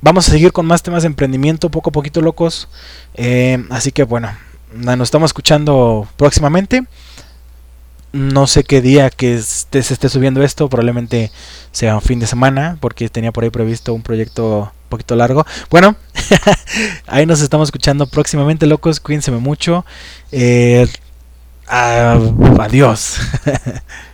[0.00, 2.68] Vamos a seguir con más temas de emprendimiento, poco a poquito locos.
[3.70, 4.30] así que bueno,
[4.76, 6.84] nos estamos escuchando próximamente.
[8.12, 11.30] No sé qué día que se esté subiendo esto, probablemente
[11.72, 15.44] sea un fin de semana, porque tenía por ahí previsto un proyecto un poquito largo.
[15.70, 15.96] Bueno,
[17.06, 19.00] ahí nos estamos escuchando próximamente, locos.
[19.00, 19.84] Cuídense mucho.
[20.32, 20.88] Eh,
[21.66, 23.18] adiós.